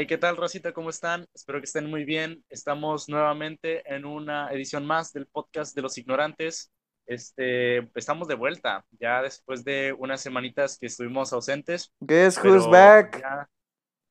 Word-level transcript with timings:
Hey, 0.00 0.06
¿qué 0.06 0.16
tal, 0.16 0.36
Rosita? 0.36 0.72
¿Cómo 0.72 0.90
están? 0.90 1.26
Espero 1.34 1.58
que 1.58 1.64
estén 1.64 1.90
muy 1.90 2.04
bien. 2.04 2.44
Estamos 2.48 3.08
nuevamente 3.08 3.82
en 3.92 4.04
una 4.04 4.48
edición 4.52 4.86
más 4.86 5.12
del 5.12 5.26
podcast 5.26 5.74
de 5.74 5.82
los 5.82 5.98
ignorantes. 5.98 6.70
Este, 7.04 7.78
estamos 7.98 8.28
de 8.28 8.36
vuelta, 8.36 8.84
ya 8.92 9.22
después 9.22 9.64
de 9.64 9.92
unas 9.98 10.20
semanitas 10.20 10.78
que 10.78 10.86
estuvimos 10.86 11.32
ausentes. 11.32 11.92
Guess 11.98 12.38
who's 12.44 12.70
back? 12.70 13.20
Ya 13.20 13.48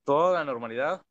toda 0.04 0.40
la 0.40 0.44
normalidad. 0.44 1.02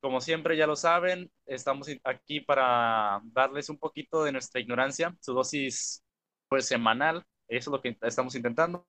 Como 0.00 0.20
siempre, 0.20 0.56
ya 0.56 0.68
lo 0.68 0.76
saben, 0.76 1.28
estamos 1.44 1.88
aquí 2.04 2.40
para 2.40 3.20
darles 3.32 3.68
un 3.68 3.78
poquito 3.78 4.22
de 4.22 4.30
nuestra 4.30 4.60
ignorancia, 4.60 5.12
su 5.18 5.34
dosis 5.34 6.04
pues 6.48 6.66
semanal. 6.66 7.24
Eso 7.48 7.70
es 7.70 7.72
lo 7.72 7.80
que 7.80 7.98
estamos 8.02 8.36
intentando. 8.36 8.86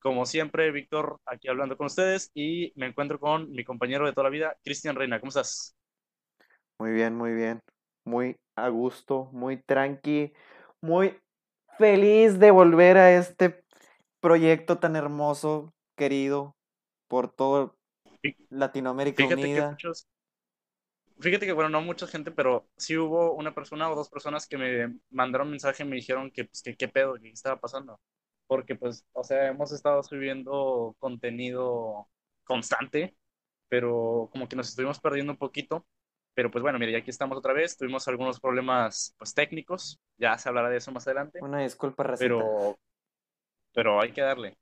Como 0.00 0.26
siempre, 0.26 0.70
Víctor, 0.72 1.20
aquí 1.26 1.48
hablando 1.48 1.76
con 1.76 1.86
ustedes 1.86 2.30
y 2.34 2.72
me 2.74 2.86
encuentro 2.86 3.20
con 3.20 3.50
mi 3.50 3.64
compañero 3.64 4.04
de 4.04 4.12
toda 4.12 4.24
la 4.24 4.30
vida, 4.30 4.56
Cristian 4.64 4.96
Reina. 4.96 5.20
¿Cómo 5.20 5.28
estás? 5.28 5.76
Muy 6.78 6.92
bien, 6.92 7.14
muy 7.14 7.32
bien. 7.32 7.60
Muy 8.04 8.36
a 8.56 8.68
gusto, 8.68 9.30
muy 9.32 9.58
tranqui, 9.62 10.32
muy 10.80 11.16
feliz 11.78 12.38
de 12.40 12.50
volver 12.50 12.96
a 12.98 13.12
este 13.16 13.62
proyecto 14.20 14.78
tan 14.78 14.96
hermoso, 14.96 15.72
querido 15.96 16.56
por 17.08 17.30
todo 17.30 17.76
Latinoamérica 18.50 19.22
fíjate 19.22 19.42
Unida. 19.42 19.62
Que 19.62 19.70
muchos, 19.70 20.08
fíjate 21.20 21.46
que, 21.46 21.52
bueno, 21.52 21.70
no 21.70 21.80
mucha 21.80 22.06
gente, 22.06 22.30
pero 22.30 22.66
sí 22.76 22.96
hubo 22.96 23.34
una 23.34 23.54
persona 23.54 23.90
o 23.90 23.94
dos 23.94 24.08
personas 24.08 24.48
que 24.48 24.58
me 24.58 24.98
mandaron 25.10 25.50
mensaje 25.50 25.84
y 25.84 25.86
me 25.86 25.96
dijeron 25.96 26.30
que, 26.30 26.44
pues, 26.44 26.62
que 26.62 26.76
qué 26.76 26.88
pedo, 26.88 27.14
que 27.14 27.22
qué 27.22 27.30
estaba 27.30 27.60
pasando 27.60 28.00
porque 28.52 28.74
pues, 28.74 29.06
o 29.14 29.24
sea, 29.24 29.48
hemos 29.48 29.72
estado 29.72 30.02
subiendo 30.02 30.94
contenido 30.98 32.06
constante, 32.44 33.16
pero 33.70 34.28
como 34.30 34.46
que 34.46 34.56
nos 34.56 34.68
estuvimos 34.68 35.00
perdiendo 35.00 35.32
un 35.32 35.38
poquito. 35.38 35.86
Pero 36.34 36.50
pues 36.50 36.60
bueno, 36.60 36.78
mira, 36.78 36.92
ya 36.92 36.98
aquí 36.98 37.08
estamos 37.08 37.38
otra 37.38 37.54
vez. 37.54 37.78
Tuvimos 37.78 38.06
algunos 38.08 38.40
problemas 38.40 39.14
pues 39.16 39.32
técnicos. 39.32 39.98
Ya 40.18 40.36
se 40.36 40.50
hablará 40.50 40.68
de 40.68 40.76
eso 40.76 40.92
más 40.92 41.06
adelante. 41.06 41.38
Una 41.40 41.60
disculpa, 41.60 42.02
Racita. 42.02 42.26
Pero, 42.26 42.78
pero 43.72 44.02
hay 44.02 44.12
que 44.12 44.20
darle. 44.20 44.58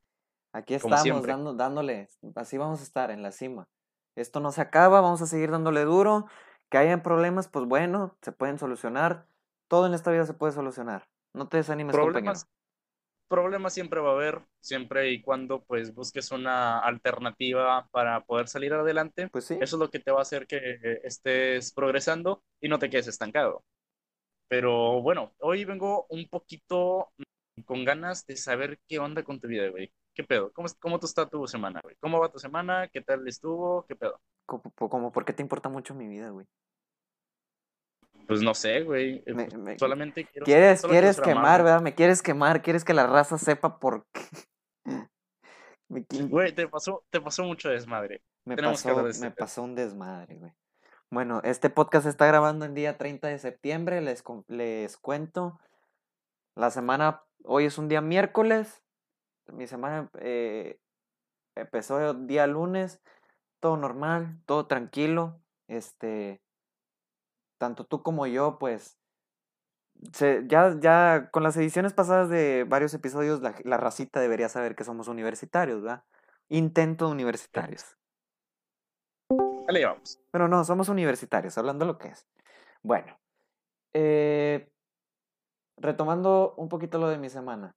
Aquí 0.53 0.75
estamos, 0.75 1.27
dando, 1.27 1.55
dándole. 1.55 2.09
Así 2.37 2.59
vamos 2.59 2.79
a 2.79 2.85
estar 2.85 3.11
en 3.11 3.25
la 3.25 3.33
cima. 3.33 3.67
Esto 4.15 4.39
no 4.39 4.53
se 4.53 4.61
acaba, 4.61 5.01
vamos 5.01 5.21
a 5.21 5.27
seguir 5.27 5.51
dándole 5.51 5.85
duro. 5.85 6.27
Que 6.69 6.79
hayan 6.79 7.03
problemas, 7.03 7.49
pues 7.49 7.65
bueno, 7.67 8.17
se 8.23 8.31
pueden 8.31 8.57
solucionar. 8.57 9.27
Todo 9.67 9.89
en 9.89 9.95
esta 9.95 10.13
vida 10.13 10.27
se 10.27 10.35
puede 10.35 10.53
solucionar. 10.53 11.09
No 11.35 11.49
te 11.49 11.57
desanimes, 11.57 11.97
problemas, 11.97 12.49
problemas 13.31 13.73
siempre 13.73 14.01
va 14.01 14.11
a 14.11 14.15
haber, 14.15 14.43
siempre 14.61 15.13
y 15.13 15.23
cuando 15.23 15.63
pues 15.63 15.95
busques 15.95 16.33
una 16.33 16.81
alternativa 16.81 17.87
para 17.93 18.21
poder 18.25 18.49
salir 18.49 18.75
adelante. 18.75 19.29
Pues 19.29 19.45
sí. 19.45 19.55
Eso 19.55 19.77
es 19.77 19.81
lo 19.81 19.89
que 19.89 20.01
te 20.01 20.11
va 20.11 20.19
a 20.19 20.23
hacer 20.23 20.47
que 20.47 21.01
estés 21.05 21.73
progresando 21.73 22.43
y 22.61 22.69
no 22.69 22.79
te 22.81 22.91
quedes 22.91 23.07
estancado. 23.07 23.65
Pero 24.49 25.01
bueno, 25.01 25.33
hoy 25.39 25.65
vengo 25.65 26.07
un 26.11 26.29
poquito 26.29 27.13
con 27.65 27.85
ganas 27.85 28.27
de 28.27 28.37
saber 28.37 28.81
qué 28.89 28.99
onda 28.99 29.23
con 29.23 29.39
tu 29.39 29.47
vida, 29.47 29.69
güey. 29.69 29.93
¿Qué 30.13 30.25
pedo? 30.25 30.53
¿Cómo, 30.53 30.69
cómo 30.81 30.99
está 31.01 31.29
tu 31.29 31.47
semana, 31.47 31.81
güey? 31.85 31.95
¿Cómo 32.01 32.19
va 32.19 32.33
tu 32.33 32.41
semana? 32.41 32.89
¿Qué 32.89 33.01
tal 33.01 33.27
estuvo? 33.29 33.87
¿Qué 33.87 33.95
pedo? 33.95 34.21
¿Cómo, 34.45 35.13
por 35.13 35.25
qué 35.25 35.33
te 35.33 35.43
importa 35.43 35.69
mucho 35.69 35.95
mi 35.95 36.09
vida, 36.09 36.31
güey? 36.31 36.47
Pues 38.31 38.43
no 38.43 38.55
sé, 38.55 38.83
güey. 38.83 39.25
Eh, 39.27 39.77
solamente 39.77 40.25
quiero. 40.25 40.45
Quieres, 40.45 40.83
quieres 40.83 41.21
quemar, 41.21 41.65
¿verdad? 41.65 41.81
Me 41.81 41.97
quieres 41.97 42.23
quemar, 42.23 42.63
quieres 42.63 42.85
que 42.85 42.95
la 42.95 43.09
raza 43.09 43.39
sepa 43.39 43.81
por 43.81 44.07
qué. 44.13 44.23
Güey, 45.89 46.55
te 46.55 46.69
pasó, 46.69 47.03
te 47.11 47.21
pasó 47.21 47.43
mucho 47.43 47.69
desmadre. 47.69 48.23
Me, 48.45 48.57
pasó, 48.57 49.09
este 49.09 49.25
me 49.25 49.33
pasó 49.33 49.65
un 49.65 49.75
desmadre, 49.75 50.37
güey. 50.37 50.53
Bueno, 51.11 51.41
este 51.43 51.69
podcast 51.71 52.05
se 52.05 52.11
está 52.11 52.27
grabando 52.27 52.65
el 52.65 52.75
día 52.75 52.97
30 52.97 53.27
de 53.27 53.41
septiembre. 53.41 54.01
Les, 54.01 54.23
les 54.47 54.97
cuento. 54.97 55.59
La 56.55 56.71
semana, 56.71 57.25
hoy 57.43 57.65
es 57.65 57.79
un 57.79 57.89
día 57.89 58.01
miércoles. 58.01 58.85
Mi 59.49 59.67
semana 59.67 60.09
eh, 60.21 60.79
empezó 61.57 62.13
el 62.13 62.29
día 62.29 62.47
lunes. 62.47 63.01
Todo 63.59 63.77
normal, 63.77 64.39
todo 64.47 64.69
tranquilo. 64.69 65.41
Este, 65.67 66.41
tanto 67.61 67.85
tú 67.85 68.03
como 68.03 68.27
yo, 68.27 68.59
pues, 68.59 68.99
ya, 70.47 70.75
ya 70.81 71.29
con 71.31 71.43
las 71.43 71.57
ediciones 71.59 71.93
pasadas 71.93 72.31
de 72.31 72.65
varios 72.65 72.95
episodios, 72.95 73.43
la, 73.43 73.55
la, 73.65 73.77
racita 73.77 74.19
debería 74.19 74.49
saber 74.49 74.75
que 74.75 74.83
somos 74.83 75.09
universitarios, 75.09 75.83
¿verdad? 75.83 76.03
Intento 76.49 77.11
universitarios. 77.11 77.99
Dale, 79.67 79.85
vamos. 79.85 80.19
Pero 80.33 80.49
no, 80.49 80.65
somos 80.65 80.89
universitarios, 80.89 81.59
hablando 81.59 81.85
lo 81.85 81.99
que 81.99 82.09
es. 82.09 82.27
Bueno, 82.83 83.19
eh, 83.93 84.71
retomando 85.77 86.55
un 86.57 86.71
poquito 86.71 86.99
lo 86.99 87.09
de 87.09 87.19
mi 87.19 87.29
semana. 87.29 87.77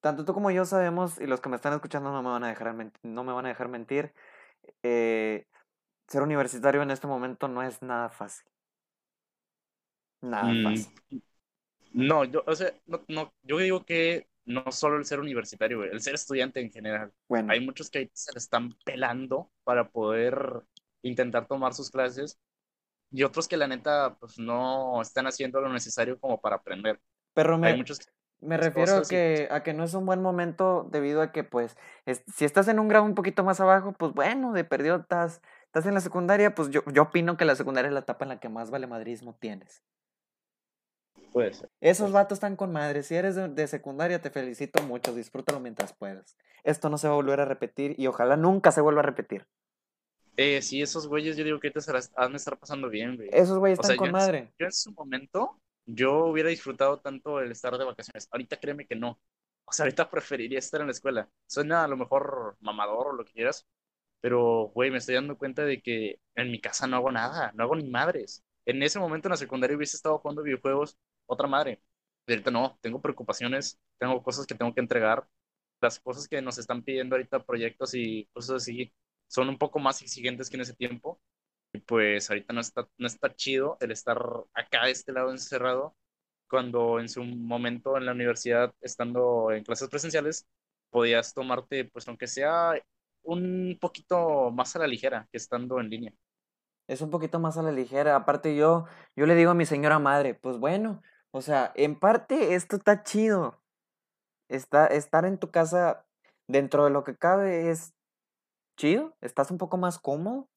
Tanto 0.00 0.24
tú 0.24 0.34
como 0.34 0.50
yo 0.50 0.64
sabemos, 0.64 1.20
y 1.20 1.26
los 1.26 1.40
que 1.40 1.48
me 1.48 1.56
están 1.56 1.72
escuchando 1.72 2.10
no 2.10 2.20
me 2.20 2.30
van 2.30 2.42
a 2.42 2.48
dejar, 2.48 2.74
no 3.04 3.22
me 3.22 3.32
van 3.32 3.46
a 3.46 3.50
dejar 3.50 3.68
mentir, 3.68 4.12
eh, 4.82 5.46
ser 6.08 6.22
universitario 6.22 6.82
en 6.82 6.90
este 6.90 7.06
momento 7.06 7.46
no 7.46 7.62
es 7.62 7.80
nada 7.80 8.10
fácil. 8.10 8.44
Nada 10.24 10.52
más. 10.52 10.90
Mm, 11.10 11.18
no, 11.92 12.24
yo, 12.24 12.42
o 12.46 12.54
sea, 12.54 12.72
no, 12.86 13.32
yo 13.42 13.58
digo 13.58 13.84
que 13.84 14.26
no 14.46 14.64
solo 14.72 14.96
el 14.96 15.04
ser 15.04 15.20
universitario, 15.20 15.84
el 15.84 16.00
ser 16.00 16.14
estudiante 16.14 16.60
en 16.60 16.70
general. 16.70 17.12
Bueno. 17.28 17.52
Hay 17.52 17.60
muchos 17.60 17.90
que 17.90 18.10
se 18.12 18.32
le 18.32 18.38
están 18.38 18.74
pelando 18.84 19.50
para 19.64 19.88
poder 19.90 20.62
intentar 21.02 21.46
tomar 21.46 21.74
sus 21.74 21.90
clases 21.90 22.38
y 23.10 23.22
otros 23.22 23.46
que 23.46 23.56
la 23.56 23.68
neta 23.68 24.16
pues 24.18 24.38
no 24.38 25.00
están 25.00 25.26
haciendo 25.26 25.60
lo 25.60 25.72
necesario 25.72 26.18
como 26.18 26.40
para 26.40 26.56
aprender. 26.56 27.00
Pero 27.32 27.58
me, 27.58 27.84
me 28.40 28.56
refiero 28.56 28.96
a 28.96 29.02
que, 29.02 29.48
a 29.50 29.62
que 29.62 29.72
no 29.72 29.84
es 29.84 29.94
un 29.94 30.06
buen 30.06 30.20
momento 30.20 30.88
debido 30.90 31.22
a 31.22 31.32
que 31.32 31.44
pues 31.44 31.76
si 32.34 32.44
estás 32.44 32.68
en 32.68 32.78
un 32.78 32.88
grado 32.88 33.04
un 33.04 33.14
poquito 33.14 33.44
más 33.44 33.60
abajo, 33.60 33.92
pues 33.92 34.12
bueno, 34.12 34.52
de 34.52 34.64
perdido 34.64 34.96
estás, 34.96 35.42
estás 35.66 35.86
en 35.86 35.94
la 35.94 36.00
secundaria, 36.00 36.54
pues 36.54 36.70
yo, 36.70 36.82
yo 36.92 37.02
opino 37.02 37.36
que 37.36 37.44
la 37.44 37.56
secundaria 37.56 37.88
es 37.88 37.94
la 37.94 38.00
etapa 38.00 38.24
en 38.24 38.30
la 38.30 38.40
que 38.40 38.48
más 38.48 38.70
vale 38.70 38.86
madrismo 38.86 39.36
tienes. 39.38 39.82
Puede 41.34 41.52
ser. 41.52 41.68
Esos 41.80 42.12
vatos 42.12 42.36
están 42.36 42.54
con 42.54 42.70
madre. 42.70 43.02
Si 43.02 43.16
eres 43.16 43.34
de, 43.34 43.66
secundaria, 43.66 44.22
te 44.22 44.30
felicito 44.30 44.80
mucho. 44.84 45.12
Disfrútalo 45.12 45.58
mientras 45.58 45.92
puedas. 45.92 46.36
Esto 46.62 46.88
no 46.88 46.96
se 46.96 47.08
va 47.08 47.14
a 47.14 47.16
volver 47.16 47.40
a 47.40 47.44
repetir 47.44 47.96
y 47.98 48.06
ojalá 48.06 48.36
nunca 48.36 48.70
se 48.70 48.80
vuelva 48.80 49.00
a 49.00 49.06
repetir. 49.06 49.44
Eh, 50.36 50.62
sí, 50.62 50.80
esos 50.80 51.08
güeyes, 51.08 51.36
yo 51.36 51.42
digo 51.42 51.58
que 51.58 51.72
te 51.72 51.80
han 52.14 52.30
de 52.30 52.36
estar 52.36 52.56
pasando 52.56 52.88
bien, 52.88 53.16
güey. 53.16 53.30
Esos 53.32 53.58
güeyes 53.58 53.80
están 53.80 53.96
con 53.96 54.12
madre. 54.12 54.52
yo 54.60 54.66
en 54.66 54.72
su 54.72 54.92
momento, 54.92 55.60
yo 55.86 56.26
hubiera 56.26 56.50
disfrutado 56.50 57.00
tanto 57.00 57.40
el 57.40 57.50
estar 57.50 57.76
de 57.76 57.84
vacaciones. 57.84 58.28
Ahorita 58.30 58.60
créeme 58.60 58.86
que 58.86 58.94
no. 58.94 59.18
O 59.64 59.72
sea, 59.72 59.86
ahorita 59.86 60.08
preferiría 60.08 60.60
estar 60.60 60.82
en 60.82 60.86
la 60.86 60.92
escuela. 60.92 61.28
Suena 61.48 61.82
a 61.82 61.88
lo 61.88 61.96
mejor 61.96 62.56
mamador 62.60 63.08
o 63.08 63.12
lo 63.12 63.24
que 63.24 63.32
quieras, 63.32 63.66
pero, 64.20 64.70
güey, 64.72 64.92
me 64.92 64.98
estoy 64.98 65.16
dando 65.16 65.36
cuenta 65.36 65.64
de 65.64 65.82
que 65.82 66.20
en 66.36 66.52
mi 66.52 66.60
casa 66.60 66.86
no 66.86 66.94
hago 66.94 67.10
nada, 67.10 67.50
no 67.56 67.64
hago 67.64 67.74
ni 67.74 67.90
madres. 67.90 68.44
En 68.66 68.84
ese 68.84 69.00
momento 69.00 69.26
en 69.26 69.32
la 69.32 69.36
secundaria 69.36 69.76
hubiese 69.76 69.96
estado 69.96 70.18
jugando 70.18 70.44
videojuegos 70.44 70.96
otra 71.26 71.48
madre. 71.48 71.82
Y 72.26 72.32
ahorita 72.32 72.50
no, 72.50 72.78
tengo 72.80 73.00
preocupaciones, 73.00 73.80
tengo 73.98 74.22
cosas 74.22 74.46
que 74.46 74.54
tengo 74.54 74.74
que 74.74 74.80
entregar. 74.80 75.28
Las 75.80 76.00
cosas 76.00 76.28
que 76.28 76.40
nos 76.42 76.58
están 76.58 76.82
pidiendo 76.82 77.16
ahorita, 77.16 77.44
proyectos 77.44 77.94
y 77.94 78.26
cosas 78.32 78.62
así, 78.62 78.92
son 79.28 79.48
un 79.48 79.58
poco 79.58 79.78
más 79.78 80.02
exigentes 80.02 80.50
que 80.50 80.56
en 80.56 80.62
ese 80.62 80.74
tiempo. 80.74 81.20
Y 81.72 81.80
pues 81.80 82.30
ahorita 82.30 82.52
no 82.52 82.60
está, 82.60 82.88
no 82.98 83.06
está 83.06 83.34
chido 83.34 83.76
el 83.80 83.90
estar 83.90 84.18
acá 84.54 84.86
de 84.86 84.92
este 84.92 85.12
lado 85.12 85.30
encerrado, 85.30 85.96
cuando 86.48 87.00
en 87.00 87.08
su 87.08 87.24
momento 87.24 87.96
en 87.96 88.06
la 88.06 88.12
universidad, 88.12 88.74
estando 88.80 89.50
en 89.50 89.64
clases 89.64 89.88
presenciales, 89.88 90.46
podías 90.90 91.34
tomarte, 91.34 91.84
pues 91.86 92.06
aunque 92.08 92.28
sea 92.28 92.74
un 93.24 93.76
poquito 93.80 94.50
más 94.52 94.76
a 94.76 94.78
la 94.78 94.86
ligera 94.86 95.28
que 95.32 95.38
estando 95.38 95.80
en 95.80 95.90
línea. 95.90 96.12
Es 96.86 97.00
un 97.00 97.10
poquito 97.10 97.40
más 97.40 97.56
a 97.58 97.62
la 97.62 97.72
ligera. 97.72 98.14
Aparte 98.14 98.54
yo, 98.54 98.86
yo 99.16 99.26
le 99.26 99.34
digo 99.34 99.50
a 99.50 99.54
mi 99.54 99.66
señora 99.66 99.98
madre, 99.98 100.34
pues 100.34 100.58
bueno, 100.58 101.02
o 101.34 101.42
sea, 101.42 101.72
en 101.74 101.98
parte 101.98 102.54
esto 102.54 102.76
está 102.76 103.02
chido. 103.02 103.60
Está, 104.48 104.86
estar 104.86 105.24
en 105.24 105.36
tu 105.36 105.50
casa 105.50 106.06
dentro 106.46 106.84
de 106.84 106.90
lo 106.90 107.02
que 107.02 107.16
cabe 107.16 107.70
es 107.70 107.92
chido, 108.78 109.16
estás 109.20 109.50
un 109.50 109.58
poco 109.58 109.76
más 109.76 109.98
cómodo, 109.98 110.48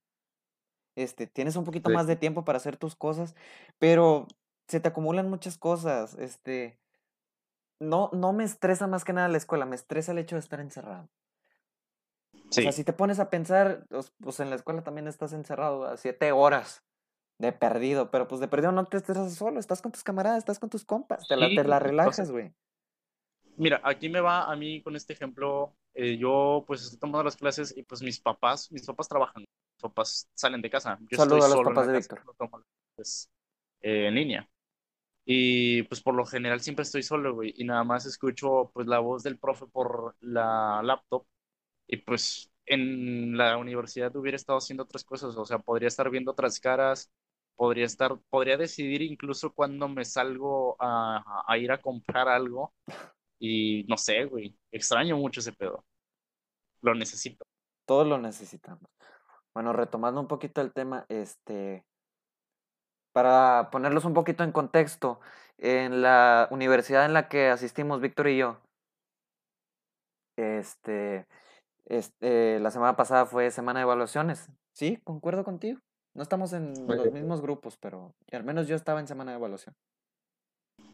este, 0.96 1.26
tienes 1.26 1.56
un 1.56 1.66
poquito 1.66 1.90
más 1.90 2.06
de 2.06 2.16
tiempo 2.16 2.46
para 2.46 2.58
hacer 2.58 2.78
tus 2.78 2.96
cosas, 2.96 3.36
pero 3.80 4.28
se 4.68 4.80
te 4.80 4.90
acumulan 4.90 5.30
muchas 5.30 5.58
cosas, 5.58 6.14
este, 6.20 6.80
no, 7.80 8.12
no 8.14 8.32
me 8.34 8.44
estresa 8.44 8.86
más 8.86 9.04
que 9.04 9.14
nada 9.14 9.30
la 9.30 9.38
escuela, 9.38 9.66
me 9.66 9.76
estresa 9.76 10.12
el 10.12 10.20
hecho 10.20 10.36
de 10.36 10.42
estar 10.42 10.60
encerrado. 10.60 11.10
O 12.34 12.52
sea, 12.52 12.72
si 12.72 12.84
te 12.84 12.94
pones 12.94 13.20
a 13.20 13.32
pensar, 13.32 13.88
pues 14.22 14.40
en 14.40 14.52
la 14.52 14.56
escuela 14.56 14.84
también 14.84 15.08
estás 15.08 15.34
encerrado 15.34 15.86
a 15.86 15.98
siete 15.98 16.32
horas 16.32 16.84
de 17.40 17.52
perdido, 17.52 18.10
pero 18.10 18.28
pues 18.28 18.42
de 18.42 18.48
perdido 18.48 18.72
no 18.72 18.86
te 18.86 18.98
estresas 18.98 19.34
solo, 19.36 19.60
estás 19.60 19.82
con 19.82 19.92
tus 19.92 20.04
camaradas, 20.04 20.40
estás 20.40 20.60
con 20.60 20.70
tus 20.70 20.86
compas, 20.86 21.28
te 21.28 21.36
la, 21.36 21.48
te 21.50 21.64
la 21.64 21.80
relajas, 21.80 22.32
güey. 22.32 22.52
Mira, 23.58 23.82
aquí 23.84 24.10
me 24.10 24.22
va 24.22 24.44
a 24.44 24.56
mí 24.56 24.82
con 24.82 24.96
este 24.96 25.14
ejemplo, 25.14 25.76
eh, 25.94 26.18
yo 26.18 26.64
pues 26.68 26.84
estoy 26.84 27.00
tomando 27.00 27.24
las 27.24 27.36
clases 27.36 27.76
y 27.76 27.84
pues 27.84 28.02
mis 28.02 28.20
papás, 28.20 28.72
mis 28.72 28.86
papás 28.86 29.08
trabajan. 29.08 29.46
papás 29.82 30.28
salen 30.36 30.62
de 30.62 30.70
casa. 30.70 31.00
Yo 31.10 31.18
Saludo 31.18 31.38
estoy 31.38 31.52
a 31.52 31.56
los 31.56 31.58
solo 31.58 31.70
papás 31.70 31.88
de 31.88 31.98
Víctor. 31.98 32.26
no 32.26 32.34
tomo 32.34 32.62
clases, 32.96 33.30
eh, 33.82 34.08
en 34.08 34.16
línea. 34.16 34.50
Y 35.26 35.84
pues 35.84 36.02
por 36.02 36.14
lo 36.14 36.26
general 36.26 36.62
siempre 36.62 36.84
estoy 36.84 37.04
solo, 37.04 37.34
güey, 37.36 37.54
y 37.58 37.66
nada 37.66 37.84
más 37.84 38.06
escucho 38.06 38.72
pues 38.74 38.88
la 38.88 39.00
voz 39.00 39.24
del 39.24 39.38
profe 39.38 39.66
por 39.68 40.16
la 40.22 40.82
laptop 40.84 41.26
y 41.88 41.98
pues 41.98 42.52
en 42.66 43.38
la 43.38 43.58
universidad 43.58 44.16
hubiera 44.16 44.36
estado 44.36 44.60
haciendo 44.60 44.84
otras 44.84 45.04
cosas, 45.04 45.36
o 45.36 45.46
sea, 45.46 45.60
podría 45.60 45.88
estar 45.88 46.10
viendo 46.10 46.32
otras 46.32 46.60
caras, 46.60 47.12
podría 47.58 47.86
estar, 47.86 48.18
podría 48.30 48.56
decidir 48.56 49.02
incluso 49.02 49.52
cuando 49.54 49.90
me 49.90 50.06
salgo 50.06 50.78
a, 50.80 51.44
a 51.46 51.58
ir 51.58 51.72
a 51.72 51.82
comprar 51.82 52.30
algo 52.30 52.74
y 53.40 53.84
no 53.90 53.98
sé, 53.98 54.26
güey, 54.26 54.56
extraño 54.72 55.18
mucho 55.18 55.42
ese 55.42 55.54
pedo, 55.54 55.84
lo 56.82 56.96
necesito. 56.96 57.46
Todos 57.86 58.08
lo 58.08 58.18
necesitamos. 58.18 58.90
Bueno, 59.54 59.74
retomando 59.74 60.22
un 60.22 60.28
poquito 60.28 60.62
el 60.62 60.72
tema, 60.72 61.06
este, 61.10 61.84
para 63.12 63.70
ponerlos 63.72 64.06
un 64.06 64.14
poquito 64.14 64.44
en 64.44 64.52
contexto, 64.52 65.20
en 65.58 66.02
la 66.02 66.48
universidad 66.52 67.06
en 67.06 67.14
la 67.14 67.28
que 67.28 67.50
asistimos 67.50 68.00
Víctor 68.00 68.28
y 68.28 68.38
yo, 68.38 68.62
este, 70.38 71.26
este, 71.86 72.60
la 72.60 72.70
semana 72.70 72.96
pasada 72.96 73.26
fue 73.26 73.50
semana 73.50 73.80
de 73.80 73.84
evaluaciones. 73.84 74.50
Sí, 74.74 75.00
concuerdo 75.04 75.44
contigo. 75.44 75.80
No 76.18 76.24
estamos 76.24 76.52
en 76.54 76.74
los 76.88 77.12
mismos 77.14 77.42
grupos, 77.42 77.78
pero 77.78 78.16
al 78.32 78.44
menos 78.44 78.68
yo 78.68 78.76
estaba 78.76 79.00
en 79.00 79.08
semana 79.08 79.32
de 79.32 79.38
evaluación. 79.38 79.76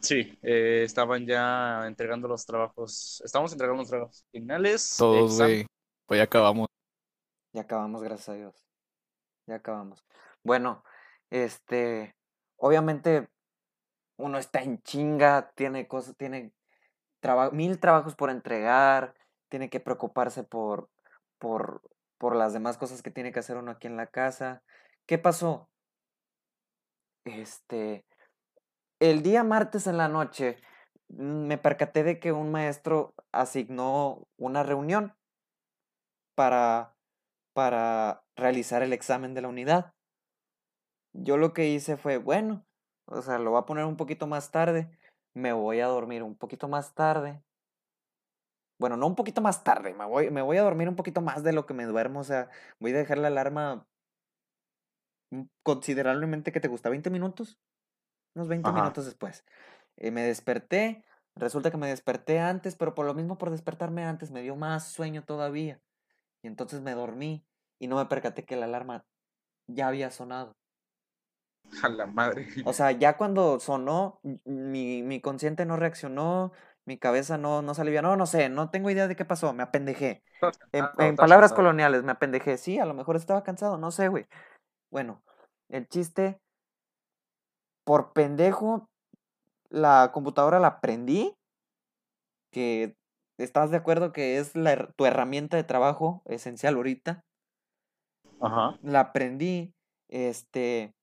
Sí, 0.02 0.38
eh, 0.42 0.84
estaban 0.84 1.26
ya 1.26 1.88
entregando 1.88 2.28
los 2.28 2.46
trabajos, 2.46 3.22
estamos 3.24 3.54
entregando 3.54 3.84
los 3.84 3.90
trabajos 3.90 4.26
finales. 4.34 4.98
Todos, 4.98 5.38
güey. 5.38 5.66
Pues 6.06 6.18
ya 6.18 6.26
acabamos. 6.26 6.68
Ya 7.54 7.62
acabamos, 7.62 8.04
gracias 8.04 8.28
a 8.28 8.34
Dios. 8.34 8.68
Ya 9.48 9.56
acabamos. 9.56 10.04
Bueno, 10.44 10.84
este, 11.30 12.18
obviamente 12.58 13.30
uno 14.18 14.38
está 14.38 14.62
en 14.62 14.82
chinga, 14.82 15.54
tiene 15.56 15.88
cosas, 15.88 16.18
tiene 16.18 16.52
traba- 17.22 17.52
mil 17.52 17.80
trabajos 17.80 18.16
por 18.16 18.30
entregar, 18.30 19.16
tiene 19.48 19.70
que 19.70 19.80
preocuparse 19.80 20.44
por, 20.44 20.90
por, 21.38 21.82
por 22.18 22.36
las 22.36 22.52
demás 22.52 22.78
cosas 22.78 23.02
que 23.02 23.10
tiene 23.12 23.32
que 23.32 23.40
hacer 23.40 23.56
uno 23.56 23.72
aquí 23.72 23.88
en 23.88 23.96
la 23.96 24.08
casa. 24.08 24.64
¿Qué 25.06 25.18
pasó? 25.18 25.70
Este, 27.26 28.06
el 29.00 29.22
día 29.22 29.44
martes 29.44 29.88
en 29.88 29.98
la 29.98 30.08
noche 30.08 30.58
mm, 31.10 31.48
me 31.48 31.58
percaté 31.58 32.04
de 32.04 32.20
que 32.20 32.32
un 32.32 32.52
maestro 32.52 33.14
asignó 33.34 34.28
una 34.38 34.64
reunión 34.64 35.14
para, 36.36 36.96
para 37.54 38.24
realizar 38.38 38.82
el 38.82 38.94
examen 38.94 39.34
de 39.34 39.42
la 39.42 39.50
unidad. 39.50 39.94
Yo 41.14 41.38
lo 41.38 41.54
que 41.54 41.68
hice 41.68 41.98
fue, 41.98 42.18
bueno, 42.18 42.66
o 43.06 43.22
sea, 43.22 43.40
lo 43.40 43.52
voy 43.52 43.60
a 43.60 43.66
poner 43.66 43.86
un 43.86 43.98
poquito 43.98 44.26
más 44.26 44.52
tarde, 44.52 44.90
me 45.34 45.52
voy 45.52 45.82
a 45.82 45.88
dormir 45.88 46.24
un 46.24 46.36
poquito 46.36 46.68
más 46.70 46.96
tarde. 46.96 47.44
Bueno, 48.80 48.98
no 48.98 49.08
un 49.08 49.16
poquito 49.16 49.42
más 49.42 49.64
tarde, 49.64 49.94
me 49.94 50.06
voy, 50.06 50.32
me 50.32 50.42
voy 50.42 50.58
a 50.58 50.64
dormir 50.64 50.90
un 50.90 50.96
poquito 50.96 51.22
más 51.22 51.44
de 51.44 51.54
lo 51.54 51.66
que 51.66 51.74
me 51.74 51.86
duermo, 51.86 52.22
o 52.22 52.24
sea, 52.24 52.50
voy 52.80 52.92
a 52.92 52.98
dejar 52.98 53.18
la 53.18 53.28
alarma 53.28 53.86
considerablemente 55.64 56.52
que 56.52 56.60
te 56.60 56.68
gusta 56.68 56.90
20 56.90 57.10
minutos, 57.10 57.60
unos 58.36 58.48
20 58.48 58.70
Ajá. 58.70 58.82
minutos 58.82 59.06
después. 59.06 59.46
Eh, 59.98 60.12
me 60.12 60.24
desperté, 60.24 61.06
resulta 61.36 61.72
que 61.72 61.78
me 61.78 61.88
desperté 61.88 62.40
antes, 62.40 62.76
pero 62.76 62.96
por 62.96 63.06
lo 63.06 63.14
mismo 63.14 63.38
por 63.38 63.52
despertarme 63.52 64.04
antes 64.04 64.32
me 64.32 64.42
dio 64.42 64.56
más 64.56 64.88
sueño 64.88 65.24
todavía. 65.24 65.82
Y 66.42 66.48
entonces 66.48 66.82
me 66.82 66.94
dormí 66.94 67.46
y 67.80 67.88
no 67.88 67.96
me 67.98 68.06
percaté 68.06 68.44
que 68.44 68.56
la 68.56 68.66
alarma 68.66 69.06
ya 69.68 69.88
había 69.88 70.12
sonado. 70.12 70.56
A 71.82 71.90
la 71.90 72.06
madre. 72.06 72.48
O 72.66 72.74
sea, 72.74 72.92
ya 72.92 73.18
cuando 73.18 73.60
sonó, 73.60 74.20
mi, 74.46 75.02
mi 75.04 75.22
consciente 75.22 75.66
no 75.66 75.78
reaccionó, 75.78 76.52
mi 76.86 76.98
cabeza 76.98 77.38
no, 77.38 77.62
no 77.62 77.74
se 77.74 77.82
alivianó, 77.82 78.16
no 78.16 78.26
sé, 78.26 78.50
no 78.50 78.70
tengo 78.70 78.90
idea 78.90 79.08
de 79.08 79.16
qué 79.16 79.26
pasó, 79.26 79.54
me 79.54 79.64
apendejé. 79.64 80.24
En, 80.72 80.86
en 81.00 81.16
palabras 81.16 81.54
coloniales, 81.54 82.04
me 82.04 82.12
apendejé. 82.12 82.58
Sí, 82.58 82.80
a 82.80 82.86
lo 82.86 82.94
mejor 82.94 83.16
estaba 83.16 83.44
cansado, 83.44 83.78
no 83.78 83.92
sé, 83.92 84.08
güey. 84.08 84.28
Bueno, 84.94 85.24
el 85.70 85.88
chiste, 85.88 86.40
por 87.84 88.14
pendejo, 88.14 88.92
la 89.70 90.12
computadora 90.14 90.60
la 90.60 90.82
prendí, 90.82 91.36
que 92.52 92.96
estás 93.40 93.72
de 93.72 93.78
acuerdo 93.78 94.14
que 94.14 94.38
es 94.38 94.56
la 94.56 94.92
tu 94.92 95.08
herramienta 95.08 95.58
de 95.58 95.64
trabajo 95.64 96.22
esencial 96.26 96.76
ahorita. 96.76 97.26
Ajá. 98.40 98.78
La 98.84 99.14
prendí, 99.14 99.74
este, 100.10 100.94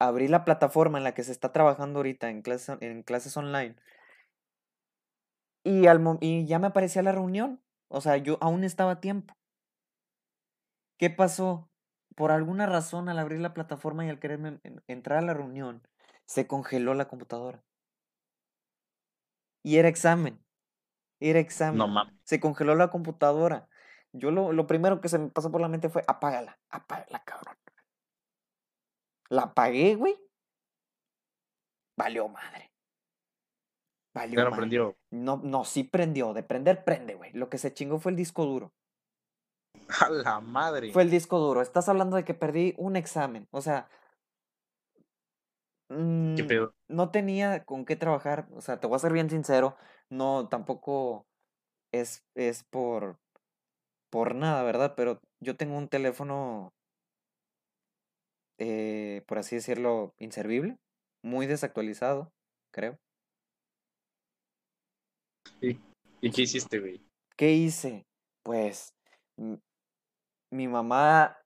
abrí 0.00 0.26
la 0.26 0.44
plataforma 0.44 0.98
en 0.98 1.04
la 1.04 1.14
que 1.14 1.22
se 1.22 1.30
está 1.30 1.52
trabajando 1.52 2.00
ahorita 2.00 2.30
en 2.30 2.42
clases, 2.42 2.76
en 2.80 3.04
clases 3.04 3.36
online. 3.36 3.76
Y, 5.62 5.86
al, 5.86 6.02
y 6.20 6.46
ya 6.46 6.58
me 6.58 6.66
aparecía 6.66 7.04
la 7.04 7.12
reunión. 7.12 7.62
O 7.86 8.00
sea, 8.00 8.16
yo 8.16 8.38
aún 8.40 8.64
estaba 8.64 8.90
a 8.90 9.00
tiempo. 9.00 9.34
¿Qué 10.98 11.10
pasó? 11.10 11.70
Por 12.14 12.30
alguna 12.30 12.66
razón, 12.66 13.08
al 13.08 13.18
abrir 13.18 13.40
la 13.40 13.54
plataforma 13.54 14.04
y 14.06 14.08
al 14.10 14.18
quererme 14.20 14.60
en- 14.62 14.82
entrar 14.86 15.18
a 15.18 15.22
la 15.22 15.34
reunión, 15.34 15.82
se 16.26 16.46
congeló 16.46 16.94
la 16.94 17.08
computadora. 17.08 17.62
Y 19.62 19.78
era 19.78 19.88
examen. 19.88 20.44
Era 21.20 21.38
examen. 21.38 21.78
No 21.78 21.88
mames. 21.88 22.14
Se 22.24 22.38
congeló 22.40 22.74
la 22.74 22.90
computadora. 22.90 23.68
Yo 24.12 24.30
lo, 24.30 24.52
lo 24.52 24.66
primero 24.66 25.00
que 25.00 25.08
se 25.08 25.18
me 25.18 25.28
pasó 25.30 25.50
por 25.50 25.60
la 25.60 25.68
mente 25.68 25.88
fue, 25.88 26.04
apágala, 26.06 26.58
apágala, 26.68 27.22
cabrón. 27.24 27.56
La 29.30 29.42
apagué, 29.44 29.96
güey. 29.96 30.16
Valió 31.96 32.28
madre. 32.28 32.70
Valió 34.14 34.36
Ya 34.38 34.44
no 34.44 34.50
madre. 34.50 34.60
prendió. 34.60 34.96
No, 35.10 35.38
no, 35.42 35.64
sí 35.64 35.82
prendió. 35.84 36.32
De 36.34 36.42
prender, 36.42 36.84
prende, 36.84 37.14
güey. 37.14 37.32
Lo 37.32 37.48
que 37.48 37.58
se 37.58 37.72
chingó 37.72 37.98
fue 37.98 38.12
el 38.12 38.16
disco 38.16 38.44
duro. 38.44 38.72
A 40.00 40.08
la 40.10 40.40
madre. 40.40 40.92
Fue 40.92 41.02
el 41.02 41.10
disco 41.10 41.38
duro. 41.38 41.62
Estás 41.62 41.88
hablando 41.88 42.16
de 42.16 42.24
que 42.24 42.34
perdí 42.34 42.74
un 42.78 42.96
examen. 42.96 43.46
O 43.50 43.60
sea. 43.60 43.88
¿Qué 45.88 46.44
mm, 46.44 46.48
pedo? 46.48 46.74
no 46.88 47.10
tenía 47.10 47.64
con 47.64 47.84
qué 47.84 47.96
trabajar. 47.96 48.48
O 48.52 48.60
sea, 48.60 48.80
te 48.80 48.86
voy 48.86 48.96
a 48.96 49.00
ser 49.00 49.12
bien 49.12 49.30
sincero. 49.30 49.76
No, 50.10 50.48
tampoco 50.48 51.26
es, 51.92 52.22
es 52.34 52.64
por, 52.64 53.18
por 54.10 54.34
nada, 54.34 54.62
¿verdad? 54.62 54.94
Pero 54.96 55.20
yo 55.40 55.56
tengo 55.56 55.76
un 55.76 55.88
teléfono, 55.88 56.72
eh, 58.58 59.22
por 59.26 59.38
así 59.38 59.56
decirlo, 59.56 60.14
inservible. 60.18 60.76
Muy 61.22 61.46
desactualizado, 61.46 62.32
creo. 62.72 62.98
¿Y 66.20 66.30
qué 66.30 66.42
hiciste, 66.42 66.78
güey? 66.78 67.00
¿Qué 67.36 67.52
hice? 67.52 68.06
Pues 68.42 68.94
m- 69.36 69.58
mi 70.54 70.68
mamá 70.68 71.36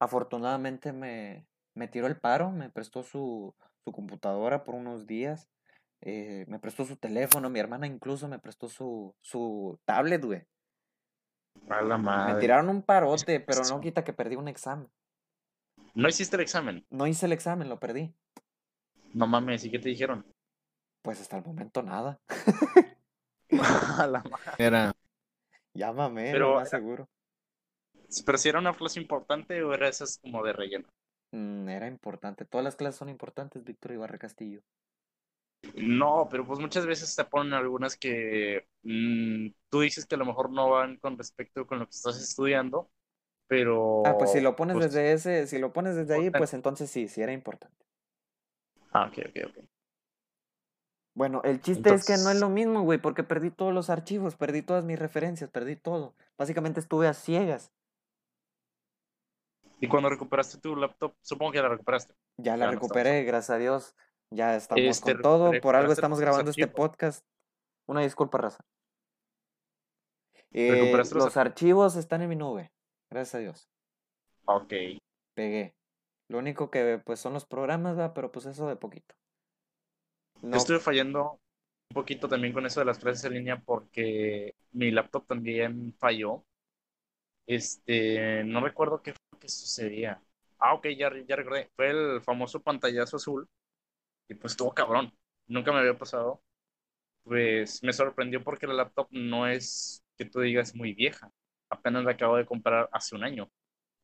afortunadamente 0.00 0.92
me, 0.92 1.46
me 1.74 1.88
tiró 1.88 2.06
el 2.06 2.18
paro, 2.18 2.50
me 2.50 2.70
prestó 2.70 3.02
su, 3.02 3.54
su 3.84 3.92
computadora 3.92 4.62
por 4.64 4.74
unos 4.74 5.06
días, 5.06 5.48
eh, 6.00 6.44
me 6.48 6.58
prestó 6.58 6.84
su 6.84 6.96
teléfono, 6.96 7.50
mi 7.50 7.58
hermana 7.58 7.86
incluso 7.86 8.28
me 8.28 8.38
prestó 8.38 8.68
su, 8.68 9.14
su 9.20 9.78
tablet, 9.84 10.24
güey. 10.24 10.42
A 11.70 11.80
la 11.82 11.96
Me 11.98 12.04
madre. 12.04 12.40
tiraron 12.40 12.68
un 12.68 12.82
parote, 12.82 13.40
pero 13.40 13.62
no 13.68 13.80
quita 13.80 14.04
que 14.04 14.12
perdí 14.12 14.36
un 14.36 14.48
examen. 14.48 14.88
¿No 15.94 16.08
hiciste 16.08 16.36
el 16.36 16.42
examen? 16.42 16.86
No 16.90 17.06
hice 17.06 17.26
el 17.26 17.32
examen, 17.32 17.68
lo 17.68 17.80
perdí. 17.80 18.14
No 19.14 19.26
mames, 19.26 19.64
¿y 19.64 19.70
qué 19.70 19.78
te 19.78 19.88
dijeron? 19.88 20.24
Pues 21.02 21.20
hasta 21.20 21.38
el 21.38 21.44
momento 21.44 21.82
nada. 21.82 22.20
A 23.98 24.06
la 24.06 24.22
madre. 24.30 24.52
Era, 24.58 24.92
Llámame, 25.72 26.30
Pero 26.32 26.54
más 26.56 26.68
era- 26.72 26.78
seguro. 26.78 27.08
¿Pero 28.24 28.38
si 28.38 28.48
era 28.48 28.58
una 28.58 28.74
clase 28.74 29.00
importante 29.00 29.62
o 29.62 29.74
era 29.74 29.88
esas 29.88 30.18
como 30.18 30.44
de 30.44 30.52
relleno? 30.52 30.88
Mm, 31.32 31.68
era 31.68 31.86
importante. 31.88 32.44
Todas 32.44 32.64
las 32.64 32.76
clases 32.76 32.96
son 32.96 33.08
importantes, 33.08 33.64
Víctor 33.64 33.92
Ibarra 33.92 34.18
Castillo. 34.18 34.62
No, 35.74 36.28
pero 36.30 36.46
pues 36.46 36.60
muchas 36.60 36.86
veces 36.86 37.14
te 37.16 37.24
ponen 37.24 37.54
algunas 37.54 37.96
que 37.96 38.66
mm, 38.82 39.48
tú 39.68 39.80
dices 39.80 40.06
que 40.06 40.14
a 40.14 40.18
lo 40.18 40.26
mejor 40.26 40.50
no 40.50 40.70
van 40.70 40.96
con 40.96 41.18
respecto 41.18 41.66
con 41.66 41.80
lo 41.80 41.86
que 41.86 41.96
estás 41.96 42.20
estudiando, 42.20 42.90
pero... 43.48 44.02
Ah, 44.06 44.16
pues 44.16 44.32
si 44.32 44.40
lo 44.40 44.54
pones 44.54 44.74
pues, 44.76 44.92
desde 44.92 45.12
ese, 45.12 45.46
si 45.46 45.58
lo 45.58 45.72
pones 45.72 45.96
desde 45.96 46.14
ahí, 46.14 46.30
pues 46.30 46.54
entonces 46.54 46.90
sí, 46.90 47.08
sí 47.08 47.22
era 47.22 47.32
importante. 47.32 47.84
Ah, 48.92 49.10
ok, 49.10 49.26
ok, 49.28 49.50
ok. 49.50 49.64
Bueno, 51.14 51.40
el 51.44 51.62
chiste 51.62 51.94
es 51.94 52.04
que 52.04 52.18
no 52.18 52.30
es 52.30 52.38
lo 52.38 52.50
mismo, 52.50 52.82
güey, 52.82 52.98
porque 52.98 53.24
perdí 53.24 53.50
todos 53.50 53.72
los 53.72 53.88
archivos, 53.88 54.36
perdí 54.36 54.60
todas 54.60 54.84
mis 54.84 54.98
referencias, 54.98 55.48
perdí 55.48 55.74
todo. 55.74 56.14
Básicamente 56.36 56.78
estuve 56.78 57.08
a 57.08 57.14
ciegas. 57.14 57.72
Y 59.80 59.88
cuando 59.88 60.08
recuperaste 60.08 60.58
tu 60.58 60.74
laptop, 60.76 61.14
supongo 61.20 61.52
que 61.52 61.62
la 61.62 61.68
recuperaste. 61.68 62.14
Ya 62.38 62.56
la 62.56 62.66
Ya 62.66 62.66
no 62.66 62.72
estamos 62.72 62.74
recuperé, 62.74 63.24
gracias 63.24 63.50
a 63.50 63.58
Dios. 63.58 63.94
Ya 64.30 64.56
estamos 64.56 64.82
Este, 64.84 65.12
con 65.12 65.22
todo, 65.22 65.60
por 65.60 65.76
algo 65.76 65.92
estamos 65.92 66.18
grabando 66.20 66.50
este 66.50 66.64
archivos. 66.64 66.76
podcast. 66.88 67.26
Una 67.86 68.00
disculpa, 68.00 68.38
raza. 68.38 68.64
Eh, 70.52 70.70
¿Recuperaste 70.70 71.14
los 71.14 71.24
los 71.24 71.36
archivos 71.36 71.96
están 71.96 72.22
en 72.22 72.30
mi 72.30 72.36
nube, 72.36 72.72
gracias 73.10 73.34
a 73.34 73.38
Dios. 73.38 73.68
Ok. 74.46 74.72
Pegué. 75.34 75.74
Lo 76.28 76.38
único 76.38 76.70
que 76.70 77.00
pues 77.04 77.20
son 77.20 77.34
los 77.34 77.44
programas, 77.46 77.98
va, 77.98 78.14
pero 78.14 78.32
pues 78.32 78.46
eso 78.46 78.66
de 78.68 78.76
poquito. 78.76 79.14
Yo 80.42 80.48
No, 80.48 80.56
estuve 80.56 80.80
fallando 80.80 81.32
un 81.90 81.94
poquito 81.94 82.28
también 82.28 82.52
con 82.52 82.66
eso 82.66 82.80
de 82.80 82.86
las 82.86 82.98
clases 82.98 83.24
en 83.24 83.34
línea 83.34 83.62
porque 83.64 84.54
mi 84.72 84.90
laptop 84.90 85.26
también 85.26 85.94
falló. 85.98 86.44
Este, 87.46 88.42
no 88.44 88.60
recuerdo 88.60 89.02
qué 89.02 89.14
sucedía. 89.48 90.20
Ah, 90.58 90.74
ok, 90.74 90.88
ya, 90.98 91.10
ya 91.26 91.36
recordé. 91.36 91.70
Fue 91.76 91.90
el 91.90 92.22
famoso 92.22 92.62
pantallazo 92.62 93.16
azul. 93.16 93.48
Y 94.28 94.34
pues 94.34 94.54
estuvo 94.54 94.74
cabrón. 94.74 95.12
Nunca 95.46 95.72
me 95.72 95.80
había 95.80 95.98
pasado. 95.98 96.42
Pues 97.24 97.82
me 97.82 97.92
sorprendió 97.92 98.42
porque 98.44 98.66
la 98.66 98.74
laptop 98.74 99.08
no 99.12 99.46
es 99.48 100.04
que 100.18 100.26
tú 100.26 100.40
digas 100.40 100.74
muy 100.74 100.94
vieja. 100.94 101.30
Apenas 101.70 102.04
la 102.04 102.12
acabo 102.12 102.36
de 102.36 102.46
comprar 102.46 102.88
hace 102.92 103.16
un 103.16 103.24
año. 103.24 103.50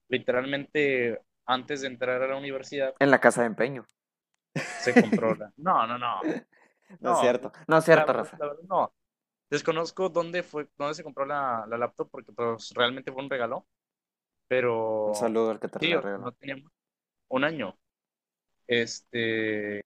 Literalmente, 0.08 1.20
antes 1.46 1.82
de 1.82 1.88
entrar 1.88 2.22
a 2.22 2.28
la 2.28 2.36
universidad, 2.38 2.94
en 2.98 3.10
la 3.10 3.20
casa 3.20 3.42
de 3.42 3.48
empeño. 3.48 3.84
se 4.76 4.96
compró 4.96 5.34
la. 5.34 5.52
No, 5.56 5.86
no, 5.86 5.98
no. 5.98 6.26
No, 7.00 7.12
es 7.12 7.18
No, 7.18 7.18
cierto. 7.18 7.52
No 7.68 7.78
es 7.78 7.84
cierto, 7.84 8.12
Rafa. 8.12 8.40
la 8.40 8.46
verdad, 8.48 8.62
no. 8.68 8.94
Desconozco 9.50 10.08
dónde 10.10 10.42
fue, 10.42 10.68
dónde 10.78 10.94
se 10.94 11.04
compró 11.04 11.26
la, 11.26 11.66
la 11.68 11.78
laptop 11.78 12.10
porque 12.10 12.32
pues 12.32 12.72
realmente 12.74 13.12
fue 13.12 13.22
un 13.24 13.30
regalo. 13.30 13.66
Pero 14.48 15.06
Un 15.06 15.14
saludo 15.14 15.50
al 15.52 15.60
que 15.60 15.68
te 15.68 15.78
sí, 15.78 15.88
la 15.88 16.00
o 16.00 16.02
sea, 16.02 16.10
regaló. 16.10 16.24
no 16.24 16.32
tenía 16.32 16.56
mucho. 16.56 16.70
un 17.28 17.44
año. 17.44 17.78
Este, 18.66 19.82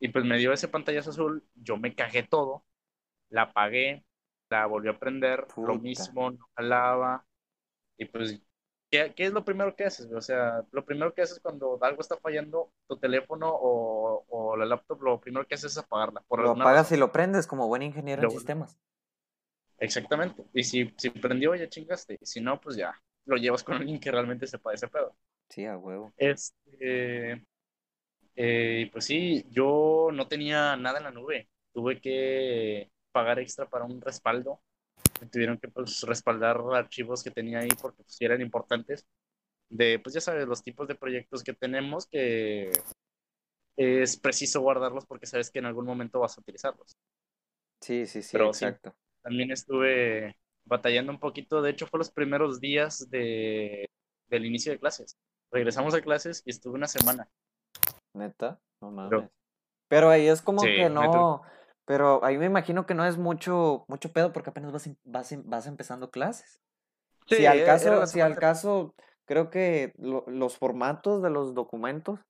y 0.00 0.08
pues 0.08 0.24
me 0.24 0.38
dio 0.38 0.52
ese 0.52 0.68
pantallazo 0.68 1.10
azul, 1.10 1.44
yo 1.54 1.76
me 1.78 1.94
cagué 1.94 2.22
todo, 2.24 2.64
la 3.30 3.42
apagué, 3.44 4.04
la 4.50 4.66
volví 4.66 4.88
a 4.90 4.98
prender, 4.98 5.48
Puta. 5.48 5.66
lo 5.68 5.76
mismo, 5.76 6.30
no 6.32 6.48
jalaba. 6.56 7.26
Y 7.98 8.06
pues, 8.06 8.40
¿qué, 8.90 9.14
qué 9.16 9.26
es 9.26 9.32
lo 9.32 9.44
primero 9.44 9.76
que 9.76 9.84
haces? 9.86 10.12
O 10.12 10.20
sea, 10.22 10.62
lo 10.72 10.84
primero 10.84 11.14
que 11.14 11.22
haces 11.22 11.40
cuando 11.40 11.78
algo 11.82 12.00
está 12.02 12.16
fallando, 12.18 12.72
tu 12.88 12.98
teléfono 12.98 13.48
o, 13.50 14.24
o 14.28 14.56
la 14.56 14.66
laptop, 14.66 15.02
lo 15.02 15.20
primero 15.20 15.46
que 15.46 15.54
haces 15.56 15.72
es 15.72 15.78
apagarla. 15.78 16.22
Por 16.28 16.40
Lo 16.40 16.50
apagas 16.52 16.90
razón. 16.90 16.96
y 16.96 16.96
lo 16.96 17.12
prendes 17.12 17.46
como 17.46 17.68
buen 17.68 17.82
ingeniero 17.82 18.22
en 18.22 18.28
Lo- 18.28 18.30
sistemas. 18.30 18.78
Exactamente. 19.78 20.44
Y 20.52 20.62
si, 20.64 20.92
si 20.96 21.10
prendió, 21.10 21.54
ya 21.54 21.68
chingaste. 21.68 22.18
Y 22.20 22.26
si 22.26 22.40
no, 22.40 22.60
pues 22.60 22.76
ya 22.76 22.94
lo 23.28 23.36
llevas 23.36 23.62
con 23.62 23.76
alguien 23.76 24.00
que 24.00 24.10
realmente 24.10 24.46
sepa 24.46 24.70
de 24.70 24.76
ese 24.76 24.88
pedo. 24.88 25.14
Sí, 25.48 25.64
a 25.64 25.76
huevo. 25.76 26.12
Este, 26.16 27.44
eh, 28.34 28.88
pues 28.92 29.04
sí, 29.04 29.44
yo 29.50 30.08
no 30.12 30.26
tenía 30.28 30.76
nada 30.76 30.98
en 30.98 31.04
la 31.04 31.10
nube. 31.10 31.48
Tuve 31.72 32.00
que 32.00 32.90
pagar 33.12 33.38
extra 33.38 33.68
para 33.68 33.84
un 33.84 34.00
respaldo. 34.00 34.60
Me 35.20 35.28
tuvieron 35.28 35.58
que 35.58 35.68
pues, 35.68 36.02
respaldar 36.02 36.58
archivos 36.72 37.22
que 37.22 37.30
tenía 37.30 37.60
ahí 37.60 37.68
porque 37.80 38.02
pues, 38.02 38.20
eran 38.20 38.40
importantes. 38.40 39.06
De, 39.68 39.98
pues 39.98 40.14
ya 40.14 40.20
sabes, 40.20 40.48
los 40.48 40.62
tipos 40.62 40.88
de 40.88 40.94
proyectos 40.94 41.42
que 41.42 41.52
tenemos 41.52 42.06
que 42.06 42.70
es 43.76 44.16
preciso 44.16 44.60
guardarlos 44.60 45.06
porque 45.06 45.26
sabes 45.26 45.50
que 45.50 45.58
en 45.58 45.66
algún 45.66 45.84
momento 45.84 46.20
vas 46.20 46.36
a 46.36 46.40
utilizarlos. 46.40 46.96
Sí, 47.80 48.06
sí, 48.06 48.22
sí, 48.22 48.30
Pero 48.32 48.52
sí. 48.52 48.64
exacto. 48.64 48.94
También 49.22 49.50
estuve 49.50 50.36
batallando 50.68 51.10
un 51.12 51.18
poquito. 51.18 51.62
De 51.62 51.70
hecho, 51.70 51.86
fue 51.86 51.98
los 51.98 52.10
primeros 52.10 52.60
días 52.60 53.08
de, 53.10 53.88
del 54.28 54.46
inicio 54.46 54.70
de 54.72 54.78
clases. 54.78 55.16
Regresamos 55.50 55.94
a 55.94 56.00
clases 56.02 56.42
y 56.44 56.50
estuve 56.50 56.74
una 56.74 56.86
semana. 56.88 57.28
Neta, 58.14 58.60
no 58.80 58.90
mames. 58.90 59.10
Pero- 59.10 59.30
Pero 59.88 60.10
ahí 60.10 60.28
es 60.28 60.42
como 60.42 60.60
Sí, 60.60 60.68
que 60.68 60.88
no. 60.90 61.42
Pero 61.86 62.22
ahí 62.22 62.36
me 62.36 62.44
imagino 62.44 62.84
que 62.84 62.92
no 62.94 63.06
es 63.06 63.16
mucho, 63.16 63.86
mucho 63.88 64.12
pedo 64.12 64.32
porque 64.34 64.50
apenas 64.50 64.70
vas, 64.72 64.86
em- 64.86 64.96
vas, 65.04 65.32
em- 65.32 65.42
vas 65.46 65.66
empezando 65.66 66.10
clases. 66.10 66.60
Sí, 67.26 67.36
si 67.36 67.46
al 67.46 67.58
era 67.58 67.66
caso, 67.66 68.06
si 68.06 68.20
al 68.20 68.36
caso, 68.36 68.94
creo 69.24 69.48
que 69.50 69.92
lo- 69.96 70.24
los 70.26 70.58
formatos 70.58 71.22
de 71.22 71.30
los 71.30 71.54
documentos, 71.54 72.20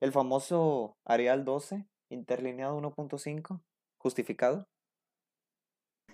el 0.00 0.12
famoso 0.12 0.98
Arial 1.06 1.46
12, 1.46 1.86
interlineado 2.10 2.76
1.5, 2.76 3.62
justificado. 3.96 4.66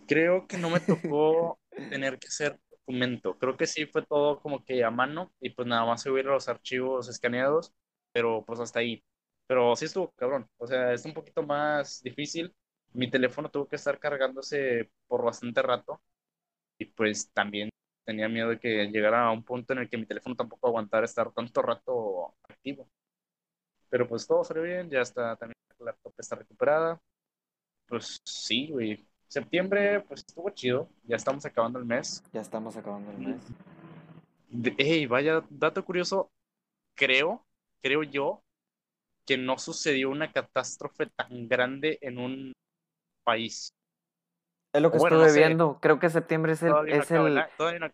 Creo 0.06 0.46
que 0.46 0.56
no 0.58 0.70
me 0.70 0.80
tocó 0.80 1.58
tener 1.88 2.18
que 2.18 2.28
hacer 2.28 2.58
documento. 2.70 3.38
Creo 3.38 3.56
que 3.56 3.66
sí 3.66 3.86
fue 3.86 4.04
todo 4.06 4.40
como 4.40 4.64
que 4.64 4.84
a 4.84 4.90
mano 4.90 5.32
y 5.40 5.50
pues 5.50 5.68
nada 5.68 5.84
más 5.86 6.02
subir 6.02 6.24
los 6.26 6.48
archivos 6.48 7.08
escaneados, 7.08 7.72
pero 8.12 8.44
pues 8.46 8.60
hasta 8.60 8.80
ahí. 8.80 9.02
Pero 9.46 9.76
sí 9.76 9.86
estuvo 9.86 10.10
cabrón. 10.12 10.48
O 10.58 10.66
sea, 10.66 10.92
es 10.92 11.04
un 11.04 11.14
poquito 11.14 11.42
más 11.42 12.02
difícil. 12.02 12.54
Mi 12.92 13.10
teléfono 13.10 13.50
tuvo 13.50 13.68
que 13.68 13.76
estar 13.76 13.98
cargándose 13.98 14.90
por 15.06 15.24
bastante 15.24 15.62
rato 15.62 16.00
y 16.78 16.86
pues 16.86 17.30
también 17.32 17.70
tenía 18.04 18.28
miedo 18.28 18.50
de 18.50 18.58
que 18.60 18.86
llegara 18.88 19.26
a 19.26 19.32
un 19.32 19.44
punto 19.44 19.72
en 19.72 19.80
el 19.80 19.88
que 19.90 19.98
mi 19.98 20.06
teléfono 20.06 20.36
tampoco 20.36 20.68
aguantara 20.68 21.04
estar 21.06 21.32
tanto 21.32 21.62
rato 21.62 22.34
activo. 22.48 22.88
Pero 23.90 24.08
pues 24.08 24.26
todo 24.26 24.44
salió 24.44 24.62
bien, 24.62 24.90
ya 24.90 25.00
está 25.00 25.36
también 25.36 25.56
la 25.78 25.86
laptop 25.86 26.14
está 26.18 26.36
recuperada. 26.36 27.00
Pues 27.86 28.20
sí, 28.24 28.68
güey. 28.70 29.06
Septiembre, 29.32 30.02
pues 30.02 30.20
estuvo 30.26 30.50
chido. 30.50 30.90
Ya 31.04 31.16
estamos 31.16 31.46
acabando 31.46 31.78
el 31.78 31.86
mes. 31.86 32.22
Ya 32.34 32.42
estamos 32.42 32.76
acabando 32.76 33.12
el 33.12 33.18
mes. 33.18 34.74
Ey, 34.76 35.06
vaya, 35.06 35.42
dato 35.48 35.82
curioso. 35.86 36.30
Creo, 36.94 37.42
creo 37.80 38.02
yo, 38.02 38.42
que 39.24 39.38
no 39.38 39.56
sucedió 39.56 40.10
una 40.10 40.30
catástrofe 40.30 41.06
tan 41.06 41.48
grande 41.48 41.96
en 42.02 42.18
un 42.18 42.52
país. 43.24 43.72
Es 44.74 44.82
lo 44.82 44.92
que 44.92 44.98
Bueno, 44.98 45.16
estuve 45.16 45.28
no 45.28 45.32
sé. 45.32 45.38
viendo. 45.38 45.78
Creo 45.80 45.98
que 45.98 46.10
septiembre 46.10 46.52
es 46.52 46.62
el, 46.62 46.68
Todavía 46.68 46.96
no 46.96 47.02
es 47.02 47.10
acaba 47.10 47.28
el, 47.72 47.80
no- 47.80 47.92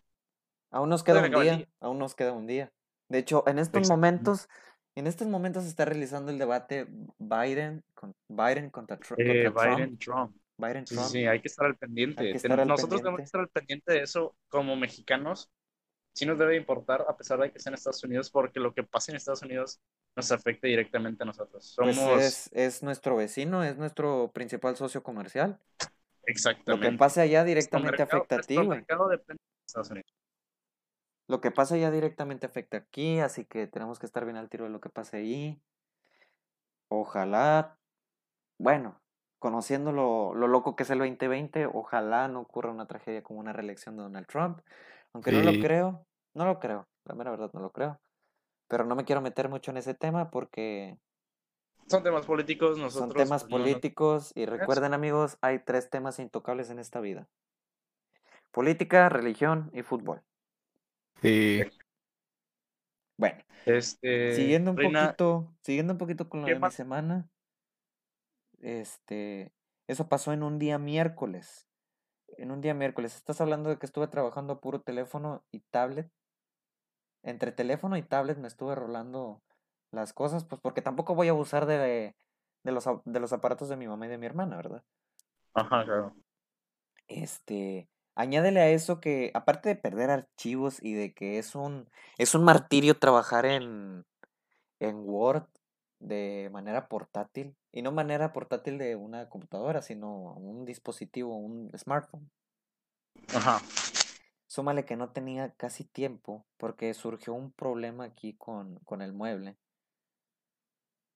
Aún 0.71 0.89
nos 0.89 1.03
queda 1.03 1.23
un 1.23 1.31
no 1.31 1.39
día, 1.39 1.65
aún 1.79 1.99
nos 1.99 2.15
queda 2.15 2.33
un 2.33 2.47
día. 2.47 2.69
De 3.07 3.19
hecho, 3.19 3.45
en 3.47 3.59
estos 3.59 3.79
Exactamente. 3.79 3.89
momentos, 3.89 4.49
en 4.95 5.07
estos 5.07 5.27
momentos 5.29 5.63
se 5.63 5.69
está 5.69 5.85
realizando 5.85 6.31
el 6.31 6.37
debate 6.37 6.85
Biden, 7.17 7.81
con, 7.93 8.13
Biden 8.27 8.69
contra, 8.71 8.99
eh, 9.15 9.45
contra 9.45 9.69
Biden, 9.69 9.97
Trump. 9.97 10.33
Trump. 10.33 10.35
Sí, 10.85 10.95
Trump. 10.95 11.07
sí, 11.07 11.25
hay 11.25 11.41
que 11.41 11.47
estar 11.47 11.65
al 11.65 11.77
pendiente. 11.77 12.31
Estar 12.31 12.59
al 12.59 12.67
Nosotros 12.67 13.01
tenemos 13.01 13.19
que 13.19 13.23
estar 13.25 13.41
al 13.41 13.49
pendiente 13.49 13.93
de 13.93 14.01
eso 14.01 14.35
como 14.49 14.75
mexicanos. 14.75 15.49
Sí 16.13 16.25
nos 16.25 16.37
debe 16.37 16.57
importar, 16.57 17.05
a 17.07 17.15
pesar 17.15 17.39
de 17.39 17.51
que 17.51 17.59
sea 17.59 17.69
en 17.69 17.75
Estados 17.75 18.03
Unidos, 18.03 18.29
porque 18.29 18.59
lo 18.59 18.73
que 18.73 18.83
pasa 18.83 19.11
en 19.11 19.15
Estados 19.15 19.41
Unidos 19.41 19.79
nos 20.15 20.31
afecta 20.31 20.67
directamente 20.67 21.23
a 21.23 21.25
nosotros. 21.25 21.65
Somos 21.65 21.97
Pues 21.97 22.47
es, 22.47 22.49
es 22.53 22.83
nuestro 22.83 23.15
vecino, 23.15 23.63
es 23.63 23.77
nuestro 23.77 24.31
principal 24.33 24.75
socio 24.75 25.01
comercial. 25.03 25.59
Lo 25.79 25.87
que 26.25 26.31
exactamente. 26.31 26.97
pase 26.97 27.21
allá 27.21 27.43
directamente 27.43 27.91
mercado- 27.97 28.17
afecta 28.17 28.35
a 28.35 28.39
ti, 28.41 28.55
güey. 28.55 28.67
mercado 28.67 29.07
depende 29.07 29.41
de 29.41 29.65
Estados 29.65 29.89
Unidos. 29.91 30.13
Lo 31.27 31.41
que 31.41 31.51
pasa 31.51 31.75
allá 31.75 31.91
directamente 31.91 32.47
afecta 32.47 32.77
aquí, 32.77 33.19
así 33.19 33.45
que 33.45 33.67
tenemos 33.67 33.99
que 33.99 34.07
estar 34.07 34.25
bien 34.25 34.35
al 34.35 34.49
tiro 34.49 34.65
de 34.65 34.71
lo 34.71 34.81
que 34.81 34.89
pase 34.89 35.17
ahí. 35.17 35.61
Ojalá, 36.87 37.77
bueno, 38.57 38.99
conociendo 39.39 39.91
lo, 39.91 40.33
lo 40.35 40.47
loco 40.47 40.75
que 40.75 40.83
es 40.83 40.89
el 40.89 40.99
2020, 40.99 41.65
ojalá 41.67 42.27
no 42.27 42.41
ocurra 42.41 42.71
una 42.71 42.87
tragedia 42.87 43.23
como 43.23 43.39
una 43.39 43.53
reelección 43.53 43.97
de 43.97 44.03
Donald 44.03 44.27
Trump. 44.27 44.59
Aunque 45.13 45.31
no 45.31 45.41
lo 45.41 45.53
creo, 45.59 46.05
no 46.35 46.45
lo 46.45 46.59
creo, 46.59 46.87
la 47.05 47.15
mera 47.15 47.31
verdad 47.31 47.51
no 47.53 47.61
lo 47.61 47.71
creo. 47.71 47.99
Pero 48.67 48.85
no 48.85 48.95
me 48.95 49.05
quiero 49.05 49.21
meter 49.21 49.49
mucho 49.49 49.71
en 49.71 49.77
ese 49.77 49.93
tema 49.95 50.29
porque 50.31 50.97
Son 51.89 52.03
temas 52.03 52.25
políticos, 52.25 52.77
son 52.77 52.83
nosotros 52.83 53.17
temas 53.17 53.43
no 53.43 53.59
nos- 53.59 53.59
políticos 53.61 54.31
y 54.35 54.45
recuerden 54.45 54.93
amigos, 54.93 55.37
hay 55.41 55.59
tres 55.59 55.89
temas 55.89 56.19
intocables 56.19 56.69
en 56.69 56.79
esta 56.79 56.99
vida. 56.99 57.27
Política, 58.51 59.09
religión 59.09 59.71
y 59.73 59.81
fútbol. 59.81 60.21
Sí. 61.21 61.63
Bueno. 63.17 63.37
Este, 63.65 64.33
siguiendo 64.33 64.71
un 64.71 64.77
Reina, 64.77 65.11
poquito, 65.11 65.53
siguiendo 65.63 65.93
un 65.93 65.97
poquito 65.99 66.29
con 66.29 66.41
lo 66.41 66.47
¿qué 66.47 66.53
de 66.53 66.59
mi 66.59 66.71
semana, 66.71 67.27
este, 68.61 69.53
eso 69.87 70.07
pasó 70.07 70.33
en 70.33 70.43
un 70.43 70.59
día 70.59 70.77
miércoles. 70.77 71.67
En 72.37 72.51
un 72.51 72.61
día 72.61 72.73
miércoles. 72.73 73.15
Estás 73.15 73.41
hablando 73.41 73.69
de 73.69 73.77
que 73.77 73.85
estuve 73.85 74.07
trabajando 74.07 74.53
a 74.53 74.61
puro 74.61 74.81
teléfono 74.81 75.43
y 75.51 75.61
tablet. 75.71 76.11
Entre 77.23 77.51
teléfono 77.51 77.97
y 77.97 78.03
tablet 78.03 78.37
me 78.37 78.47
estuve 78.47 78.75
rolando 78.75 79.41
las 79.91 80.13
cosas, 80.13 80.45
pues 80.45 80.61
porque 80.61 80.81
tampoco 80.81 81.15
voy 81.15 81.27
a 81.27 81.31
abusar 81.31 81.65
de, 81.65 82.15
de 82.63 82.71
los, 82.71 82.85
de 83.05 83.19
los 83.19 83.33
aparatos 83.33 83.69
de 83.69 83.75
mi 83.75 83.87
mamá 83.87 84.05
y 84.05 84.09
de 84.09 84.17
mi 84.17 84.25
hermana, 84.25 84.57
¿verdad? 84.57 84.83
Ajá, 85.53 85.83
claro. 85.83 86.15
Este, 87.07 87.89
añádele 88.15 88.61
a 88.61 88.69
eso 88.69 88.99
que, 88.99 89.31
aparte 89.33 89.69
de 89.69 89.75
perder 89.75 90.11
archivos 90.11 90.81
y 90.81 90.93
de 90.93 91.13
que 91.13 91.39
es 91.39 91.55
un, 91.55 91.89
es 92.17 92.35
un 92.35 92.43
martirio 92.43 92.99
trabajar 92.99 93.45
en, 93.45 94.05
en 94.79 94.97
Word 94.97 95.47
de 95.99 96.49
manera 96.51 96.87
portátil, 96.87 97.55
y 97.71 97.81
no 97.81 97.91
manera 97.91 98.33
portátil 98.33 98.77
de 98.77 98.95
una 98.95 99.29
computadora, 99.29 99.81
sino 99.81 100.33
un 100.33 100.65
dispositivo, 100.65 101.35
un 101.35 101.71
smartphone. 101.77 102.29
Ajá. 103.35 103.61
Súmale 104.47 104.83
que 104.83 104.95
no 104.95 105.11
tenía 105.11 105.51
casi 105.51 105.83
tiempo 105.83 106.45
porque 106.57 106.93
surgió 106.95 107.33
un 107.33 107.51
problema 107.51 108.05
aquí 108.05 108.33
con, 108.33 108.79
con 108.79 109.01
el 109.01 109.13
mueble. 109.13 109.57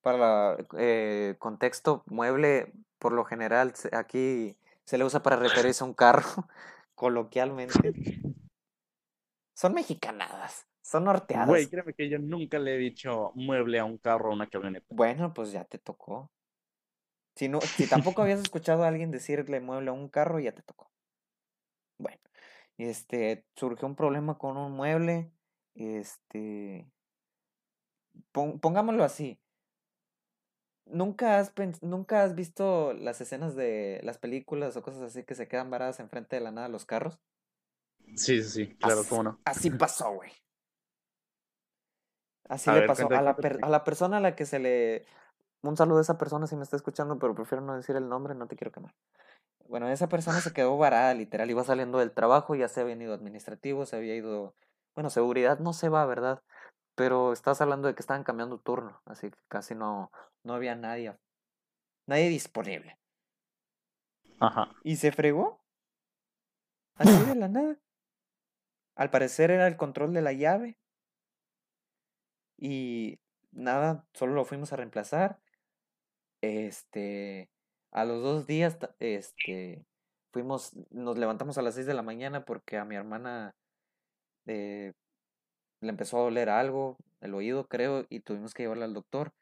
Para 0.02 0.58
eh, 0.78 1.36
contexto, 1.40 2.04
mueble 2.06 2.74
por 3.00 3.12
lo 3.12 3.25
general 3.25 3.74
aquí 3.94 4.56
se 4.86 4.98
le 4.98 5.06
usa 5.06 5.24
para 5.24 5.38
referirse 5.38 5.84
a 5.84 5.88
un 5.88 5.94
carro, 5.94 6.24
coloquialmente. 6.96 7.94
Son 9.56 9.74
mexicanadas. 9.74 10.68
Son 10.84 11.06
norteadas. 11.06 11.48
Güey, 11.48 11.68
créeme 11.68 11.94
que 11.94 12.10
yo 12.10 12.20
nunca 12.20 12.60
le 12.60 12.75
he 12.75 12.78
dicho 12.78 13.32
mueble 13.36 13.80
a 13.80 13.86
un 13.86 13.98
carro 13.98 14.30
o 14.30 14.32
a 14.32 14.36
una 14.36 14.48
camioneta. 14.48 14.86
Bueno, 14.90 15.34
pues 15.34 15.52
ya 15.52 15.63
te 15.63 15.80
tocó. 15.80 16.30
Si, 17.36 17.48
no, 17.48 17.62
si 17.62 17.88
tampoco 17.88 18.22
habías 18.22 18.40
escuchado 18.44 18.84
a 18.84 18.90
alguien 18.90 19.10
decirle 19.10 19.60
mueble 19.62 19.90
a 19.90 19.94
un 19.94 20.10
carro, 20.10 20.40
ya 20.40 20.52
te 20.52 20.62
tocó. 20.62 20.92
Bueno, 21.98 22.20
este, 22.78 23.46
surgió 23.56 23.88
un 23.88 23.96
problema 23.96 24.38
con 24.38 24.58
un 24.58 24.74
mueble. 24.74 25.32
Este, 25.74 26.86
pon- 28.32 28.60
pongámoslo 28.60 29.04
así. 29.04 29.40
¿Nunca 30.86 31.40
has, 31.40 31.54
¿Nunca 31.82 32.24
has 32.24 32.36
visto 32.36 32.94
las 32.94 33.22
escenas 33.22 33.56
de 33.56 34.02
las 34.04 34.18
películas 34.18 34.75
o 34.75 34.84
cosas 34.84 35.02
así 35.04 35.24
que 35.24 35.34
se 35.34 35.48
quedan 35.48 35.72
varadas 35.72 36.02
enfrente 36.02 36.36
de 36.36 36.42
la 36.42 36.52
nada 36.52 36.68
los 36.68 36.86
carros? 36.86 37.20
Sí, 38.16 38.44
sí, 38.44 38.50
sí, 38.50 38.75
claro, 38.75 39.00
Así- 39.00 39.10
cómo 39.10 39.24
no. 39.24 39.40
Así 39.46 39.70
pasó, 39.72 40.12
güey. 40.13 40.32
Así 42.50 42.70
A 42.70 42.74
le 42.74 42.80
ver, 42.82 42.88
pasó 42.88 43.08
cuenta, 43.08 43.20
a 43.20 43.24
la, 43.24 43.36
per- 43.36 43.60
a 43.62 43.70
la 43.70 43.84
persona 43.84 44.18
a 44.18 44.20
la 44.20 44.36
que 44.36 44.46
se 44.46 44.60
le... 44.60 45.06
Un 45.62 45.78
saludo 45.78 46.00
a 46.00 46.02
esa 46.02 46.18
persona 46.18 46.46
si 46.46 46.56
me 46.56 46.64
está 46.64 46.76
escuchando, 46.76 47.18
pero 47.20 47.34
prefiero 47.34 47.64
no 47.64 47.76
decir 47.76 47.96
el 47.96 48.10
nombre, 48.10 48.36
no 48.36 48.48
te 48.48 48.56
quiero 48.56 48.72
quemar. 48.72 48.94
Bueno, 49.70 49.88
esa 49.88 50.10
persona 50.10 50.42
se 50.42 50.52
quedó 50.54 50.78
varada, 50.78 51.14
literal, 51.14 51.50
iba 51.50 51.64
saliendo 51.64 52.00
del 52.00 52.12
trabajo, 52.12 52.54
ya 52.54 52.68
se 52.68 52.82
había 52.82 52.96
ido 52.96 53.14
administrativo, 53.14 53.86
se 53.86 53.96
había 53.96 54.16
ido... 54.16 54.56
Bueno, 54.94 55.10
seguridad 55.10 55.60
no 55.60 55.72
se 55.74 55.88
va, 55.90 56.06
¿verdad? 56.06 56.44
Pero 56.96 57.32
estás 57.32 57.62
hablando 57.62 57.88
de 57.88 57.96
que 57.96 58.02
estaban 58.02 58.24
cambiando 58.24 58.60
turno, 58.60 59.02
así 59.06 59.32
que 59.32 59.38
casi 59.48 59.74
no, 59.74 60.12
no 60.44 60.54
había 60.54 60.76
nadie, 60.76 61.18
nadie 62.06 62.30
disponible. 62.30 63.00
Ajá. 64.40 64.70
Y 64.84 64.98
se 64.98 65.12
fregó. 65.12 65.64
Así 66.96 67.26
de 67.26 67.36
la 67.36 67.48
nada. 67.48 67.78
Al 68.96 69.10
parecer 69.10 69.50
era 69.50 69.66
el 69.66 69.78
control 69.78 70.14
de 70.14 70.22
la 70.22 70.34
llave. 70.34 70.78
Y 72.58 73.20
nada, 73.52 74.06
solo 74.14 74.34
lo 74.34 74.46
fuimos 74.46 74.74
a 74.74 74.78
reemplazar. 74.78 75.40
Este, 76.42 77.50
a 77.92 78.06
los 78.06 78.22
dos 78.22 78.48
días, 78.48 78.78
este, 79.00 79.86
fuimos, 80.32 80.74
nos 80.90 81.18
levantamos 81.18 81.58
a 81.58 81.62
las 81.62 81.76
seis 81.76 81.86
de 81.86 81.94
la 81.94 82.02
mañana 82.02 82.44
porque 82.44 82.78
a 82.78 82.86
mi 82.86 82.96
hermana 82.96 83.56
eh, 84.46 84.94
le 85.80 85.90
empezó 85.90 86.18
a 86.18 86.24
doler 86.24 86.50
algo, 86.50 86.98
el 87.22 87.34
oído 87.34 87.68
creo, 87.68 88.06
y 88.10 88.20
tuvimos 88.22 88.54
que 88.54 88.64
llevarla 88.64 88.86
al 88.86 88.94
doctor. 88.94 89.34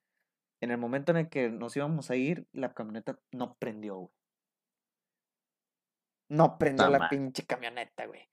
En 0.60 0.70
el 0.70 0.78
momento 0.78 1.12
en 1.12 1.18
el 1.18 1.30
que 1.30 1.50
nos 1.50 1.76
íbamos 1.76 2.12
a 2.12 2.16
ir, 2.16 2.46
la 2.52 2.74
camioneta 2.74 3.18
no 3.32 3.56
prendió, 3.56 3.96
güey. 3.96 4.12
No 6.30 6.58
prendió 6.58 6.90
la 6.90 7.10
pinche 7.10 7.46
camioneta, 7.46 8.06
güey. 8.06 8.30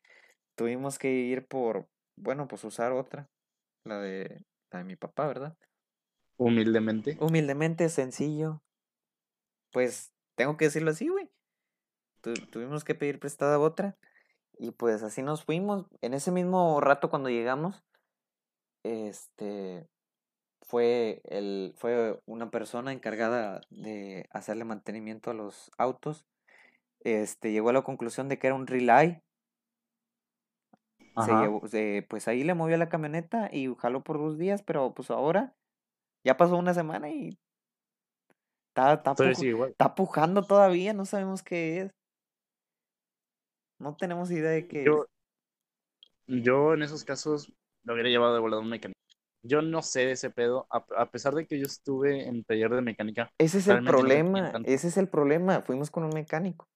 Tuvimos 0.54 0.98
que 0.98 1.10
ir 1.10 1.46
por, 1.46 1.88
bueno, 2.16 2.46
pues 2.46 2.62
usar 2.64 2.92
otra, 2.92 3.28
la 3.84 3.98
de, 3.98 4.44
de 4.76 4.84
mi 4.84 4.96
papá, 4.96 5.26
¿verdad? 5.26 5.56
Humildemente. 6.36 7.16
Humildemente, 7.18 7.88
sencillo. 7.88 8.62
Pues 9.72 10.12
tengo 10.34 10.58
que 10.58 10.66
decirlo 10.66 10.90
así, 10.90 11.08
güey. 11.08 11.30
Tu- 12.20 12.34
tuvimos 12.34 12.84
que 12.84 12.94
pedir 12.94 13.18
prestada 13.18 13.58
otra. 13.58 13.96
Y 14.58 14.72
pues 14.72 15.02
así 15.02 15.22
nos 15.22 15.44
fuimos. 15.44 15.86
En 16.02 16.12
ese 16.12 16.30
mismo 16.30 16.80
rato 16.80 17.08
cuando 17.08 17.30
llegamos, 17.30 17.82
este 18.82 19.88
fue 20.62 21.22
el, 21.24 21.74
fue 21.78 22.20
una 22.26 22.50
persona 22.50 22.92
encargada 22.92 23.60
de 23.70 24.28
hacerle 24.30 24.64
mantenimiento 24.64 25.30
a 25.30 25.34
los 25.34 25.70
autos. 25.78 26.26
Este 27.00 27.52
llegó 27.52 27.70
a 27.70 27.72
la 27.72 27.82
conclusión 27.82 28.28
de 28.28 28.38
que 28.38 28.48
era 28.48 28.56
un 28.56 28.66
relay. 28.66 29.22
Se 31.24 31.32
llevó, 31.32 31.66
se- 31.68 32.06
pues 32.08 32.28
ahí 32.28 32.44
le 32.44 32.54
movió 32.54 32.76
la 32.76 32.88
camioneta 32.88 33.48
y 33.52 33.74
jaló 33.76 34.02
por 34.02 34.18
dos 34.18 34.38
días, 34.38 34.62
pero 34.62 34.94
pues 34.94 35.10
ahora 35.10 35.54
ya 36.24 36.36
pasó 36.36 36.56
una 36.56 36.74
semana 36.74 37.10
y 37.10 37.38
está, 38.68 38.94
está, 38.94 39.14
puj- 39.14 39.68
está 39.70 39.94
pujando 39.94 40.42
todavía, 40.42 40.92
no 40.92 41.04
sabemos 41.04 41.42
qué 41.42 41.80
es. 41.82 41.90
No 43.78 43.94
tenemos 43.96 44.30
idea 44.30 44.50
de 44.50 44.66
qué 44.66 44.84
Yo, 44.84 45.04
es. 46.26 46.40
yo 46.42 46.74
en 46.74 46.82
esos 46.82 47.04
casos 47.04 47.52
lo 47.84 47.94
hubiera 47.94 48.08
llevado 48.08 48.34
de 48.34 48.40
volada 48.40 48.60
a 48.60 48.64
un 48.64 48.70
mecánico. 48.70 48.98
Yo 49.42 49.62
no 49.62 49.82
sé 49.82 50.00
de 50.00 50.12
ese 50.12 50.30
pedo, 50.30 50.66
a, 50.70 50.84
a 50.96 51.10
pesar 51.10 51.34
de 51.34 51.46
que 51.46 51.58
yo 51.58 51.66
estuve 51.66 52.26
en 52.26 52.42
taller 52.44 52.70
de 52.74 52.82
mecánica. 52.82 53.30
Ese 53.38 53.58
es 53.58 53.68
el 53.68 53.82
problema, 53.84 54.52
ese 54.64 54.88
es 54.88 54.96
el 54.96 55.08
problema. 55.08 55.62
Fuimos 55.62 55.90
con 55.90 56.04
un 56.04 56.10
mecánico. 56.10 56.66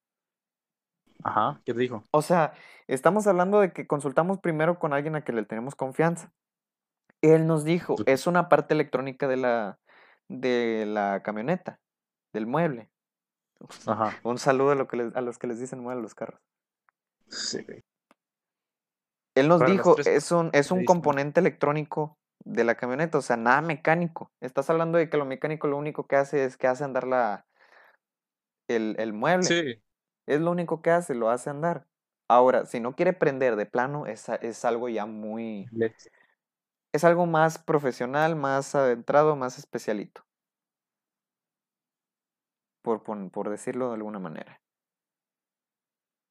Ajá, 1.25 1.61
¿qué 1.65 1.73
te 1.73 1.81
dijo? 1.81 2.03
O 2.11 2.23
sea, 2.23 2.55
estamos 2.87 3.27
hablando 3.27 3.61
de 3.61 3.73
que 3.73 3.87
consultamos 3.87 4.39
primero 4.39 4.79
con 4.79 4.93
alguien 4.93 5.17
a 5.17 5.23
que 5.23 5.33
le 5.33 5.45
tenemos 5.45 5.75
confianza. 5.75 6.33
Él 7.21 7.47
nos 7.47 7.65
dijo, 7.65 7.97
es 8.07 8.27
una 8.27 8.49
parte 8.49 8.75
electrónica 8.75 9.29
de 9.29 9.37
la, 9.37 9.79
de 10.29 10.85
la 10.87 11.23
camioneta, 11.23 11.79
del 12.33 12.47
mueble. 12.47 12.91
Ajá. 13.87 14.19
Un 14.25 14.39
saludo 14.39 14.73
a, 14.73 14.75
lo 14.75 14.89
que 14.89 14.97
les- 14.97 15.15
a 15.15 15.21
los 15.21 15.39
que 15.39 15.47
les 15.47 15.61
dicen 15.61 15.81
mueble 15.81 16.03
los 16.03 16.15
carros. 16.15 16.41
Sí. 17.29 17.65
Él 19.35 19.49
nos 19.49 19.61
Para 19.61 19.71
dijo, 19.71 19.97
es 19.99 20.33
un, 20.33 20.51
es 20.53 20.71
un 20.71 20.85
componente 20.85 21.41
electrónico 21.41 22.19
de 22.45 22.65
la 22.65 22.75
camioneta, 22.75 23.19
o 23.19 23.23
sea, 23.23 23.37
nada 23.37 23.63
mecánico. 23.63 24.33
Estás 24.41 24.69
hablando 24.69 24.99
de 24.99 25.09
que 25.09 25.17
lo 25.17 25.25
mecánico 25.25 25.69
lo 25.69 25.79
único 25.79 26.07
que 26.07 26.17
hace 26.17 26.45
es 26.45 26.57
que 26.57 26.67
hace 26.67 26.85
andar 26.85 27.07
la, 27.07 27.47
el, 28.69 28.97
el 28.99 29.13
mueble. 29.13 29.45
Sí, 29.45 29.83
Es 30.27 30.41
lo 30.41 30.51
único 30.51 30.83
que 30.83 30.91
hace, 30.91 31.15
lo 31.15 31.31
hace 31.31 31.51
andar. 31.51 31.87
Ahora, 32.29 32.65
si 32.67 32.81
no 32.81 32.95
quiere 32.95 33.13
prender 33.13 33.57
de 33.57 33.67
plano, 33.67 34.07
es, 34.07 34.29
es 34.29 34.65
algo 34.65 34.89
ya 34.89 35.07
muy... 35.07 35.67
Es 36.95 37.05
algo 37.05 37.27
más 37.27 37.59
profesional, 37.59 38.37
más 38.37 38.75
adentrado, 38.75 39.35
más 39.37 39.59
especialito. 39.59 40.23
Por, 42.83 43.03
pon- 43.03 43.31
por 43.31 43.49
decirlo 43.49 43.89
de 43.89 43.95
alguna 43.95 44.19
manera. 44.19 44.61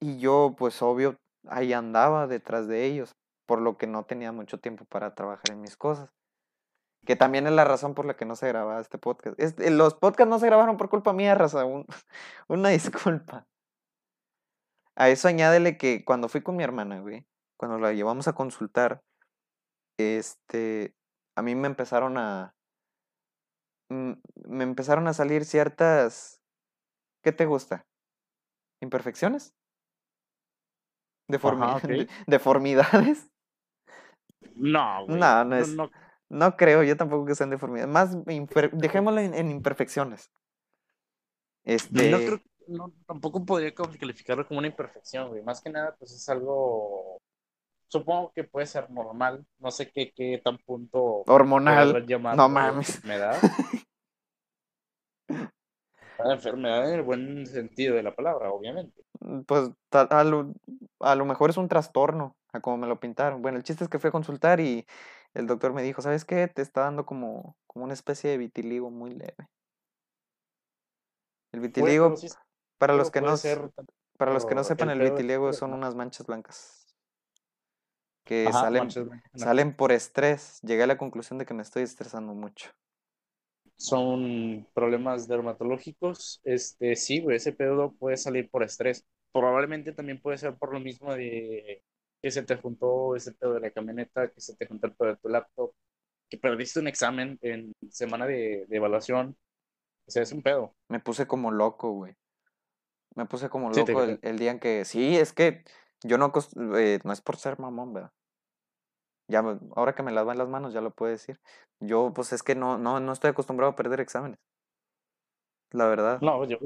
Y 0.02 0.20
yo, 0.20 0.56
pues 0.58 0.82
obvio, 0.82 1.18
ahí 1.48 1.74
andaba 1.74 2.28
detrás 2.28 2.68
de 2.68 2.86
ellos, 2.86 3.16
por 3.46 3.62
lo 3.62 3.78
que 3.78 3.88
no 3.88 4.04
tenía 4.06 4.32
mucho 4.32 4.60
tiempo 4.60 4.86
para 4.86 5.14
trabajar 5.16 5.52
en 5.52 5.62
mis 5.62 5.78
cosas. 5.78 6.10
Que 7.06 7.16
también 7.16 7.48
es 7.48 7.54
la 7.54 7.64
razón 7.66 7.96
por 7.96 8.06
la 8.06 8.16
que 8.16 8.26
no 8.26 8.36
se 8.36 8.48
grababa 8.48 8.80
este 8.82 8.98
podcast. 8.98 9.40
Este- 9.40 9.70
los 9.72 9.96
podcasts 9.96 10.30
no 10.30 10.40
se 10.40 10.48
grabaron 10.48 10.78
por 10.78 10.90
culpa 10.90 11.14
mía, 11.14 11.36
raza. 11.36 11.66
un- 11.66 11.88
una 12.48 12.70
disculpa. 12.70 13.48
A 15.02 15.10
eso 15.10 15.28
añádele 15.28 15.78
que 15.80 16.06
cuando 16.06 16.30
fui 16.30 16.44
con 16.44 16.56
mi 16.56 16.64
hermana, 16.64 17.00
güey, 17.00 17.26
cuando 17.58 17.80
la 17.80 17.92
llevamos 17.92 18.28
a 18.28 18.34
consultar, 18.34 19.02
este, 19.98 20.96
a 21.36 21.42
mí 21.42 21.56
me 21.56 21.66
empezaron 21.68 22.20
a, 22.20 22.54
mm, 23.90 24.12
me 24.46 24.64
empezaron 24.64 25.08
a 25.08 25.14
salir 25.14 25.44
ciertas, 25.46 26.40
¿qué 27.24 27.32
te 27.32 27.48
gusta? 27.48 27.88
¿Imperfecciones? 28.80 29.56
Deformi- 31.28 31.64
Ajá, 31.78 31.88
¿Deformidades? 32.28 33.32
No, 34.54 35.08
güey. 35.08 35.20
No, 35.20 35.44
no 35.46 35.56
es- 35.56 35.70
no- 35.70 35.90
No 36.30 36.56
creo, 36.58 36.84
yo 36.84 36.96
tampoco 36.96 37.26
que 37.26 37.34
sean 37.34 37.50
deformidades. 37.50 37.92
Más, 37.92 38.16
dejémoslo 38.74 39.20
en, 39.20 39.34
en 39.34 39.50
imperfecciones. 39.50 40.32
Este, 41.66 42.12
No 42.12 42.18
creo, 42.20 42.42
no, 42.72 42.94
tampoco 43.06 43.46
podría 43.46 43.74
calificarlo 43.74 44.48
como 44.48 44.60
una 44.60 44.68
imperfección, 44.68 45.30
güey. 45.30 45.44
Más 45.44 45.62
que 45.62 45.70
nada, 45.70 45.96
pues 45.98 46.12
es 46.12 46.28
algo, 46.30 47.22
supongo 47.88 48.32
que 48.34 48.44
puede 48.44 48.66
ser 48.66 48.90
normal. 48.90 49.46
No 49.60 49.72
sé 49.72 49.92
qué, 49.92 50.12
qué 50.12 50.42
tan 50.44 50.58
punto 50.58 51.24
hormonal. 51.28 52.06
No 52.36 52.50
mames. 52.50 52.96
enfermedad. 52.96 53.38
Una 56.24 56.34
enfermedad 56.34 56.88
en 56.88 57.00
el 57.00 57.02
buen 57.02 57.46
sentido 57.48 57.96
de 57.96 58.04
la 58.04 58.16
palabra, 58.16 58.52
obviamente. 58.52 59.04
Pues 59.48 59.72
a 59.92 60.24
lo, 60.24 60.54
a 61.00 61.16
lo 61.16 61.26
mejor 61.26 61.50
es 61.50 61.58
un 61.58 61.68
trastorno, 61.68 62.36
a 62.54 62.60
como 62.60 62.78
me 62.78 62.88
lo 62.88 63.00
pintaron. 63.00 63.42
Bueno, 63.42 63.58
el 63.58 63.64
chiste 63.64 63.84
es 63.84 63.90
que 63.90 63.98
fui 63.98 64.10
a 64.10 64.12
consultar 64.12 64.60
y 64.60 64.86
el 65.34 65.48
doctor 65.48 65.74
me 65.74 65.82
dijo, 65.82 66.02
¿sabes 66.02 66.26
qué? 66.26 66.48
Te 66.48 66.62
está 66.62 66.82
dando 66.82 67.06
como, 67.06 67.56
como 67.66 67.86
una 67.86 67.94
especie 67.94 68.30
de 68.30 68.38
vitiligo 68.38 68.92
muy 68.92 69.12
leve. 69.12 69.48
El 71.52 71.60
vitiligo, 71.60 72.16
sí, 72.16 72.28
para 72.82 72.96
los 72.96 73.12
que 73.12 73.22
no, 73.22 73.38
ser 73.38 73.72
para 74.18 74.34
los 74.34 74.46
que 74.46 74.56
no 74.56 74.64
sepan, 74.64 74.90
el 74.90 75.02
el 75.02 75.02
vitiligo 75.02 75.54
son 75.54 75.74
unas 75.74 75.96
manchas 75.96 76.26
blancas 76.28 76.98
que 78.24 78.52
Ajá, 78.52 78.54
salen, 78.54 78.96
blancas 79.06 79.32
salen 79.36 79.76
por 79.76 79.92
estrés. 79.92 80.60
Llegué 80.64 80.84
a 80.84 80.88
la 80.88 80.98
conclusión 80.98 81.40
de 81.40 81.46
que 81.46 81.54
me 81.54 81.62
estoy 81.64 81.84
estresando 81.84 82.34
mucho. 82.34 82.72
son 83.78 84.68
problemas 84.74 85.28
dermatológicos, 85.28 86.40
este, 86.44 86.96
sí, 86.96 87.20
güey, 87.22 87.38
ese 87.38 87.54
pedo 87.54 87.94
puede 87.94 88.18
salir 88.18 88.50
por 88.50 88.64
estrés. 88.64 89.06
Probablemente 89.32 89.94
también 89.94 90.22
puede 90.22 90.38
ser 90.38 90.56
por 90.58 90.74
lo 90.74 90.80
mismo 90.80 91.14
de 91.14 91.84
que 92.22 92.32
se 92.32 92.44
te 92.44 92.58
juntó 92.58 93.16
ese 93.16 93.34
pedo 93.34 93.54
de 93.56 93.62
la 93.62 93.72
camioneta, 93.72 94.30
que 94.32 94.42
se 94.42 94.56
te 94.56 94.68
juntó 94.68 94.88
el 94.88 94.96
pedo 94.96 95.10
de 95.10 95.18
tu 95.18 95.30
laptop, 95.30 95.74
que 96.30 96.38
perdiste 96.38 96.80
un 96.80 96.88
examen 96.88 97.40
en 97.42 97.74
semana 97.92 98.28
de, 98.28 98.66
de 98.68 98.78
evaluación. 98.78 99.38
O 100.08 100.12
sea, 100.12 100.24
es 100.24 100.32
un 100.34 100.44
pedo. 100.44 100.76
Me 100.90 101.00
puse 101.00 101.26
como 101.26 101.50
loco, 101.50 101.92
güey. 101.92 102.16
Me 103.16 103.26
puse 103.26 103.50
como 103.50 103.72
loco 103.72 104.04
el, 104.04 104.20
el 104.22 104.40
día 104.40 104.52
en 104.52 104.60
que... 104.60 104.86
Sí, 104.86 105.18
es 105.18 105.34
que 105.34 105.64
yo 106.04 106.18
no... 106.18 106.32
eh, 106.78 107.00
no 107.04 107.14
es 107.14 107.22
por 107.22 107.38
ser 107.38 107.60
mamón, 107.60 107.94
¿verdad? 107.94 108.12
Ya, 109.28 109.40
ahora 109.76 109.96
que 109.96 110.04
me 110.04 110.12
lavan 110.12 110.38
las 110.38 110.50
manos, 110.50 110.74
ya 110.74 110.82
lo 110.82 110.92
puedo 110.92 111.12
decir. 111.12 111.40
Yo, 111.80 112.12
pues 112.14 112.34
es 112.34 112.44
que 112.44 112.56
no, 112.56 112.78
no, 112.78 113.00
no 113.00 113.12
estoy 113.14 113.30
acostumbrado 113.30 113.72
a 113.72 113.76
perder 113.76 114.02
exámenes. 114.02 114.40
La 115.72 115.88
verdad. 115.88 116.20
No, 116.22 116.44
yo 116.46 116.58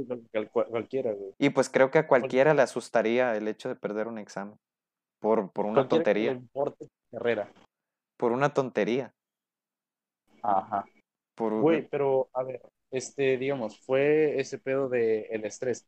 cualquiera, 0.52 1.14
güey. 1.14 1.34
Y 1.38 1.52
pues 1.52 1.70
creo 1.70 1.92
que 1.92 2.00
a 2.00 2.08
cualquiera 2.08 2.56
le 2.56 2.64
asustaría 2.64 3.36
el 3.36 3.48
hecho 3.48 3.70
de 3.70 3.76
perder 3.76 4.08
un 4.08 4.18
examen. 4.18 4.58
Por, 5.20 5.52
por 5.52 5.66
una 5.66 5.84
que 5.84 5.90
tontería. 5.90 6.32
importe 6.32 6.86
tu 6.86 7.18
carrera. 7.18 7.52
Por 8.18 8.32
una 8.32 8.54
tontería. 8.54 9.14
Ajá. 10.42 10.86
Por 11.36 11.62
Güey, 11.62 11.88
pero 11.88 12.30
a 12.34 12.44
ver, 12.44 12.62
este, 12.92 13.38
digamos, 13.38 13.80
fue 13.80 14.40
ese 14.40 14.58
pedo 14.58 14.90
de 14.90 15.24
el 15.32 15.46
estrés. 15.46 15.88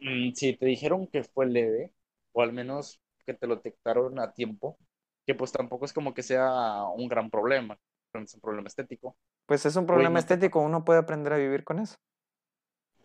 Mm, 0.00 0.32
si 0.34 0.56
te 0.56 0.66
dijeron 0.66 1.06
que 1.08 1.24
fue 1.24 1.46
leve, 1.46 1.92
o 2.32 2.42
al 2.42 2.52
menos 2.52 3.00
que 3.26 3.34
te 3.34 3.46
lo 3.46 3.56
detectaron 3.56 4.18
a 4.20 4.32
tiempo, 4.32 4.78
que 5.26 5.34
pues 5.34 5.52
tampoco 5.52 5.84
es 5.84 5.92
como 5.92 6.14
que 6.14 6.22
sea 6.22 6.84
un 6.96 7.08
gran 7.08 7.30
problema, 7.30 7.78
es 8.14 8.34
un 8.34 8.40
problema 8.40 8.68
estético. 8.68 9.16
Pues 9.46 9.66
es 9.66 9.74
un 9.74 9.84
problema 9.84 10.20
¿no 10.20 10.24
te 10.24 10.36
estético, 10.36 10.60
uno 10.60 10.84
puede 10.84 11.00
aprender 11.00 11.32
a 11.32 11.38
vivir 11.38 11.64
con 11.64 11.80
eso. 11.80 11.96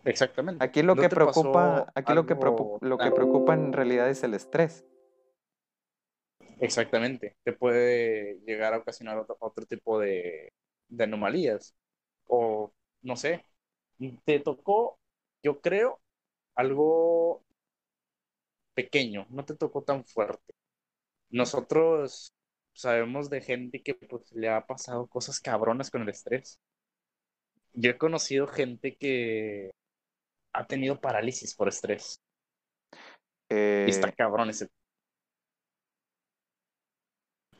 Exactamente. 0.06 0.66
Aquí 0.66 0.82
lo 0.82 0.96
¿No 0.96 1.02
que 1.02 1.10
preocupa, 1.10 1.92
aquí 1.96 2.14
lo 2.14 2.26
que, 2.26 2.36
lo 2.82 2.98
que 2.98 3.12
preocupa 3.12 3.54
en 3.54 3.72
realidad 3.74 4.10
es 4.10 4.24
el 4.24 4.34
estrés. 4.34 4.84
Exactamente, 6.60 7.36
te 7.44 7.54
puede 7.54 8.40
llegar 8.46 8.74
a 8.74 8.78
ocasionar 8.78 9.18
otro, 9.18 9.36
otro 9.40 9.66
tipo 9.66 10.00
de, 10.00 10.54
de 10.88 11.04
anomalías. 11.04 11.76
O, 12.28 12.74
no 13.02 13.16
sé, 13.18 13.46
te 14.26 14.40
tocó, 14.40 15.00
yo 15.44 15.62
creo, 15.62 16.02
algo 16.56 17.44
pequeño, 18.76 19.26
no 19.30 19.46
te 19.46 19.56
tocó 19.56 19.84
tan 19.84 20.04
fuerte. 20.06 20.54
Nosotros 21.30 22.34
sabemos 22.74 23.30
de 23.30 23.42
gente 23.42 23.82
que 23.84 23.94
pues, 23.96 24.32
le 24.32 24.50
ha 24.50 24.66
pasado 24.66 25.08
cosas 25.08 25.40
cabronas 25.40 25.92
con 25.92 26.02
el 26.02 26.10
estrés. 26.10 26.60
Yo 27.74 27.90
he 27.92 27.98
conocido 27.98 28.48
gente 28.48 28.96
que 28.98 29.72
ha 30.54 30.66
tenido 30.68 31.00
parálisis 31.02 31.56
por 31.56 31.68
estrés. 31.68 32.20
Eh, 33.50 33.86
Y 33.88 33.92
está 33.92 34.12
cabrón 34.12 34.50
ese. 34.50 34.68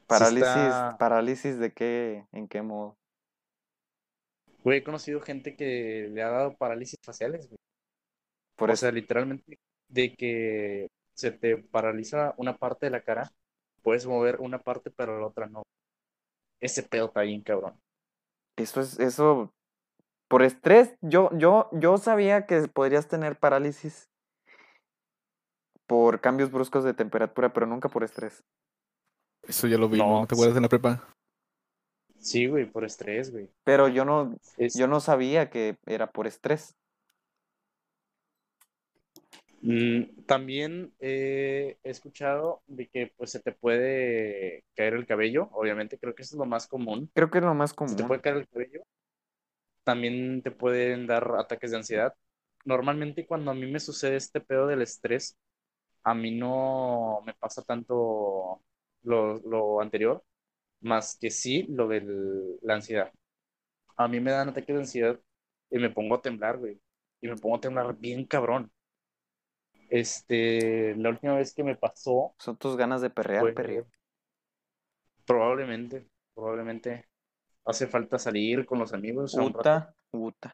parálisis, 0.08 0.48
está- 0.48 0.96
parálisis 1.00 1.58
de 1.60 1.72
qué, 1.74 2.26
en 2.32 2.48
qué 2.48 2.62
modo. 2.62 2.96
Güey, 4.64 4.80
he 4.80 4.84
conocido 4.84 5.20
gente 5.22 5.56
que 5.56 6.10
le 6.12 6.22
ha 6.22 6.30
dado 6.30 6.56
parálisis 6.56 6.98
faciales, 7.04 7.48
güey. 7.48 7.58
Por 8.64 8.72
o 8.72 8.76
eso, 8.76 8.86
sea, 8.86 8.92
literalmente, 8.92 9.60
de 9.90 10.16
que 10.16 10.90
se 11.14 11.32
te 11.32 11.58
paraliza 11.58 12.34
una 12.38 12.58
parte 12.58 12.86
de 12.88 12.92
la 12.92 13.02
cara, 13.04 13.32
puedes 13.84 14.06
mover 14.08 14.38
una 14.40 14.60
parte, 14.64 14.92
pero 14.92 15.20
la 15.20 15.28
otra 15.28 15.48
no. 15.48 15.64
Ese 16.62 16.84
pedo 16.84 17.08
está 17.08 17.22
bien, 17.22 17.42
cabrón. 17.44 17.80
eso 18.58 18.82
es, 18.82 19.00
eso, 19.00 19.54
por 20.30 20.44
estrés, 20.44 20.96
yo, 21.02 21.30
yo, 21.38 21.70
yo 21.74 21.98
sabía 21.98 22.46
que 22.48 22.68
podrías 22.70 23.08
tener 23.08 23.40
parálisis 23.40 24.10
por 25.88 26.20
cambios 26.20 26.52
bruscos 26.52 26.84
de 26.84 26.94
temperatura, 26.94 27.54
pero 27.54 27.66
nunca 27.66 27.88
por 27.88 28.04
estrés. 28.04 28.44
Eso 29.48 29.68
ya 29.68 29.78
lo 29.78 29.88
vimos, 29.90 30.08
No, 30.08 30.20
¿no 30.20 30.28
te 30.28 30.36
acuerdas 30.36 30.58
en 30.58 30.64
la 30.64 30.70
prepa? 30.70 31.08
Sí, 32.20 32.48
güey, 32.48 32.66
por 32.72 32.86
estrés, 32.86 33.32
güey. 33.32 33.50
Pero 33.64 33.88
yo 33.88 34.06
no, 34.06 34.36
Es- 34.58 34.74
yo 34.74 34.88
no 34.88 35.00
sabía 35.00 35.50
que 35.50 35.78
era 35.86 36.12
por 36.12 36.28
estrés. 36.28 36.76
Mm, 39.64 40.26
también 40.26 40.94
eh, 41.00 41.78
he 41.84 41.90
escuchado 41.90 42.64
de 42.68 42.90
que 42.90 43.14
pues 43.16 43.32
se 43.32 43.40
te 43.42 43.54
puede 43.54 44.66
caer 44.76 44.94
el 44.96 45.06
cabello, 45.08 45.50
obviamente, 45.54 45.98
creo 45.98 46.14
que 46.16 46.24
eso 46.24 46.36
es 46.36 46.40
lo 46.40 46.46
más 46.46 46.68
común. 46.68 47.12
Creo 47.16 47.32
que 47.32 47.40
es 47.40 47.44
lo 47.44 47.56
más 47.56 47.74
Se 47.86 47.96
te 47.98 48.04
común. 48.04 48.06
puede 48.06 48.22
caer 48.22 48.38
el 48.38 48.50
cabello. 48.50 48.84
También 49.84 50.42
te 50.44 50.52
pueden 50.52 51.08
dar 51.08 51.36
ataques 51.38 51.72
de 51.72 51.78
ansiedad. 51.78 52.14
Normalmente 52.66 53.26
cuando 53.28 53.52
a 53.52 53.54
mí 53.54 53.66
me 53.70 53.80
sucede 53.80 54.16
este 54.18 54.40
pedo 54.42 54.68
del 54.68 54.82
estrés, 54.82 55.38
a 56.04 56.16
mí 56.16 56.32
no 56.38 57.22
me 57.26 57.34
pasa 57.36 57.64
tanto 57.64 58.62
lo, 59.04 59.40
lo 59.42 59.82
anterior, 59.82 60.24
más 60.82 61.18
que 61.20 61.32
sí 61.32 61.66
lo 61.70 61.88
de 61.90 62.04
la 62.64 62.76
ansiedad. 62.76 63.12
A 63.98 64.10
mí 64.10 64.22
me 64.22 64.32
dan 64.32 64.50
ataques 64.50 64.76
de 64.76 64.82
ansiedad 64.84 65.22
y 65.72 65.80
me 65.80 65.92
pongo 65.92 66.16
a 66.18 66.24
temblar, 66.24 66.60
güey. 66.60 66.82
Y 67.22 67.30
me 67.30 67.38
pongo 67.38 67.58
a 67.58 67.62
temblar 67.62 67.98
bien 68.00 68.26
cabrón. 68.28 68.72
Este, 69.94 70.96
la 70.96 71.10
última 71.10 71.36
vez 71.36 71.54
que 71.54 71.64
me 71.64 71.76
pasó, 71.76 72.34
Son 72.40 72.58
tus 72.58 72.76
ganas 72.76 73.00
de 73.02 73.12
perrear, 73.12 73.42
fue- 73.42 73.54
perrear. 73.54 73.86
probablemente, 75.24 76.08
probablemente 76.34 77.06
hace 77.64 77.86
falta 77.86 78.18
salir 78.18 78.66
con 78.66 78.80
los 78.80 78.92
amigos. 78.92 79.36
Uta, 79.36 79.94
uta. 80.12 80.52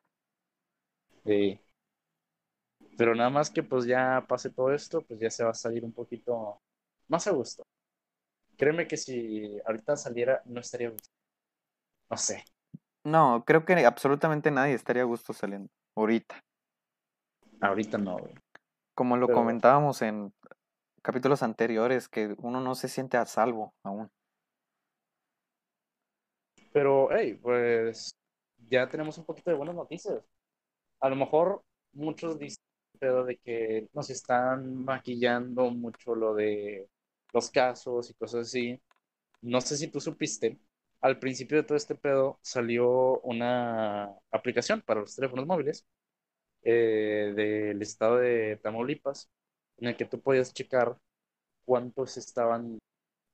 Sí. 1.25 1.58
Pero 2.97 3.15
nada 3.15 3.30
más 3.30 3.49
que 3.49 3.63
pues 3.63 3.86
ya 3.86 4.25
pase 4.28 4.49
todo 4.49 4.73
esto, 4.73 5.04
pues 5.04 5.21
ya 5.21 5.30
se 5.30 5.45
va 5.45 5.52
a 5.52 5.54
salir 5.54 5.86
un 5.86 5.93
poquito 5.93 6.60
más 7.08 7.25
a 7.28 7.32
gusto. 7.32 7.63
Créeme 8.58 8.88
que 8.88 8.97
si 8.97 9.58
ahorita 9.65 9.95
saliera, 9.95 10.41
no 10.47 10.60
estaría 10.60 10.89
a 10.89 10.91
gusto. 10.91 11.10
No 12.10 12.17
sé. 12.17 12.43
No, 13.06 13.45
creo 13.45 13.63
que 13.63 13.86
absolutamente 13.86 14.52
nadie 14.52 14.73
estaría 14.73 15.04
a 15.04 15.06
gusto 15.06 15.32
saliendo. 15.32 15.69
Ahorita. 15.95 16.41
Ahorita 17.62 17.97
no, 17.97 18.17
güey. 18.17 18.34
Como 18.99 19.15
lo 19.15 19.27
Pero- 19.27 19.38
comentábamos 19.38 20.01
en 20.01 20.33
capítulos 21.01 21.41
anteriores, 21.41 22.09
que 22.09 22.35
uno 22.39 22.59
no 22.59 22.75
se 22.75 22.89
siente 22.89 23.15
a 23.15 23.25
salvo 23.25 23.73
aún. 23.81 24.12
Pero, 26.73 27.07
hey, 27.09 27.39
pues 27.41 28.13
ya 28.69 28.89
tenemos 28.89 29.17
un 29.17 29.23
poquito 29.23 29.51
de 29.51 29.55
buenas 29.55 29.73
noticias. 29.73 30.21
A 30.99 31.07
lo 31.07 31.15
mejor 31.15 31.63
muchos 31.93 32.38
dicen 32.38 32.62
pero 32.99 33.23
de 33.23 33.38
que 33.38 33.88
nos 33.93 34.09
están 34.09 34.83
maquillando 34.83 35.71
mucho 35.71 36.13
lo 36.13 36.33
de 36.33 36.89
los 37.31 37.49
casos 37.51 38.09
y 38.09 38.13
cosas 38.15 38.47
así. 38.47 38.81
No 39.39 39.62
sé 39.62 39.77
si 39.77 39.88
tú 39.88 40.01
supiste, 40.01 40.59
al 40.99 41.19
principio 41.19 41.55
de 41.55 41.63
todo 41.63 41.77
este 41.77 41.95
pedo 41.95 42.38
salió 42.41 43.21
una 43.21 44.13
aplicación 44.29 44.81
para 44.81 44.99
los 44.99 45.15
teléfonos 45.15 45.47
móviles 45.47 45.88
eh, 46.69 47.34
del 47.36 47.82
estado 47.82 48.17
de 48.19 48.58
Tamaulipas, 48.63 49.29
en 49.77 49.89
el 49.89 49.97
que 49.97 50.05
tú 50.05 50.21
podías 50.21 50.53
checar 50.53 50.97
cuántos 51.65 52.17
estaban 52.17 52.79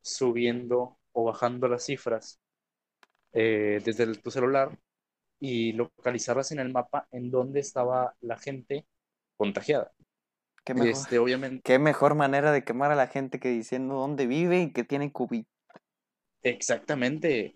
subiendo 0.02 1.00
o 1.14 1.26
bajando 1.26 1.68
las 1.70 1.86
cifras 1.86 2.40
eh, 3.34 3.82
desde 3.84 4.04
el- 4.04 4.22
tu 4.22 4.32
celular 4.32 4.78
y 5.40 5.74
localizarlas 5.74 6.52
en 6.54 6.60
el 6.60 6.72
mapa 6.74 7.08
en 7.12 7.32
donde 7.32 7.60
estaba 7.62 8.16
la 8.22 8.38
gente 8.40 8.88
contagiada. 9.38 9.94
¿Qué 10.66 10.74
mejor, 10.74 11.06
Este, 11.06 11.20
obviamente, 11.20 11.64
qué 11.64 11.80
mejor 11.80 12.16
manera 12.16 12.52
de 12.52 12.64
quemar 12.66 12.92
a 12.92 12.96
la 12.96 13.08
gente 13.08 13.40
que 13.40 13.50
diciendo 13.50 13.96
dónde 13.96 14.28
vive 14.28 14.62
y 14.62 14.74
que 14.74 14.84
tiene 14.84 15.12
COVID. 15.14 15.46
exactamente. 16.44 17.56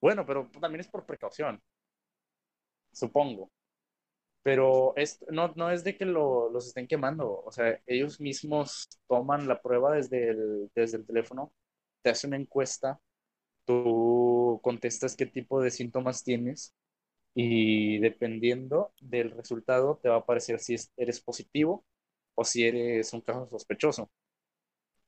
Bueno, 0.00 0.24
pero 0.26 0.50
también 0.60 0.80
es 0.80 0.88
por 0.88 1.06
precaución, 1.06 1.62
supongo. 2.92 3.50
Pero 4.42 4.94
es, 4.96 5.20
no, 5.30 5.52
no 5.56 5.70
es 5.70 5.84
de 5.84 5.96
que 5.96 6.04
lo- 6.06 6.50
los 6.50 6.66
estén 6.68 6.86
quemando, 6.88 7.42
o 7.44 7.52
sea, 7.52 7.78
ellos 7.86 8.20
mismos 8.20 8.88
toman 9.08 9.46
la 9.48 9.60
prueba 9.60 9.94
desde 9.96 10.30
el, 10.30 10.70
desde 10.74 10.96
el 10.98 11.06
teléfono, 11.06 11.52
te 12.02 12.10
hacen 12.10 12.30
una 12.30 12.38
encuesta, 12.38 13.00
tú 13.66 14.60
contestas 14.62 15.16
qué 15.16 15.26
tipo 15.26 15.60
de 15.62 15.70
síntomas 15.70 16.24
tienes 16.24 16.74
y 17.34 17.98
dependiendo 18.00 18.92
del 19.00 19.30
resultado 19.32 19.98
te 20.02 20.08
va 20.10 20.16
a 20.16 20.18
aparecer 20.20 20.60
si 20.60 20.74
es- 20.74 20.92
eres 20.96 21.20
positivo 21.22 21.84
o 22.36 22.44
si 22.44 22.64
eres 22.66 23.12
un 23.14 23.22
caso 23.22 23.48
sospechoso. 23.50 24.10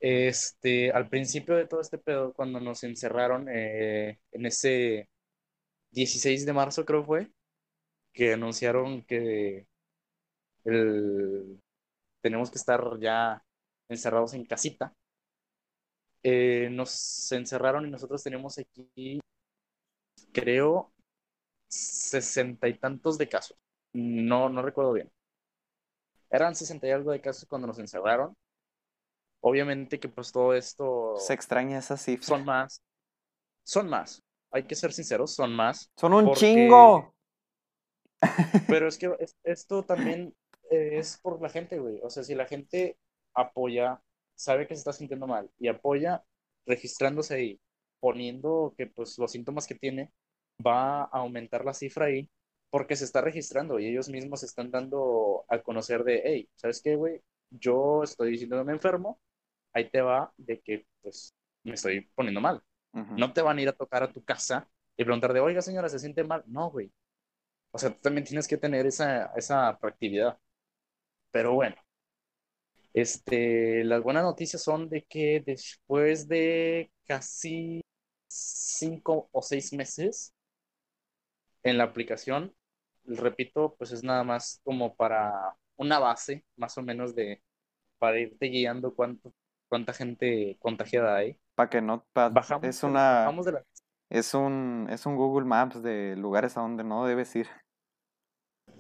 Este, 0.01 0.91
al 0.91 1.09
principio 1.09 1.55
de 1.57 1.67
todo 1.67 1.81
este 1.81 1.97
pedo, 1.99 2.33
cuando 2.35 2.59
nos 2.61 2.83
encerraron 2.85 3.47
eh, 3.49 4.19
en 4.33 4.47
ese 4.47 5.09
16 5.93 6.47
de 6.47 6.53
marzo, 6.55 6.85
creo 6.87 7.05
fue, 7.05 7.31
que 8.13 8.33
anunciaron 8.35 9.03
que 9.03 9.67
el- 10.65 11.61
tenemos 12.23 12.51
que 12.51 12.59
estar 12.59 12.99
ya 13.01 13.43
encerrados 13.89 14.35
en 14.35 14.45
casita, 14.45 14.93
eh, 16.23 16.69
nos 16.71 17.31
encerraron 17.33 17.87
y 17.87 17.91
nosotros 17.91 18.23
tenemos 18.23 18.59
aquí, 18.59 19.21
creo, 20.33 20.93
sesenta 21.69 22.69
y 22.69 22.79
tantos 22.79 23.19
de 23.19 23.29
casos. 23.29 23.57
No, 23.93 24.49
no 24.49 24.63
recuerdo 24.63 24.93
bien. 24.93 25.11
Eran 26.31 26.55
sesenta 26.55 26.87
y 26.87 26.91
algo 26.91 27.11
de 27.11 27.21
casos 27.21 27.47
cuando 27.47 27.67
nos 27.67 27.79
encerraron. 27.79 28.35
Obviamente 29.41 29.99
que 29.99 30.09
pues 30.09 30.31
todo 30.31 30.55
esto 30.55 31.17
Se 31.19 31.35
extraña 31.35 31.79
esa 31.79 31.97
cifra. 31.97 32.25
son 32.27 32.45
más. 32.45 32.81
Son 33.65 33.89
más. 33.89 34.23
Hay 34.53 34.65
que 34.65 34.75
ser 34.77 34.93
sinceros, 34.93 35.35
son 35.35 35.55
más. 35.55 35.91
Son 35.97 36.13
un 36.15 36.27
porque- 36.27 36.41
chingo. 36.41 37.13
Pero 38.69 38.89
es 38.89 38.99
que 38.99 39.15
es- 39.21 39.37
esto 39.45 39.85
también 39.85 40.35
eh, 40.71 40.99
es 40.99 41.19
por 41.23 41.41
la 41.43 41.49
gente, 41.51 41.79
güey. 41.79 42.01
O 42.03 42.11
sea, 42.11 42.23
si 42.25 42.35
la 42.35 42.47
gente 42.47 42.99
apoya, 43.35 44.01
sabe 44.35 44.67
que 44.67 44.75
se 44.75 44.81
está 44.81 44.93
sintiendo 44.93 45.27
mal 45.27 45.51
y 45.59 45.69
apoya 45.69 46.25
registrándose 46.67 47.35
ahí 47.35 47.61
poniendo 48.01 48.75
que 48.77 48.87
pues 48.87 49.19
los 49.19 49.33
síntomas 49.33 49.67
que 49.67 49.75
tiene 49.77 50.13
va 50.65 51.03
a 51.03 51.09
aumentar 51.19 51.65
la 51.65 51.75
cifra 51.75 52.07
ahí 52.07 52.29
porque 52.71 52.97
se 52.97 53.05
está 53.05 53.21
registrando 53.21 53.79
y 53.79 53.87
ellos 53.87 54.09
mismos 54.09 54.43
están 54.43 54.71
dando 54.71 55.45
a 55.49 55.61
conocer 55.63 56.05
de, 56.05 56.23
hey, 56.25 56.49
¿sabes 56.57 56.81
qué, 56.83 56.97
güey? 56.97 57.21
Yo 57.51 58.03
estoy 58.03 58.31
diciendo 58.33 58.65
me 58.65 58.73
enfermo, 58.73 59.21
ahí 59.73 59.91
te 59.91 60.01
va 60.03 60.33
de 60.39 60.61
que 60.61 60.87
pues 61.03 61.35
me 61.65 61.75
estoy 61.75 62.03
poniendo 62.15 62.41
mal. 62.41 62.63
No 63.15 63.33
te 63.33 63.43
van 63.43 63.59
a 63.59 63.63
ir 63.63 63.69
a 63.69 63.73
tocar 63.75 64.03
a 64.03 64.13
tu 64.13 64.25
casa 64.25 64.69
y 64.97 65.05
preguntar 65.05 65.33
de, 65.35 65.41
oiga, 65.41 65.63
señora, 65.63 65.89
¿se 65.89 65.99
siente 65.99 66.25
mal? 66.25 66.45
No, 66.47 66.71
güey. 66.71 66.93
O 67.73 67.79
sea, 67.79 67.91
tú 67.91 68.01
también 68.03 68.25
tienes 68.27 68.49
que 68.49 68.57
tener 68.59 68.87
esa, 68.87 69.27
esa 69.37 69.79
proactividad. 69.79 70.39
Pero 71.33 71.55
bueno, 71.55 71.77
este, 72.93 73.85
las 73.85 74.03
buenas 74.03 74.23
noticias 74.25 74.63
son 74.63 74.89
de 74.89 75.05
que 75.05 75.43
después 75.45 76.29
de 76.29 76.93
casi 77.07 77.83
cinco 78.29 79.29
o 79.33 79.43
seis 79.43 79.73
meses 79.73 80.35
en 81.63 81.79
la 81.79 81.85
aplicación, 81.85 82.55
repito, 83.05 83.75
pues 83.79 83.93
es 83.93 84.03
nada 84.05 84.25
más 84.25 84.61
como 84.65 84.95
para 84.97 85.33
una 85.77 85.99
base, 85.99 86.45
más 86.57 86.77
o 86.79 86.83
menos 86.83 87.15
de, 87.15 87.43
para 87.99 88.21
irte 88.21 88.47
guiando 88.49 88.95
cuánto, 88.95 89.35
cuánta 89.69 89.93
gente 89.95 90.57
contagiada 90.61 91.17
hay. 91.17 91.39
Para 91.55 91.71
que 91.71 91.81
no... 91.83 92.05
pa- 92.13 92.29
Bajamos, 92.31 92.71
es 92.71 92.83
una... 92.83 93.25
bajamos 93.25 93.47
de 93.47 93.53
la 93.53 93.65
Es 94.11 94.35
un, 94.35 94.89
es 94.91 95.07
un 95.07 95.17
Google 95.17 95.47
Maps 95.47 95.83
de 95.83 96.17
lugares 96.17 96.57
a 96.59 96.63
donde 96.63 96.85
no 96.85 97.07
debes 97.07 97.35
ir. 97.37 97.49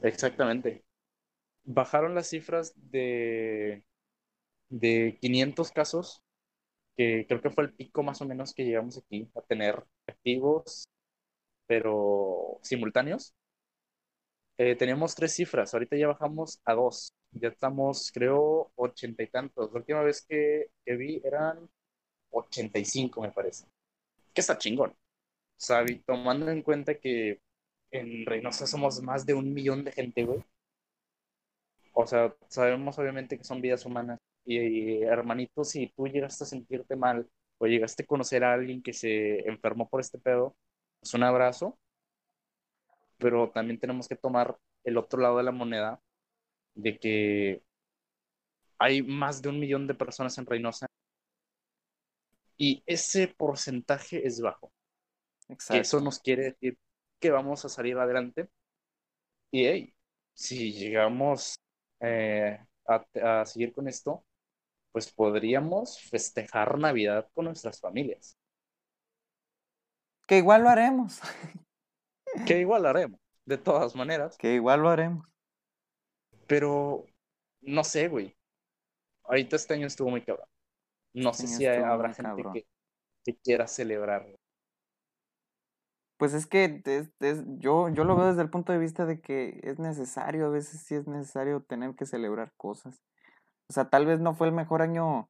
Exactamente. 0.03 0.85
Bajaron 1.65 2.15
las 2.15 2.29
cifras 2.29 2.75
de, 2.77 3.85
de 4.71 5.19
500 5.21 5.73
casos, 5.73 6.23
que 6.97 7.27
creo 7.29 7.43
que 7.43 7.51
fue 7.51 7.65
el 7.65 7.75
pico 7.75 8.03
más 8.05 8.23
o 8.23 8.27
menos 8.27 8.55
que 8.55 8.65
llegamos 8.65 8.99
aquí 8.99 9.31
a 9.37 9.43
tener 9.43 9.85
activos, 10.09 10.89
pero 11.67 12.59
simultáneos. 12.63 13.35
Eh, 14.59 14.77
teníamos 14.77 15.15
tres 15.15 15.35
cifras, 15.35 15.73
ahorita 15.75 15.97
ya 15.97 16.09
bajamos 16.09 16.61
a 16.65 16.75
dos. 16.75 17.13
Ya 17.33 17.49
estamos, 17.49 18.11
creo, 18.13 18.71
ochenta 18.77 19.23
y 19.23 19.27
tantos. 19.29 19.73
La 19.73 19.79
última 19.79 20.03
vez 20.03 20.25
que, 20.29 20.67
que 20.85 20.97
vi 20.97 21.21
eran 21.25 21.69
85, 22.31 23.23
me 23.23 23.33
parece. 23.33 23.67
Que 24.35 24.41
está 24.43 24.59
chingón. 24.59 24.91
O 24.93 24.97
sea, 25.59 25.85
tomando 26.07 26.51
en 26.51 26.63
cuenta 26.63 26.97
que 26.99 27.41
en 27.93 28.27
Reynosa 28.27 28.67
somos 28.67 29.01
más 29.03 29.25
de 29.27 29.35
un 29.35 29.53
millón 29.55 29.85
de 29.85 29.93
gente, 29.93 30.25
güey. 30.25 30.43
O 31.95 32.07
sea, 32.07 32.35
sabemos 32.49 32.99
obviamente 32.99 33.39
que 33.39 33.45
son 33.45 33.61
vidas 33.61 33.85
humanas. 33.87 34.19
Y, 34.45 34.59
y, 34.59 35.03
hermanito, 35.03 35.63
si 35.65 35.89
tú 35.89 36.09
llegaste 36.09 36.45
a 36.45 36.47
sentirte 36.47 36.97
mal 36.97 37.29
o 37.59 37.67
llegaste 37.67 38.03
a 38.03 38.07
conocer 38.07 38.43
a 38.45 38.55
alguien 38.55 38.83
que 38.83 38.93
se 38.93 39.47
enfermó 39.49 39.89
por 39.89 40.01
este 40.01 40.19
pedo, 40.19 40.57
pues 41.01 41.15
un 41.15 41.23
abrazo. 41.23 41.79
Pero 43.19 43.51
también 43.51 43.79
tenemos 43.79 44.09
que 44.09 44.17
tomar 44.17 44.57
el 44.85 44.97
otro 44.99 45.21
lado 45.21 45.37
de 45.37 45.45
la 45.45 45.53
moneda 45.53 46.01
de 46.75 46.99
que 46.99 47.63
hay 48.79 49.03
más 49.03 49.43
de 49.43 49.51
un 49.51 49.61
millón 49.61 49.87
de 49.87 49.95
personas 49.95 50.37
en 50.39 50.47
Reynosa 50.47 50.87
y 52.57 52.83
ese 52.87 53.29
porcentaje 53.29 54.27
es 54.27 54.41
bajo 54.41 54.73
que 55.47 55.55
Exacto. 55.55 55.81
eso 55.81 56.01
nos 56.01 56.19
quiere 56.19 56.45
decir 56.45 56.79
que 57.23 57.33
vamos 57.33 57.65
a 57.65 57.71
salir 57.71 57.99
adelante. 57.99 58.51
Y 59.51 59.67
hey, 59.67 59.95
si 60.35 60.73
llegamos 60.73 61.57
eh, 62.01 62.59
a, 62.87 63.07
a 63.43 63.47
seguir 63.47 63.73
con 63.75 63.89
esto, 63.89 64.25
pues 64.93 65.13
podríamos 65.13 66.01
festejar 66.03 66.79
Navidad 66.79 67.29
con 67.35 67.47
nuestras 67.47 67.81
familias, 67.81 68.39
Que 70.27 70.39
igual 70.39 70.63
lo 70.65 70.69
haremos. 70.71 71.21
que 72.47 72.61
igual 72.61 72.87
haremos, 72.87 73.21
de 73.47 73.59
todas 73.59 73.95
maneras, 73.95 74.39
Que 74.39 74.55
igual 74.55 74.83
lo 74.83 74.91
haremos. 74.91 75.27
pero 76.47 77.07
no 77.63 77.85
sé, 77.85 78.09
güey. 78.09 78.37
Ahorita 79.25 79.57
este 79.57 79.75
año 79.75 79.87
estuvo 79.87 80.11
muy 80.11 80.25
cabrón. 80.25 80.49
No 81.15 81.33
Este 81.33 81.43
sé 81.47 81.49
si 81.49 81.67
habrá 81.67 82.11
gente 82.11 82.49
que, 82.53 82.67
que 83.25 83.37
quiera 83.39 83.69
celebrar. 83.69 84.27
Pues 86.23 86.35
es 86.35 86.47
que 86.47 86.81
es- 86.87 87.11
es- 87.19 87.43
yo, 87.59 87.89
yo 87.89 88.05
lo 88.05 88.15
veo 88.15 88.27
desde 88.29 88.43
el 88.43 88.49
punto 88.49 88.73
de 88.73 88.79
vista 88.79 89.07
de 89.07 89.21
que 89.21 89.59
es 89.65 89.81
necesario, 89.81 90.47
a 90.47 90.51
veces 90.51 90.81
sí 90.81 90.95
es 90.95 91.09
necesario 91.09 91.65
tener 91.65 91.97
que 91.97 92.07
celebrar 92.07 92.53
cosas. 92.57 93.03
O 93.69 93.73
sea, 93.73 93.91
tal 93.91 94.07
vez 94.07 94.21
no 94.21 94.33
fue 94.35 94.47
el 94.49 94.53
mejor 94.55 94.83
año, 94.83 95.29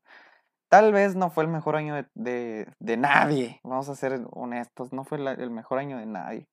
tal 0.68 0.92
vez 0.92 1.16
no 1.16 1.30
fue 1.30 1.44
el 1.44 1.50
mejor 1.50 1.76
año 1.76 1.94
de, 1.94 2.06
de, 2.14 2.74
de 2.78 2.96
nadie, 2.98 3.60
vamos 3.64 3.88
a 3.88 3.96
ser 3.96 4.20
honestos, 4.32 4.92
no 4.92 5.04
fue 5.04 5.18
la- 5.18 5.32
el 5.32 5.50
mejor 5.50 5.78
año 5.78 5.96
de 5.96 6.04
nadie. 6.04 6.46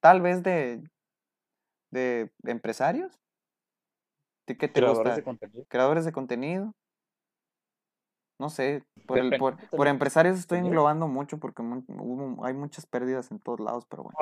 Tal 0.00 0.20
vez 0.20 0.42
de, 0.42 0.82
de 1.90 2.30
empresarios, 2.44 3.18
¿de 4.46 4.56
qué 4.56 4.68
te 4.68 4.80
Creadores 4.80 5.14
gusta? 5.14 5.16
de 5.16 5.22
contenido. 5.24 5.64
Creadores 5.68 6.04
de 6.04 6.12
contenido. 6.12 6.72
No 8.38 8.50
sé, 8.50 8.84
por, 9.06 9.18
el, 9.18 9.32
por, 9.36 9.86
empresarios 9.86 10.38
estoy 10.38 10.58
englobando 10.58 11.06
mucho 11.06 11.38
porque 11.38 11.62
hubo- 11.62 12.44
hay 12.44 12.54
muchas 12.54 12.86
pérdidas 12.86 13.30
en 13.30 13.38
todos 13.38 13.60
lados, 13.60 13.86
pero 13.88 14.04
bueno. 14.04 14.18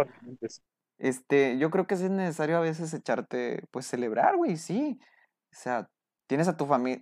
Este, 0.98 1.59
yo 1.59 1.70
creo 1.70 1.87
que 1.87 1.96
sí 1.96 2.05
es 2.05 2.11
necesario 2.11 2.59
a 2.59 2.61
veces 2.61 2.92
echarte, 2.94 3.64
pues 3.70 3.87
celebrar, 3.87 4.37
güey, 4.37 4.57
sí. 4.57 5.01
O 5.53 5.57
sea, 5.57 5.88
tienes 6.27 6.46
a 6.48 6.57
tu 6.57 6.66
familia, 6.66 7.01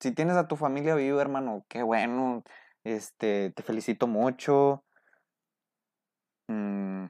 si 0.00 0.12
tienes 0.12 0.36
a 0.36 0.48
tu 0.48 0.56
familia 0.56 0.94
viva, 0.94 1.20
hermano, 1.20 1.64
qué 1.68 1.82
bueno. 1.82 2.44
Este, 2.84 3.50
te 3.50 3.62
felicito 3.62 4.06
mucho. 4.06 4.84
Mm, 6.48 7.06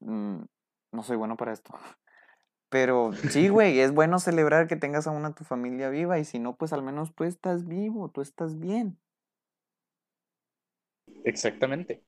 mm, 0.00 0.44
no 0.92 1.02
soy 1.02 1.16
bueno 1.16 1.36
para 1.36 1.52
esto. 1.52 1.72
Pero 2.74 3.12
sí, 3.30 3.48
güey, 3.50 3.78
es 3.78 3.92
bueno 3.92 4.18
celebrar 4.18 4.66
que 4.66 4.74
tengas 4.74 5.06
aún 5.06 5.24
a 5.24 5.32
tu 5.32 5.44
familia 5.44 5.90
viva 5.90 6.18
y 6.18 6.24
si 6.24 6.40
no, 6.40 6.56
pues 6.56 6.72
al 6.72 6.82
menos 6.82 7.14
tú 7.14 7.22
estás 7.22 7.68
vivo, 7.68 8.08
tú 8.08 8.20
estás 8.20 8.58
bien. 8.58 8.98
Exactamente. 11.22 12.02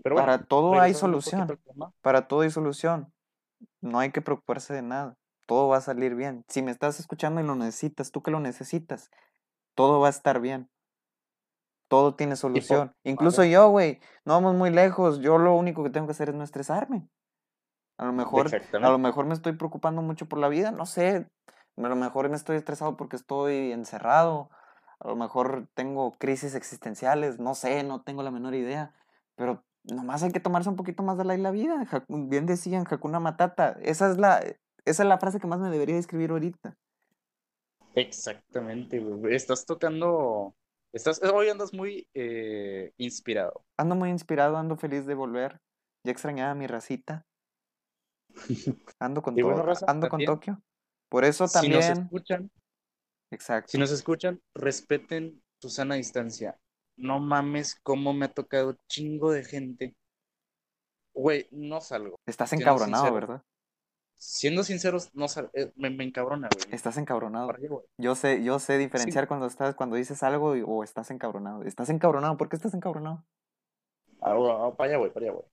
Pero 0.00 0.14
bueno, 0.14 0.26
Para 0.26 0.44
todo 0.44 0.78
hay 0.78 0.94
solución. 0.94 1.58
Para 2.00 2.28
todo 2.28 2.42
hay 2.42 2.50
solución. 2.50 3.12
No 3.80 3.98
hay 3.98 4.12
que 4.12 4.22
preocuparse 4.22 4.72
de 4.72 4.82
nada. 4.82 5.16
Todo 5.46 5.66
va 5.66 5.78
a 5.78 5.80
salir 5.80 6.14
bien. 6.14 6.44
Si 6.46 6.62
me 6.62 6.70
estás 6.70 7.00
escuchando 7.00 7.40
y 7.40 7.44
lo 7.44 7.56
necesitas, 7.56 8.12
tú 8.12 8.22
que 8.22 8.30
lo 8.30 8.38
necesitas, 8.38 9.10
todo 9.74 9.98
va 9.98 10.06
a 10.06 10.10
estar 10.10 10.40
bien. 10.40 10.70
Todo 11.88 12.14
tiene 12.14 12.36
solución. 12.36 12.94
Incluso 13.02 13.42
yo, 13.42 13.68
güey, 13.70 13.98
no 14.24 14.34
vamos 14.34 14.54
muy 14.54 14.70
lejos. 14.70 15.18
Yo 15.18 15.38
lo 15.38 15.56
único 15.56 15.82
que 15.82 15.90
tengo 15.90 16.06
que 16.06 16.12
hacer 16.12 16.28
es 16.28 16.36
no 16.36 16.44
estresarme. 16.44 17.08
A 17.98 18.06
lo 18.06 18.12
mejor, 18.12 18.48
a 18.54 18.90
lo 18.90 18.98
mejor 18.98 19.26
me 19.26 19.34
estoy 19.34 19.52
preocupando 19.54 20.02
mucho 20.02 20.26
por 20.26 20.38
la 20.38 20.48
vida, 20.48 20.70
no 20.70 20.86
sé. 20.86 21.28
A 21.76 21.88
lo 21.88 21.96
mejor 21.96 22.28
me 22.28 22.36
estoy 22.36 22.56
estresado 22.56 22.96
porque 22.96 23.16
estoy 23.16 23.72
encerrado. 23.72 24.50
A 25.00 25.08
lo 25.08 25.16
mejor 25.16 25.68
tengo 25.74 26.16
crisis 26.18 26.54
existenciales, 26.54 27.40
no 27.40 27.54
sé, 27.54 27.82
no 27.82 28.02
tengo 28.02 28.22
la 28.22 28.30
menor 28.30 28.54
idea. 28.54 28.94
Pero 29.34 29.64
nomás 29.82 30.22
hay 30.22 30.30
que 30.30 30.40
tomarse 30.40 30.68
un 30.68 30.76
poquito 30.76 31.02
más 31.02 31.18
de 31.18 31.24
la, 31.24 31.36
la 31.36 31.50
vida. 31.50 31.86
Bien 32.08 32.46
decían, 32.46 32.86
Hakuna 32.88 33.18
Matata. 33.18 33.76
Esa 33.82 34.10
es 34.10 34.16
la, 34.16 34.40
esa 34.84 35.02
es 35.02 35.08
la 35.08 35.18
frase 35.18 35.40
que 35.40 35.48
más 35.48 35.58
me 35.58 35.70
debería 35.70 35.98
escribir 35.98 36.30
ahorita. 36.30 36.76
Exactamente, 37.94 39.00
güey. 39.00 39.34
Estás 39.34 39.66
tocando. 39.66 40.54
Estás, 40.92 41.20
hoy 41.22 41.48
andas 41.48 41.74
muy 41.74 42.08
eh, 42.14 42.92
inspirado. 42.96 43.64
Ando 43.76 43.96
muy 43.96 44.10
inspirado, 44.10 44.56
ando 44.56 44.76
feliz 44.76 45.04
de 45.04 45.14
volver. 45.14 45.60
Ya 46.04 46.12
extrañaba 46.12 46.52
a 46.52 46.54
mi 46.54 46.68
racita. 46.68 47.26
Ando 49.00 49.22
con 49.22 49.34
bueno, 49.34 49.62
raza, 49.62 49.86
ando 49.88 50.08
con 50.08 50.18
también, 50.20 50.26
Tokio. 50.26 50.62
Por 51.08 51.24
eso 51.24 51.46
Si 51.48 51.68
nos 51.68 51.86
también, 51.86 52.04
escuchan, 52.04 52.50
exacto. 53.30 53.70
si 53.70 53.78
nos 53.78 53.90
escuchan, 53.90 54.40
respeten 54.54 55.42
su 55.60 55.70
sana 55.70 55.94
distancia. 55.96 56.58
No 56.96 57.20
mames, 57.20 57.76
cómo 57.82 58.12
me 58.12 58.26
ha 58.26 58.32
tocado 58.32 58.76
chingo 58.88 59.30
de 59.32 59.44
gente. 59.44 59.96
Güey, 61.14 61.48
no 61.50 61.80
salgo. 61.80 62.16
Estás 62.26 62.50
siendo 62.50 62.64
encabronado, 62.64 63.04
sincero. 63.04 63.14
¿verdad? 63.26 63.42
Siendo 64.20 64.64
sinceros, 64.64 65.14
no 65.14 65.28
sal- 65.28 65.50
eh, 65.54 65.72
me, 65.76 65.90
me 65.90 66.04
encabrona, 66.04 66.48
güey. 66.52 66.74
Estás 66.74 66.96
encabronado. 66.96 67.52
Güey. 67.56 67.84
Yo 67.98 68.14
sé, 68.16 68.42
yo 68.42 68.58
sé 68.58 68.74
Sí, 68.74 68.78
diferenciar 68.80 69.28
cuando 69.28 69.46
estás, 69.46 69.74
cuando 69.76 69.96
dices 69.96 70.22
algo 70.24 70.56
y- 70.56 70.64
o 70.66 70.82
estás 70.82 71.10
encabronado. 71.10 71.62
Estás 71.62 71.88
encabronado, 71.90 72.36
¿por 72.36 72.48
qué 72.48 72.56
estás 72.56 72.74
encabronado? 72.74 73.24
ah, 74.20 74.34
ah, 74.34 74.74
para 74.76 74.90
allá, 74.90 74.98
güey, 74.98 75.12
para 75.12 75.26
allá, 75.26 75.32
güey. 75.34 75.46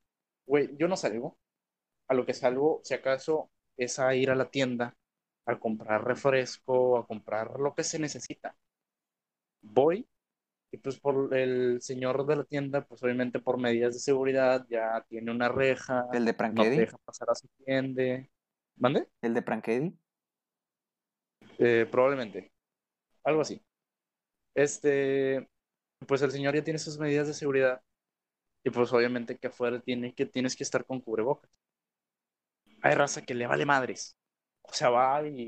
Güey, 0.48 0.78
yo 0.78 0.88
no 0.88 0.98
salgo. 0.98 1.38
A 2.08 2.14
lo 2.16 2.26
que 2.26 2.34
salgo, 2.34 2.82
si 2.84 2.94
acaso, 2.96 3.52
es 3.78 4.00
a 4.00 4.16
ir 4.16 4.32
a 4.32 4.36
la 4.36 4.50
tienda 4.50 4.96
a 5.46 5.60
comprar 5.60 6.04
refresco, 6.06 6.98
a 6.98 7.06
comprar 7.08 7.60
lo 7.60 7.76
que 7.76 7.84
se 7.84 8.00
necesita. 8.00 8.56
Voy 9.62 10.08
y 10.72 10.78
pues 10.78 11.00
por 11.00 11.36
el 11.36 11.82
señor 11.82 12.26
de 12.28 12.36
la 12.38 12.44
tienda, 12.46 12.86
pues 12.86 13.04
obviamente 13.04 13.40
por 13.40 13.60
medidas 13.60 13.94
de 13.96 14.00
seguridad 14.02 14.66
ya 14.70 15.06
tiene 15.10 15.32
una 15.32 15.50
reja, 15.50 16.06
¿El 16.12 16.26
de 16.26 16.34
no 16.52 16.66
Prankedy? 16.66 16.76
deja 16.76 16.98
pasar 17.00 17.30
a 17.32 17.36
su 17.36 17.48
tienda. 17.66 18.04
¿Mande? 18.78 19.08
¿El 19.22 19.34
de 19.34 19.42
Prankedy? 19.42 19.98
Eh, 21.58 21.86
probablemente. 21.92 22.52
Algo 23.24 23.42
así. 23.42 23.62
Este, 24.56 25.50
pues 26.08 26.22
el 26.24 26.32
señor 26.32 26.56
ya 26.56 26.64
tiene 26.64 26.80
sus 26.80 27.00
medidas 27.00 27.28
de 27.28 27.34
seguridad 27.36 27.82
Y 28.64 28.72
pues 28.72 28.94
obviamente 28.94 29.38
que 29.38 29.48
afuera 29.48 29.82
tiene 29.82 30.14
que, 30.16 30.26
tienes 30.28 30.56
que 30.56 30.64
estar 30.64 30.86
con 30.86 31.02
cubrebocas. 31.02 31.52
Hay 32.86 32.94
raza 32.96 33.22
que 33.24 33.34
le 33.34 33.48
vale 33.48 33.66
madres. 33.66 34.16
O 34.62 34.72
sea, 34.74 34.90
va 34.90 35.28
y, 35.28 35.48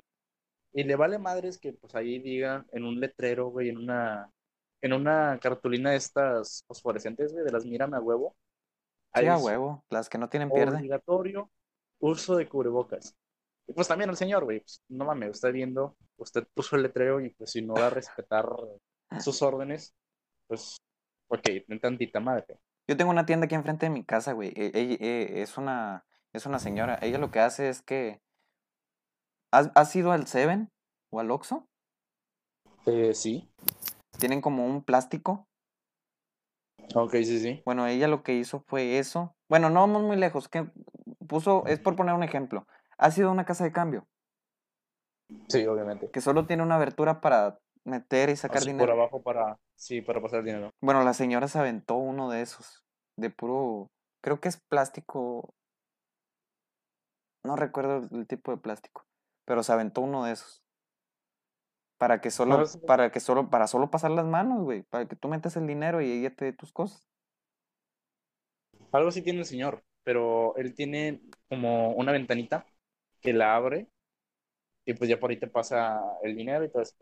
y 0.74 0.84
le 0.84 0.96
vale 0.96 1.18
madres 1.20 1.60
que 1.60 1.74
pues 1.74 1.94
ahí 1.96 2.20
diga 2.20 2.66
en 2.72 2.84
un 2.84 3.00
letrero, 3.00 3.50
güey, 3.50 3.70
en 3.70 3.78
una, 3.78 4.32
en 4.82 4.94
una 4.94 5.40
cartulina 5.40 5.92
de 5.92 5.98
estas 5.98 6.64
fosforescentes, 6.68 7.34
güey, 7.34 7.46
de 7.46 7.52
las 7.52 7.66
mírame 7.66 7.98
a 7.98 8.00
huevo. 8.02 8.36
Sí, 9.14 9.22
Ahí 9.22 9.28
a 9.28 9.36
es 9.36 9.44
huevo. 9.44 9.86
Las 9.90 10.10
que 10.10 10.18
no 10.18 10.30
tienen 10.30 10.50
pierde. 10.52 10.78
obligatorio 10.78 11.52
uso 12.00 12.36
de 12.36 12.48
cubrebocas. 12.48 13.16
Y 13.68 13.74
pues 13.74 13.88
también 13.88 14.10
el 14.10 14.18
señor, 14.18 14.44
güey, 14.46 14.62
pues, 14.62 14.82
no 14.88 15.06
mames, 15.06 15.32
está 15.32 15.50
viendo, 15.50 15.96
usted 16.18 16.48
puso 16.56 16.76
el 16.76 16.84
letrero 16.84 17.20
y 17.22 17.30
pues 17.32 17.52
si 17.52 17.62
no 17.62 17.74
va 17.74 17.88
a 17.88 17.90
respetar 17.92 18.48
sus 19.20 19.42
órdenes, 19.42 19.94
pues, 20.48 20.78
ok, 21.28 21.42
tantita 21.82 22.20
madre. 22.20 22.60
Yo 22.88 22.96
tengo 22.98 23.12
una 23.12 23.26
tienda 23.26 23.46
aquí 23.46 23.56
enfrente 23.56 23.86
de 23.86 23.90
mi 23.92 24.06
casa, 24.06 24.32
güey. 24.34 24.54
E- 24.56 24.72
ella- 24.74 24.98
e- 25.00 25.42
es 25.42 25.58
una, 25.58 26.06
es 26.38 26.46
una 26.46 26.60
señora. 26.60 26.98
Ella 27.02 27.18
lo 27.18 27.32
que 27.32 27.40
hace 27.40 27.70
es 27.70 27.82
que. 27.82 28.20
¿Has, 29.52 29.72
has 29.76 29.96
ido 29.96 30.12
al 30.12 30.28
Seven 30.28 30.70
o 31.12 31.20
al 31.20 31.32
Oxxo? 31.32 31.66
Eh, 32.86 33.14
sí, 33.14 33.50
Tienen 34.20 34.42
como 34.42 34.66
un 34.66 34.84
plástico. 34.84 35.46
ok, 36.96 37.12
sí, 37.16 37.40
sí. 37.40 37.62
Bueno, 37.66 37.86
ella 37.88 38.08
lo 38.08 38.24
que 38.24 38.34
hizo 38.34 38.62
fue 38.68 38.98
eso. 39.00 39.34
Bueno, 39.50 39.70
no 39.70 39.82
vamos 39.82 40.04
muy 40.04 40.18
lejos. 40.18 40.48
Que 40.48 40.70
puso, 41.28 41.66
es 41.68 41.80
por 41.80 41.96
poner 41.96 42.14
un 42.16 42.24
ejemplo. 42.24 42.66
Ha 42.98 43.12
sido 43.12 43.32
una 43.32 43.46
casa 43.46 43.64
de 43.64 43.72
cambio 43.72 44.08
Sí, 45.50 45.66
obviamente. 45.68 46.10
que 46.12 46.22
solo 46.22 46.46
tiene 46.46 46.64
una 46.64 46.76
abertura 46.76 47.22
para 47.22 47.60
meter 47.86 48.30
y 48.30 48.36
sacar 48.36 48.58
Así 48.58 48.68
por 48.68 48.74
dinero. 48.74 48.94
abajo 48.94 49.22
para, 49.22 49.58
sí, 49.76 50.02
para 50.02 50.22
pasar 50.22 50.44
dinero. 50.44 50.72
Bueno, 50.82 51.04
la 51.04 51.14
señora 51.14 51.48
se 51.48 51.60
aventó 51.60 51.96
uno 51.96 52.30
de 52.30 52.42
esos, 52.42 52.84
de 53.18 53.30
puro, 53.30 53.88
creo 54.22 54.40
que 54.40 54.50
es 54.50 54.58
plástico, 54.70 55.54
no 57.48 57.56
recuerdo 57.56 58.08
el- 58.12 58.28
tipo 58.28 58.52
de 58.52 58.58
plástico, 58.58 59.06
pero 59.46 59.64
se 59.64 59.74
aventó 59.74 60.02
uno 60.02 60.26
de 60.26 60.34
esos. 60.34 60.64
Para 61.98 62.22
que 62.22 62.30
solo, 62.30 62.60
No, 62.60 62.66
para 62.86 63.12
que 63.12 63.20
solo, 63.20 63.50
para 63.50 63.68
solo 63.68 63.90
pasar 63.90 64.12
las 64.12 64.26
manos, 64.26 64.64
güey, 64.64 64.84
para 64.84 65.08
que 65.08 65.16
tú 65.16 65.28
metas 65.30 65.58
el 65.58 65.66
dinero 65.68 66.02
y 66.02 66.12
ella 66.12 66.36
te 66.36 66.46
dé 66.46 66.54
tus 66.54 66.72
cosas. 66.72 67.08
Algo 68.92 69.12
sí 69.12 69.22
tiene 69.22 69.40
el 69.40 69.46
señor, 69.46 69.84
pero 70.04 70.56
él 70.58 70.74
tiene 70.76 71.22
como 71.50 71.92
una 71.94 72.12
ventanita 72.12 72.66
que 73.22 73.34
la 73.34 73.56
abre 73.56 73.88
y 74.86 74.94
pues 74.94 75.10
ya 75.10 75.20
por 75.20 75.32
ahí 75.32 75.38
te 75.40 75.48
pasa 75.48 76.00
el 76.24 76.36
dinero 76.36 76.64
y 76.66 76.70
todo 76.70 76.82
eso. 76.84 76.96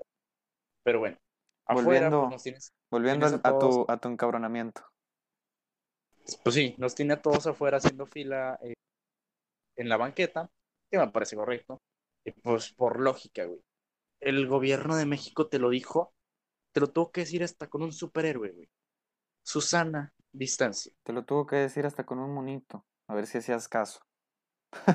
Pero 0.83 0.99
bueno, 0.99 1.17
afuera 1.65 2.09
Volviendo- 2.09 2.29
pues 2.29 2.43
tienes, 2.43 2.73
Volviendo 2.91 3.25
Tienes 3.27 3.45
al- 3.45 3.53
a 3.55 3.59
tu, 3.59 3.85
a 3.89 3.97
tu 3.97 4.07
encabronamiento. 4.09 4.81
pues 6.43 6.55
sí, 6.55 6.75
nos 6.77 6.95
tiene 6.95 7.13
a 7.13 7.21
todos 7.21 7.47
afuera 7.47 7.77
haciendo 7.77 8.05
fila 8.05 8.57
eh, 8.63 8.73
en 9.75 9.89
la 9.89 9.97
banqueta, 9.97 10.49
que 10.89 10.97
me 10.97 11.07
parece 11.09 11.35
correcto. 11.35 11.81
Y 12.23 12.31
pues 12.31 12.73
por 12.73 12.99
lógica, 12.99 13.45
güey. 13.45 13.61
El 14.19 14.47
gobierno 14.47 14.95
de 14.95 15.05
México 15.05 15.47
te 15.47 15.59
lo 15.59 15.69
dijo, 15.69 16.13
te 16.71 16.79
lo 16.79 16.87
tuvo 16.87 17.11
que 17.11 17.21
decir 17.21 17.43
hasta 17.43 17.67
con 17.67 17.83
un 17.83 17.91
superhéroe, 17.91 18.51
güey. 18.51 18.69
Susana 19.43 20.13
Distancia. 20.35 20.91
Te 21.03 21.13
lo 21.13 21.23
tuvo 21.23 21.45
que 21.45 21.55
decir 21.55 21.85
hasta 21.85 22.05
con 22.05 22.19
un 22.19 22.33
monito, 22.33 22.85
a 23.07 23.15
ver 23.15 23.25
si 23.25 23.37
hacías 23.37 23.69
caso. 23.69 24.01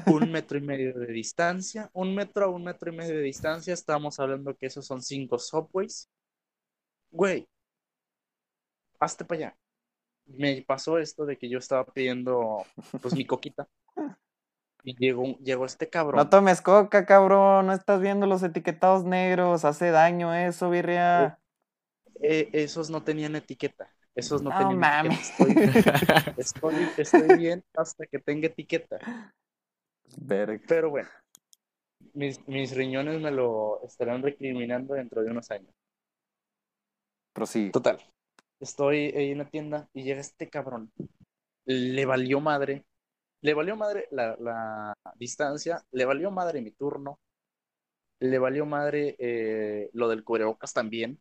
un 0.06 0.30
metro 0.32 0.58
y 0.58 0.60
medio 0.60 0.92
de 0.92 1.06
distancia, 1.06 1.88
un 1.94 2.14
metro 2.14 2.44
a 2.44 2.48
un 2.48 2.62
metro 2.64 2.92
y 2.92 2.96
medio 2.96 3.14
de 3.14 3.22
distancia, 3.22 3.72
estábamos 3.72 4.20
hablando 4.20 4.54
que 4.54 4.66
esos 4.66 4.86
son 4.86 5.00
cinco 5.00 5.38
subways. 5.38 6.10
Güey, 7.10 7.48
hazte 8.98 9.24
para 9.24 9.38
allá. 9.38 9.58
Me 10.26 10.62
pasó 10.62 10.98
esto 10.98 11.24
de 11.24 11.38
que 11.38 11.48
yo 11.48 11.58
estaba 11.58 11.86
pidiendo 11.86 12.64
pues 13.00 13.14
mi 13.14 13.24
coquita. 13.24 13.66
Y 14.84 14.96
llegó, 14.96 15.36
llegó 15.38 15.66
este 15.66 15.88
cabrón. 15.88 16.18
No 16.18 16.28
tomes 16.28 16.60
coca, 16.62 17.04
cabrón, 17.06 17.66
no 17.66 17.72
estás 17.72 18.00
viendo 18.00 18.26
los 18.26 18.42
etiquetados 18.42 19.04
negros, 19.04 19.64
hace 19.64 19.90
daño 19.90 20.34
eso, 20.34 20.70
birria. 20.70 21.38
Eh, 22.22 22.48
esos 22.52 22.90
no 22.90 23.02
tenían 23.02 23.36
etiqueta. 23.36 23.90
Esos 24.14 24.42
no, 24.42 24.50
No 24.50 24.58
tenían 24.58 24.78
mames. 24.78 25.32
etiqueta. 25.38 26.34
Estoy, 26.36 26.74
estoy, 26.86 26.88
estoy 26.96 27.38
bien 27.38 27.64
hasta 27.74 28.06
que 28.06 28.18
tenga 28.18 28.46
etiqueta. 28.46 28.98
Verga. 30.18 30.60
Pero 30.66 30.90
bueno, 30.90 31.08
mis, 32.14 32.46
mis 32.48 32.74
riñones 32.74 33.20
me 33.20 33.30
lo 33.30 33.82
estarán 33.84 34.22
recriminando 34.22 34.94
dentro 34.94 35.22
de 35.22 35.30
unos 35.30 35.50
años. 35.50 35.72
Prosigue. 37.32 37.70
Total. 37.70 37.98
Estoy 38.58 39.12
ahí 39.16 39.30
en 39.30 39.38
la 39.38 39.48
tienda 39.48 39.88
y 39.94 40.02
llega 40.02 40.20
este 40.20 40.48
cabrón. 40.50 40.92
Le 41.64 42.04
valió 42.04 42.40
madre. 42.40 42.84
Le 43.42 43.54
valió 43.54 43.76
madre 43.76 44.06
la, 44.10 44.36
la 44.38 44.94
distancia. 45.16 45.84
Le 45.92 46.04
valió 46.04 46.30
madre 46.30 46.60
mi 46.60 46.72
turno. 46.72 47.20
Le 48.20 48.38
valió 48.38 48.66
madre 48.66 49.16
eh, 49.18 49.90
lo 49.92 50.08
del 50.08 50.24
cubrebocas 50.24 50.72
también. 50.72 51.20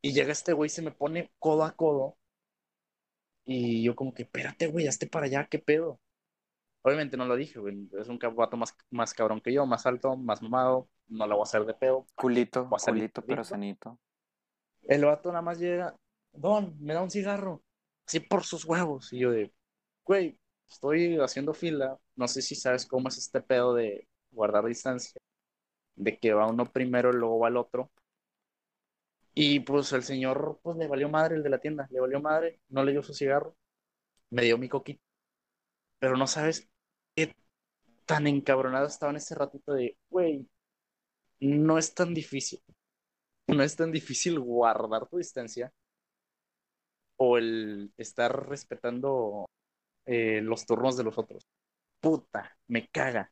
Y 0.00 0.12
llega 0.12 0.32
este 0.32 0.52
güey, 0.52 0.70
se 0.70 0.82
me 0.82 0.92
pone 0.92 1.32
codo 1.38 1.64
a 1.64 1.72
codo. 1.76 2.16
Y 3.44 3.82
yo 3.82 3.94
como 3.94 4.12
que, 4.14 4.22
espérate, 4.22 4.66
güey, 4.66 4.86
hazte 4.88 5.06
para 5.06 5.26
allá, 5.26 5.46
¿qué 5.46 5.58
pedo? 5.58 6.00
Obviamente 6.82 7.16
no 7.16 7.26
lo 7.26 7.36
dije, 7.36 7.58
güey. 7.58 7.88
Es 7.98 8.08
un 8.08 8.18
vato 8.36 8.56
más, 8.56 8.76
más 8.90 9.12
cabrón 9.12 9.40
que 9.40 9.52
yo, 9.52 9.66
más 9.66 9.86
alto, 9.86 10.16
más 10.16 10.42
mamado. 10.42 10.88
No 11.08 11.26
lo 11.26 11.36
voy 11.36 11.42
a 11.42 11.44
hacer 11.44 11.64
de 11.64 11.74
pedo. 11.74 12.06
Culito, 12.14 12.68
culito, 12.68 13.22
pero 13.22 13.44
sanito. 13.44 13.98
El 14.82 15.04
vato 15.04 15.30
nada 15.30 15.42
más 15.42 15.58
llega, 15.58 15.96
Don, 16.32 16.76
me 16.80 16.94
da 16.94 17.02
un 17.02 17.10
cigarro. 17.10 17.62
Así 18.06 18.20
por 18.20 18.44
sus 18.44 18.64
huevos. 18.64 19.12
Y 19.12 19.18
yo 19.18 19.32
de, 19.32 19.52
güey, 20.04 20.38
estoy 20.68 21.18
haciendo 21.20 21.54
fila. 21.54 21.98
No 22.16 22.28
sé 22.28 22.42
si 22.42 22.54
sabes 22.54 22.86
cómo 22.86 23.08
es 23.08 23.18
este 23.18 23.40
pedo 23.42 23.74
de 23.74 24.08
guardar 24.30 24.64
distancia. 24.66 25.20
De 25.96 26.18
que 26.18 26.34
va 26.34 26.46
uno 26.48 26.66
primero 26.72 27.10
y 27.10 27.16
luego 27.16 27.40
va 27.40 27.48
el 27.48 27.56
otro. 27.56 27.90
Y 29.34 29.60
pues 29.60 29.92
el 29.92 30.02
señor, 30.02 30.58
pues 30.62 30.76
le 30.76 30.88
valió 30.88 31.08
madre 31.08 31.36
el 31.36 31.42
de 31.42 31.50
la 31.50 31.58
tienda. 31.58 31.86
Le 31.90 32.00
valió 32.00 32.20
madre, 32.20 32.60
no 32.68 32.82
le 32.84 32.92
dio 32.92 33.02
su 33.02 33.14
cigarro. 33.14 33.56
Me 34.30 34.42
dio 34.44 34.58
mi 34.58 34.68
coquita. 34.68 35.02
Pero 35.98 36.16
no 36.16 36.26
sabes 36.26 36.68
qué 37.14 37.34
tan 38.06 38.26
encabronado 38.26 38.86
estaba 38.86 39.10
en 39.10 39.16
ese 39.18 39.34
ratito 39.34 39.74
de, 39.74 39.96
güey, 40.10 40.48
no 41.40 41.78
es 41.78 41.94
tan 41.94 42.14
difícil 42.14 42.62
no 43.48 43.62
es 43.62 43.76
tan 43.76 43.92
difícil 43.92 44.38
guardar 44.40 45.06
tu 45.08 45.18
distancia 45.18 45.72
o 47.16 47.38
el 47.38 47.92
estar 47.96 48.48
respetando 48.48 49.46
eh, 50.06 50.40
los 50.42 50.66
turnos 50.66 50.96
de 50.96 51.04
los 51.04 51.18
otros. 51.18 51.46
Puta, 52.00 52.56
me 52.68 52.88
caga. 52.88 53.30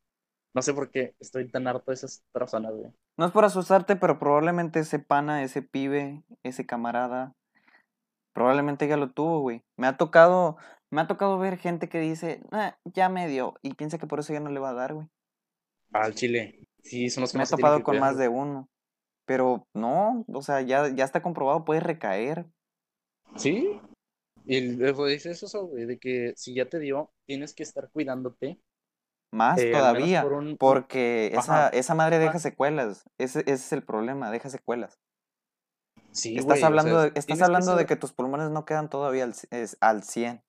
No 0.55 0.63
sé 0.63 0.73
por 0.73 0.91
qué 0.91 1.15
estoy 1.19 1.49
tan 1.49 1.67
harto 1.67 1.91
de 1.91 1.95
esas 1.95 2.23
personas, 2.33 2.73
güey. 2.75 2.93
No 3.17 3.27
es 3.27 3.33
por 3.33 3.45
asustarte, 3.45 3.97
pero 3.97 4.19
probablemente 4.19 4.81
ese 4.81 4.99
pana, 4.99 5.43
ese 5.43 5.63
pibe, 5.63 6.23
ese 6.43 6.67
camarada, 6.67 7.33
probablemente 8.33 8.87
ya 8.87 8.97
lo 8.97 9.11
tuvo, 9.11 9.41
güey. 9.41 9.63
Me 9.77 9.87
ha 9.87 9.97
tocado, 9.97 10.57
me 10.91 11.01
ha 11.01 11.07
tocado 11.07 11.39
ver 11.39 11.59
gente 11.59 11.89
que 11.89 11.99
dice, 12.01 12.41
"Ah, 12.53 12.77
ya 12.85 13.09
me 13.09 13.27
dio, 13.29 13.55
y 13.63 13.75
piensa 13.75 13.99
que 13.99 14.07
por 14.07 14.21
eso 14.21 14.33
ya 14.33 14.41
no 14.41 14.51
le 14.51 14.61
va 14.61 14.71
a 14.71 14.75
dar, 14.75 14.95
güey. 14.95 15.09
Al 15.93 16.15
chile. 16.15 16.67
Sí, 16.83 17.09
son 17.11 17.23
los 17.23 17.33
que 17.33 17.39
Me 17.39 17.45
he 17.45 17.47
topado 17.47 17.83
con 17.83 17.99
más 17.99 18.17
de 18.19 18.29
uno. 18.29 18.69
Pero 19.27 19.67
no, 19.75 20.25
o 20.29 20.43
sea, 20.43 20.61
ya, 20.61 20.89
ya 20.89 21.05
está 21.05 21.23
comprobado, 21.23 21.65
puedes 21.65 21.83
recaer. 21.83 22.47
Sí. 23.37 23.81
Y 24.45 24.61
luego 24.77 25.07
dices 25.07 25.43
eso, 25.43 25.67
güey, 25.67 25.87
de 25.87 25.99
que 25.99 26.35
si 26.37 26.55
ya 26.55 26.69
te 26.69 26.79
dio, 26.79 27.13
tienes 27.27 27.55
que 27.55 27.63
estar 27.63 27.91
cuidándote. 27.91 28.61
Más 29.33 29.61
eh, 29.63 29.71
todavía, 29.71 30.21
por 30.21 30.35
un- 30.35 30.59
porque 30.59 31.27
esa, 31.35 31.69
Ajá. 31.69 31.69
esa 31.69 31.95
madre 31.95 32.19
deja 32.19 32.39
secuelas. 32.39 33.05
Ese, 33.19 33.41
ese 33.41 33.53
es 33.55 33.73
el 33.73 33.85
problema, 33.85 34.31
deja 34.31 34.49
secuelas. 34.51 34.99
Sí, 36.13 36.39
estás 36.39 36.41
güey, 36.41 36.73
o 36.73 36.79
hablando, 36.79 36.79
sea, 36.79 37.03
de, 37.03 37.13
estás 37.17 37.27
tienes 37.27 37.51
que 37.51 37.53
hablando 37.53 37.75
de 37.77 37.87
que 37.87 37.97
tus 37.97 38.13
pulmones 38.13 38.51
no 38.51 38.65
quedan 38.65 38.89
todavía 38.91 39.25
al, 39.25 39.35
es- 39.51 39.77
al 39.81 40.03
100. 40.05 40.43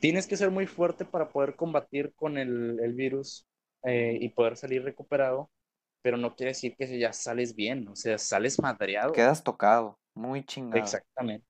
tienes 0.00 0.26
que 0.26 0.36
ser 0.36 0.50
muy 0.50 0.66
fuerte 0.66 1.04
para 1.04 1.28
poder 1.30 1.56
combatir 1.56 2.12
con 2.14 2.38
el, 2.38 2.78
el 2.80 2.94
virus 2.94 3.46
eh, 3.84 4.16
y 4.20 4.28
poder 4.30 4.56
salir 4.56 4.82
recuperado, 4.84 5.50
pero 6.02 6.16
no 6.16 6.34
quiere 6.36 6.50
decir 6.52 6.76
que 6.76 6.98
ya 6.98 7.12
sales 7.12 7.54
bien, 7.54 7.88
o 7.88 7.96
sea, 7.96 8.18
sales 8.18 8.60
madreado. 8.60 9.12
Quedas 9.12 9.44
tocado, 9.44 10.00
muy 10.14 10.44
chingado. 10.44 10.82
Exactamente. 10.84 11.46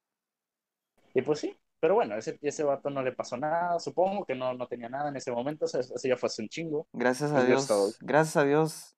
Y 1.14 1.22
pues 1.22 1.40
sí, 1.40 1.56
pero 1.80 1.94
bueno, 1.94 2.16
ese, 2.16 2.38
ese 2.42 2.62
vato 2.62 2.90
no 2.90 3.02
le 3.02 3.12
pasó 3.12 3.36
nada, 3.36 3.78
supongo 3.78 4.24
que 4.24 4.34
no, 4.34 4.54
no 4.54 4.66
tenía 4.66 4.88
nada 4.88 5.08
en 5.08 5.16
ese 5.16 5.32
momento, 5.32 5.64
o 5.64 5.68
sea, 5.68 5.80
eso 5.80 5.94
ya 6.02 6.16
fue 6.16 6.28
hace 6.28 6.42
un 6.42 6.48
chingo. 6.48 6.86
Gracias 6.92 7.32
a 7.32 7.44
Dios, 7.44 7.98
gracias 8.00 8.36
a 8.36 8.44
Dios, 8.44 8.96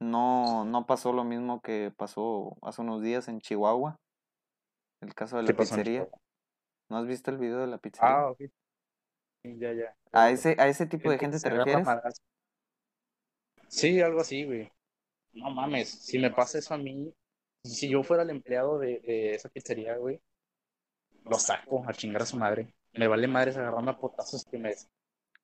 no, 0.00 0.64
no 0.64 0.86
pasó 0.86 1.12
lo 1.12 1.24
mismo 1.24 1.60
que 1.60 1.92
pasó 1.96 2.56
hace 2.62 2.82
unos 2.82 3.02
días 3.02 3.28
en 3.28 3.40
Chihuahua. 3.40 3.98
El 5.00 5.14
caso 5.14 5.36
de 5.36 5.42
la 5.42 5.46
¿Qué 5.48 5.54
pasó 5.54 5.74
en 5.74 5.82
pizzería. 5.82 6.08
¿No 6.88 6.98
has 6.98 7.06
visto 7.06 7.30
el 7.30 7.38
video 7.38 7.58
de 7.58 7.66
la 7.66 7.78
pizzería? 7.78 8.16
Ah, 8.16 8.30
ok. 8.30 8.40
Ya, 9.44 9.72
ya. 9.72 9.96
¿A 10.12 10.30
ese, 10.30 10.56
a 10.58 10.68
ese 10.68 10.86
tipo 10.86 11.10
de 11.10 11.18
Gente 11.18 11.38
te 11.38 11.50
refieres? 11.50 11.86
Sí, 13.68 14.00
algo 14.00 14.20
así, 14.20 14.44
güey. 14.44 14.70
No 15.32 15.50
mames, 15.50 15.88
si 15.88 16.18
me 16.18 16.30
pasa 16.30 16.58
eso 16.58 16.74
a 16.74 16.78
mí, 16.78 17.12
si 17.64 17.88
yo 17.88 18.02
fuera 18.02 18.22
el 18.22 18.30
empleado 18.30 18.78
de, 18.78 19.00
de 19.00 19.34
esa 19.34 19.48
pizzería, 19.48 19.96
güey, 19.96 20.20
lo 21.24 21.38
saco 21.38 21.84
a 21.88 21.92
chingar 21.92 22.22
a 22.22 22.26
su 22.26 22.36
madre. 22.36 22.74
me 22.92 23.08
vale 23.08 23.28
madres 23.28 23.56
agarrarme 23.56 23.90
a 23.92 23.98
potazos 23.98 24.44
que 24.44 24.58
me... 24.58 24.74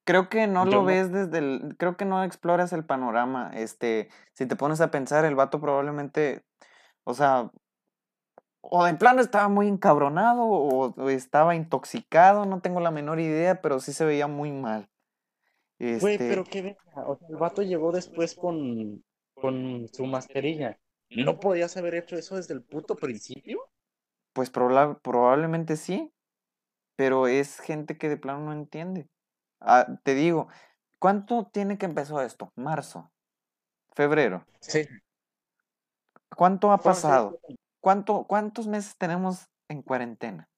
Creo 0.04 0.28
que 0.28 0.46
no 0.46 0.64
Yo 0.64 0.72
lo 0.72 0.84
ves 0.84 1.12
desde 1.12 1.38
el, 1.38 1.76
creo 1.78 1.96
que 1.96 2.04
no 2.04 2.24
exploras 2.24 2.72
el 2.72 2.84
panorama. 2.84 3.50
Este, 3.54 4.08
si 4.34 4.46
te 4.46 4.56
pones 4.56 4.80
a 4.80 4.90
pensar, 4.90 5.24
el 5.24 5.34
vato 5.36 5.60
probablemente, 5.60 6.44
o 7.04 7.14
sea, 7.14 7.50
o 8.62 8.86
en 8.86 8.98
plano 8.98 9.20
estaba 9.20 9.48
muy 9.48 9.68
encabronado 9.68 10.42
o, 10.44 10.94
o 10.94 11.10
estaba 11.10 11.54
intoxicado, 11.54 12.46
no 12.46 12.60
tengo 12.60 12.80
la 12.80 12.90
menor 12.90 13.20
idea, 13.20 13.60
pero 13.62 13.80
sí 13.80 13.92
se 13.92 14.04
veía 14.04 14.26
muy 14.26 14.52
mal. 14.52 14.88
Güey, 15.98 16.16
Este, 16.16 16.28
pero 16.28 16.44
qué 16.44 16.62
verga. 16.62 17.06
O 17.06 17.16
sea, 17.16 17.28
el 17.28 17.36
vato 17.36 17.62
llegó 17.62 17.92
después 17.92 18.34
con, 18.34 19.04
con 19.34 19.88
su 19.92 20.06
mascarilla. 20.06 20.78
¿No 21.10 21.38
podías 21.40 21.76
haber 21.76 21.94
hecho 21.94 22.16
eso 22.16 22.36
desde 22.36 22.54
el 22.54 22.62
puto 22.64 22.96
principio? 22.96 23.69
Pues 24.40 24.50
proba- 24.50 24.98
probablemente 25.02 25.76
sí, 25.76 26.14
pero 26.96 27.26
es 27.26 27.60
gente 27.60 27.98
que 27.98 28.08
de 28.08 28.16
plano 28.16 28.40
no 28.40 28.52
entiende. 28.54 29.06
Ah, 29.60 29.86
te 30.02 30.14
digo, 30.14 30.48
¿cuánto 30.98 31.50
tiene 31.52 31.76
que 31.76 31.84
empezó 31.84 32.22
esto? 32.22 32.50
Marzo, 32.56 33.12
febrero. 33.94 34.46
Sí. 34.62 34.88
¿Cuánto 36.34 36.72
ha 36.72 36.78
pasado? 36.78 37.38
¿Cuánto, 37.82 38.24
¿Cuántos 38.24 38.66
meses 38.66 38.96
tenemos 38.96 39.44
en 39.68 39.82
cuarentena? 39.82 40.48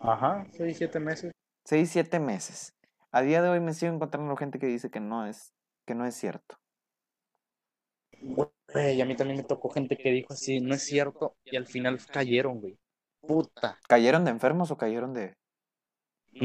Ajá, 0.00 0.46
seis, 0.54 0.78
siete 0.78 0.98
meses. 0.98 1.32
Seis, 1.66 1.90
siete 1.90 2.18
meses. 2.18 2.72
A 3.12 3.20
día 3.20 3.42
de 3.42 3.50
hoy 3.50 3.60
me 3.60 3.74
sigo 3.74 3.92
encontrando 3.92 4.34
gente 4.38 4.58
que 4.58 4.68
dice 4.68 4.88
que 4.88 5.00
no 5.00 5.26
es, 5.26 5.52
que 5.84 5.94
no 5.94 6.06
es 6.06 6.14
cierto. 6.14 6.56
Güey, 8.22 9.00
a 9.02 9.04
mí 9.04 9.14
también 9.16 9.36
me 9.36 9.44
tocó 9.44 9.68
gente 9.68 9.98
que 9.98 10.10
dijo 10.10 10.32
así, 10.32 10.60
no 10.60 10.74
es 10.74 10.82
cierto, 10.82 11.36
y 11.44 11.56
al 11.56 11.66
final 11.66 11.98
cayeron, 12.10 12.60
güey. 12.60 12.78
Puta. 13.28 13.68
¿Cayeron 13.90 14.24
de 14.24 14.30
enfermos 14.36 14.70
o 14.70 14.76
cayeron 14.82 15.12
de...? 15.16 15.24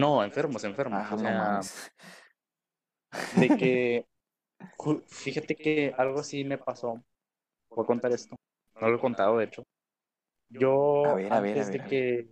No, 0.01 0.23
enfermos, 0.23 0.63
enfermos. 0.63 1.05
Ah, 1.05 1.15
o 1.15 1.17
no 1.17 1.23
sea, 1.23 1.33
mames. 1.33 1.91
de 3.31 3.55
que, 3.55 4.05
fíjate 5.07 5.55
que 5.55 5.93
algo 5.97 6.19
así 6.19 6.43
me 6.43 6.57
pasó. 6.57 7.03
Voy 7.69 7.83
a 7.83 7.87
contar 7.87 8.11
esto. 8.13 8.35
No 8.81 8.89
lo 8.89 8.97
he 8.97 9.01
contado, 9.01 9.37
de 9.37 9.45
hecho. 9.45 9.63
Yo, 10.49 10.71
A 11.03 11.13
ver, 11.13 11.33
a 11.33 11.39
ver, 11.41 11.59
a 11.59 11.63
antes 11.63 11.65
ver, 11.65 11.79
de 11.79 11.81
a 11.81 11.87
ver. 11.87 11.97
que, 11.97 12.29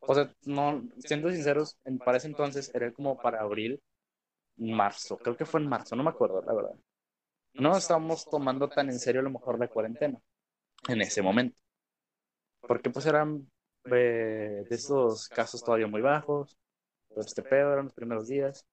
o 0.00 0.14
sea, 0.14 0.32
no, 0.44 0.82
siendo 0.98 1.30
sinceros, 1.30 1.76
en, 1.84 1.98
para 1.98 2.18
ese 2.18 2.26
entonces 2.28 2.70
era 2.74 2.92
como 2.92 3.16
para 3.20 3.40
abril, 3.40 3.80
marzo. 4.56 5.18
Creo 5.18 5.36
que 5.36 5.46
fue 5.46 5.60
en 5.60 5.68
marzo, 5.68 5.96
no 5.96 6.04
me 6.04 6.10
acuerdo, 6.10 6.42
la 6.42 6.54
verdad. 6.54 6.76
No 7.54 7.76
estábamos 7.76 8.26
tomando 8.30 8.68
tan 8.70 8.90
en 8.90 8.98
serio 9.00 9.20
a 9.22 9.24
lo 9.24 9.30
mejor 9.30 9.58
la 9.58 9.68
cuarentena 9.68 10.18
en 10.88 11.02
ese 11.02 11.22
momento. 11.22 11.56
Porque 12.66 12.90
pues 12.90 13.06
eran 13.06 13.48
eh, 13.86 14.64
de 14.68 14.74
esos 14.76 15.28
casos 15.28 15.62
todavía 15.62 15.86
muy 15.86 16.00
bajos. 16.02 16.56
Todo 17.10 17.20
este 17.24 17.42
pedo 17.42 17.72
eran 17.72 17.86
los 17.86 17.94
primeros 17.94 18.28
días. 18.28 18.66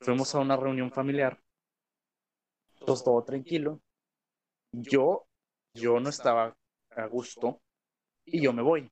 Fuimos 0.00 0.34
a 0.34 0.40
una 0.40 0.56
reunión 0.56 0.92
familiar. 0.92 1.40
Entonces 2.80 3.04
todo 3.04 3.22
tranquilo. 3.24 3.80
Yo, 4.72 5.26
yo 5.74 6.00
no 6.00 6.10
estaba 6.10 6.56
a 6.90 7.06
gusto 7.06 7.60
y 8.26 8.42
yo 8.42 8.52
me 8.52 8.62
voy. 8.62 8.90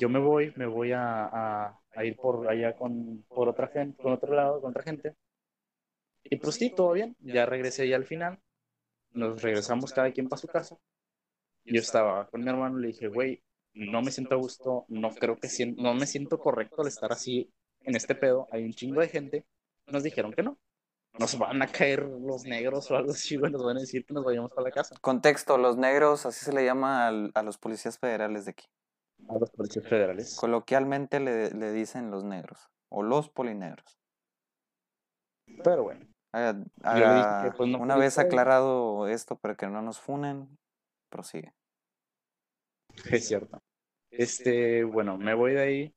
Yo 0.00 0.08
me 0.08 0.18
voy, 0.18 0.52
me 0.56 0.66
voy 0.66 0.90
a, 0.90 1.24
a- 1.26 1.78
a 1.94 2.04
ir 2.04 2.16
por 2.16 2.48
allá 2.50 2.74
con 2.74 3.22
por 3.28 3.48
otra 3.48 3.68
gente, 3.68 4.02
con 4.02 4.12
otro 4.12 4.34
lado, 4.34 4.60
con 4.60 4.70
otra 4.70 4.82
gente. 4.82 5.14
Y 6.24 6.34
pues 6.36 6.56
sí, 6.56 6.70
todo 6.74 6.92
bien. 6.94 7.14
Ya 7.20 7.46
regresé 7.46 7.88
ya 7.88 7.94
al 7.94 8.04
final. 8.04 8.40
Nos 9.12 9.42
regresamos 9.42 9.92
cada 9.92 10.12
quien 10.12 10.28
para 10.28 10.40
su 10.40 10.48
casa. 10.48 10.78
Yo 11.64 11.80
estaba 11.80 12.26
con 12.28 12.42
mi 12.42 12.48
hermano 12.50 12.78
y 12.78 12.82
le 12.82 12.88
dije, 12.88 13.08
güey, 13.08 13.42
no 13.74 14.02
me 14.02 14.10
siento 14.10 14.34
a 14.34 14.38
gusto, 14.38 14.84
no 14.88 15.10
creo 15.14 15.38
que 15.38 15.48
sien- 15.48 15.76
no 15.76 15.94
me 15.94 16.06
siento 16.06 16.38
correcto 16.38 16.82
al 16.82 16.88
estar 16.88 17.12
así 17.12 17.52
en 17.80 17.96
este 17.96 18.14
pedo. 18.14 18.46
Hay 18.50 18.64
un 18.64 18.72
chingo 18.72 19.00
de 19.00 19.08
gente. 19.08 19.46
Nos 19.86 20.02
dijeron 20.02 20.32
que 20.32 20.42
no. 20.42 20.58
Nos 21.18 21.38
van 21.38 21.60
a 21.62 21.66
caer 21.66 22.02
los 22.04 22.44
negros 22.44 22.90
o 22.90 22.96
algo 22.96 23.12
así. 23.12 23.36
Nos 23.36 23.62
van 23.62 23.76
a 23.76 23.80
decir 23.80 24.04
que 24.04 24.14
nos 24.14 24.24
vayamos 24.24 24.50
para 24.50 24.68
la 24.68 24.70
casa. 24.70 24.96
Contexto, 25.00 25.58
los 25.58 25.76
negros, 25.76 26.24
así 26.26 26.44
se 26.44 26.52
le 26.52 26.64
llama 26.64 27.06
al- 27.06 27.30
a 27.34 27.42
los 27.42 27.58
policías 27.58 27.98
federales 27.98 28.44
de 28.46 28.52
aquí. 28.52 28.66
A 29.28 29.38
los 29.38 29.50
policías 29.50 29.86
federales. 29.86 30.36
Coloquialmente 30.36 31.20
le, 31.20 31.50
le 31.50 31.72
dicen 31.72 32.10
los 32.10 32.24
negros 32.24 32.70
o 32.88 33.02
los 33.02 33.28
polinegros. 33.30 33.98
Pero 35.62 35.84
bueno. 35.84 36.06
Ah, 36.32 36.54
ah, 36.82 37.52
pues, 37.56 37.68
no 37.70 37.78
una 37.78 37.96
vez 37.96 38.18
aclarado 38.18 39.06
esto 39.06 39.36
para 39.36 39.54
que 39.54 39.66
no 39.66 39.82
nos 39.82 40.00
funen, 40.00 40.58
prosigue. 41.12 41.52
Es 43.10 43.28
cierto. 43.28 43.62
Este, 44.10 44.82
bueno, 44.84 45.18
me 45.18 45.34
voy 45.34 45.52
de 45.52 45.60
ahí. 45.60 45.94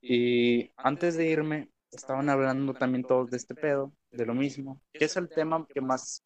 Y 0.00 0.72
antes 0.76 1.16
de 1.16 1.26
irme, 1.26 1.70
estaban 1.92 2.28
hablando 2.28 2.74
también 2.74 3.04
todos 3.04 3.30
de 3.30 3.36
este 3.36 3.54
pedo, 3.54 3.92
de 4.10 4.26
lo 4.26 4.34
mismo, 4.34 4.80
que 4.92 5.04
es 5.04 5.16
el 5.16 5.28
tema 5.28 5.64
que 5.68 5.80
más 5.80 6.24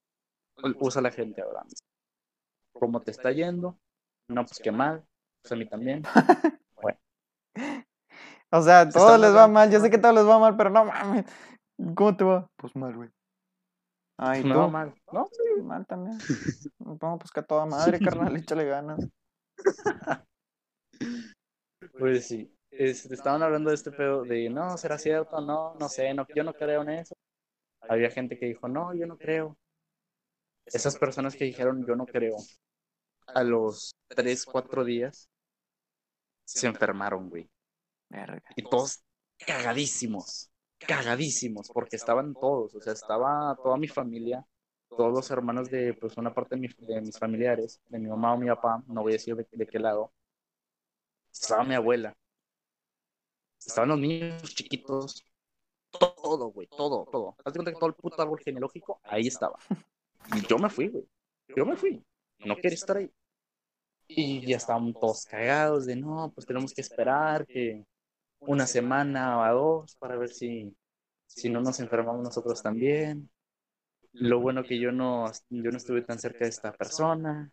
usa 0.81 1.03
la 1.03 1.11
gente 1.11 1.43
ahora. 1.43 1.65
¿Cómo 2.73 3.03
te 3.03 3.11
está 3.11 3.33
yendo? 3.33 3.79
No, 4.29 4.45
pues 4.45 4.61
qué 4.63 4.73
mal. 4.73 5.05
Pues 5.43 5.53
a 5.53 5.57
mí 5.57 5.69
también. 5.69 6.03
O 8.53 8.63
sea, 8.63 8.83
a 8.83 8.89
todos 8.89 9.07
están 9.07 9.21
les 9.23 9.35
va 9.35 9.49
mal, 9.49 9.71
yo 9.71 9.81
sé 9.81 9.91
que 9.91 9.97
a 9.97 10.01
todos 10.01 10.15
les 10.15 10.25
va 10.27 10.39
mal, 10.39 10.57
pero 10.57 10.71
no 10.71 10.85
mames. 10.85 11.25
¿Cómo 11.95 12.17
te 12.17 12.25
va? 12.25 12.49
Pues 12.57 12.75
mal, 12.77 12.95
güey. 12.95 13.11
Ay, 14.19 14.43
Me 14.45 14.53
tú. 14.53 14.59
va 14.59 14.69
mal. 14.69 14.95
No, 15.13 15.29
sí. 15.31 15.63
Mal 15.63 15.87
también. 15.87 16.19
No, 17.03 17.19
pues 17.19 17.31
que 17.33 17.41
a 17.41 17.43
toda 17.43 17.67
madre, 17.67 17.99
carnal, 17.99 18.37
échale 18.37 18.65
ganas. 18.65 19.07
Pues 21.99 22.27
sí. 22.29 22.53
Este, 22.71 23.15
estaban 23.15 23.43
hablando 23.43 23.71
de 23.71 23.75
este 23.77 23.91
pedo 23.91 24.23
de, 24.23 24.49
no, 24.51 24.77
¿será 24.77 24.99
cierto? 24.99 25.41
No, 25.41 25.75
no 25.75 25.89
sé, 25.89 26.13
no, 26.15 26.27
yo 26.35 26.45
no 26.45 26.53
creo 26.55 26.83
en 26.83 26.91
eso. 26.91 27.15
Había 27.81 28.11
gente 28.11 28.39
que 28.39 28.47
dijo, 28.47 28.69
no, 28.69 28.95
yo 28.95 29.07
no 29.07 29.17
creo. 29.17 29.57
Esas 30.67 30.97
personas 30.99 31.37
que 31.37 31.45
dijeron, 31.45 31.85
yo 31.87 31.95
no 31.97 32.07
creo, 32.07 32.37
a 33.29 33.43
los 33.45 33.95
tres, 34.09 34.45
cuatro 34.45 34.85
días, 34.85 35.29
se 36.45 36.67
enfermaron, 36.67 37.29
güey. 37.31 37.49
Y 38.57 38.63
todos 38.63 39.03
cagadísimos, 39.39 40.51
cagadísimos, 40.87 41.71
porque 41.73 41.97
estaban 41.97 42.35
todos, 42.35 42.75
o 42.75 42.81
sea, 42.81 42.93
estaba 42.93 43.57
toda 43.63 43.77
mi 43.77 43.89
familia, 43.89 44.45
todos 44.89 45.13
los 45.13 45.31
hermanos 45.31 45.71
de, 45.71 45.95
pues, 45.95 46.17
una 46.17 46.33
parte 46.35 46.55
de, 46.57 46.61
mi- 46.63 46.87
de 46.87 47.01
mis 47.01 47.19
familiares, 47.19 47.81
de 47.89 47.99
mi 47.99 48.09
mamá 48.09 48.35
o 48.35 48.39
mi 48.39 48.47
papá, 48.49 48.83
no 48.87 49.03
voy 49.03 49.13
a 49.13 49.15
decir 49.15 49.35
de, 49.37 49.47
de 49.51 49.67
qué 49.67 49.79
lado. 49.79 50.13
Estaba 51.33 51.65
mi 51.65 51.75
abuela. 51.75 52.17
Estaban 53.65 53.91
los 53.91 53.99
niños 53.99 54.43
chiquitos. 54.55 55.25
Todo, 55.91 56.49
güey, 56.49 56.69
todo, 56.69 57.07
todo. 57.11 57.37
Haz 57.45 57.53
de 57.53 57.59
cuenta 57.59 57.73
que 57.73 57.79
todo 57.79 57.89
el 57.89 57.95
puto 57.95 58.21
árbol 58.23 58.39
genealógico 58.41 59.01
ahí 59.05 59.27
estaba. 59.27 59.59
Y 60.35 60.47
yo 60.47 60.59
me 60.59 60.69
fui, 60.69 60.89
güey. 60.89 61.05
Yo 61.57 61.65
me 61.65 61.77
fui. 61.77 62.03
No 62.45 62.57
quería 62.57 62.75
estar 62.75 62.97
ahí. 62.99 63.11
Y 64.09 64.47
ya 64.47 64.57
estaban 64.57 64.93
todos 64.95 65.25
cagados 65.25 65.87
de 65.87 65.97
no, 65.97 66.31
pues 66.35 66.47
tenemos 66.47 66.73
que 66.73 66.81
esperar 66.81 67.47
que 67.47 67.85
una 68.41 68.67
semana 68.67 69.41
o 69.41 69.55
dos 69.55 69.97
para 69.97 70.17
ver 70.17 70.29
si, 70.31 70.77
si 71.27 71.51
no 71.51 71.61
nos 71.61 71.81
enfermamos 71.81 72.23
nosotros 72.23 72.63
también. 72.63 73.31
Lo 74.13 74.41
bueno 74.41 74.65
que 74.65 74.79
yo 74.81 74.93
no, 74.93 75.31
yo 75.51 75.71
no 75.71 75.77
estuve 75.77 76.03
tan 76.03 76.19
cerca 76.19 76.41
de 76.45 76.51
esta 76.51 76.73
persona. 76.73 77.53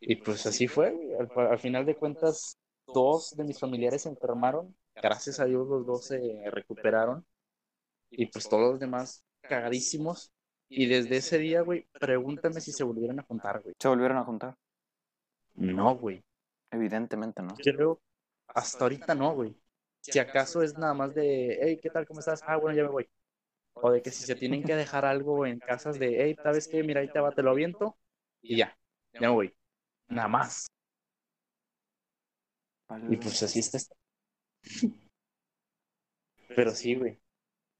Y 0.00 0.16
pues 0.16 0.46
así 0.46 0.68
fue. 0.68 0.94
Al, 1.18 1.46
al 1.46 1.58
final 1.58 1.86
de 1.86 1.96
cuentas, 1.96 2.58
dos 2.86 3.34
de 3.36 3.44
mis 3.44 3.58
familiares 3.58 4.02
se 4.02 4.08
enfermaron. 4.08 4.76
Gracias 4.94 5.40
a 5.40 5.44
Dios 5.44 5.66
los 5.68 5.86
dos 5.86 6.06
se 6.06 6.20
recuperaron. 6.50 7.24
Y 8.10 8.26
pues 8.26 8.48
todos 8.48 8.72
los 8.72 8.80
demás 8.80 9.24
cagadísimos. 9.42 10.32
Y 10.68 10.86
desde 10.86 11.18
ese 11.18 11.38
día, 11.38 11.60
güey, 11.62 11.86
pregúntame 11.92 12.60
si 12.60 12.72
se 12.72 12.84
volvieron 12.84 13.20
a 13.20 13.24
juntar, 13.24 13.62
güey. 13.62 13.74
¿Se 13.78 13.88
volvieron 13.88 14.18
a 14.18 14.24
juntar? 14.24 14.56
No, 15.54 15.96
güey. 15.96 16.22
Evidentemente 16.70 17.42
no. 17.42 17.54
Creo, 17.56 18.00
hasta 18.48 18.84
ahorita 18.84 19.14
no, 19.14 19.34
güey. 19.34 19.56
Si 20.00 20.18
acaso 20.18 20.62
es 20.62 20.76
nada 20.78 20.94
más 20.94 21.14
de, 21.14 21.58
hey, 21.60 21.78
¿qué 21.82 21.90
tal? 21.90 22.06
¿Cómo 22.06 22.20
estás? 22.20 22.42
Ah, 22.46 22.56
bueno, 22.56 22.76
ya 22.76 22.84
me 22.84 22.90
voy. 22.90 23.08
O 23.74 23.90
de 23.90 24.00
que 24.02 24.10
si 24.10 24.24
se 24.24 24.34
tienen 24.34 24.62
que 24.62 24.74
dejar 24.74 25.04
algo 25.04 25.46
en 25.46 25.58
casas 25.58 25.98
de, 25.98 26.22
hey, 26.22 26.36
¿sabes 26.42 26.68
qué? 26.68 26.82
Mira, 26.82 27.00
ahí 27.00 27.08
te 27.12 27.20
va, 27.20 27.32
te 27.32 27.42
lo 27.42 27.50
aviento. 27.50 27.96
Y 28.42 28.56
ya, 28.56 28.76
ya 29.12 29.20
me 29.20 29.28
voy. 29.28 29.54
Nada 30.08 30.28
más. 30.28 30.66
Y 33.10 33.16
pues 33.16 33.42
así 33.42 33.58
está. 33.58 33.78
Pero 36.54 36.70
sí, 36.70 36.94
güey. 36.94 37.18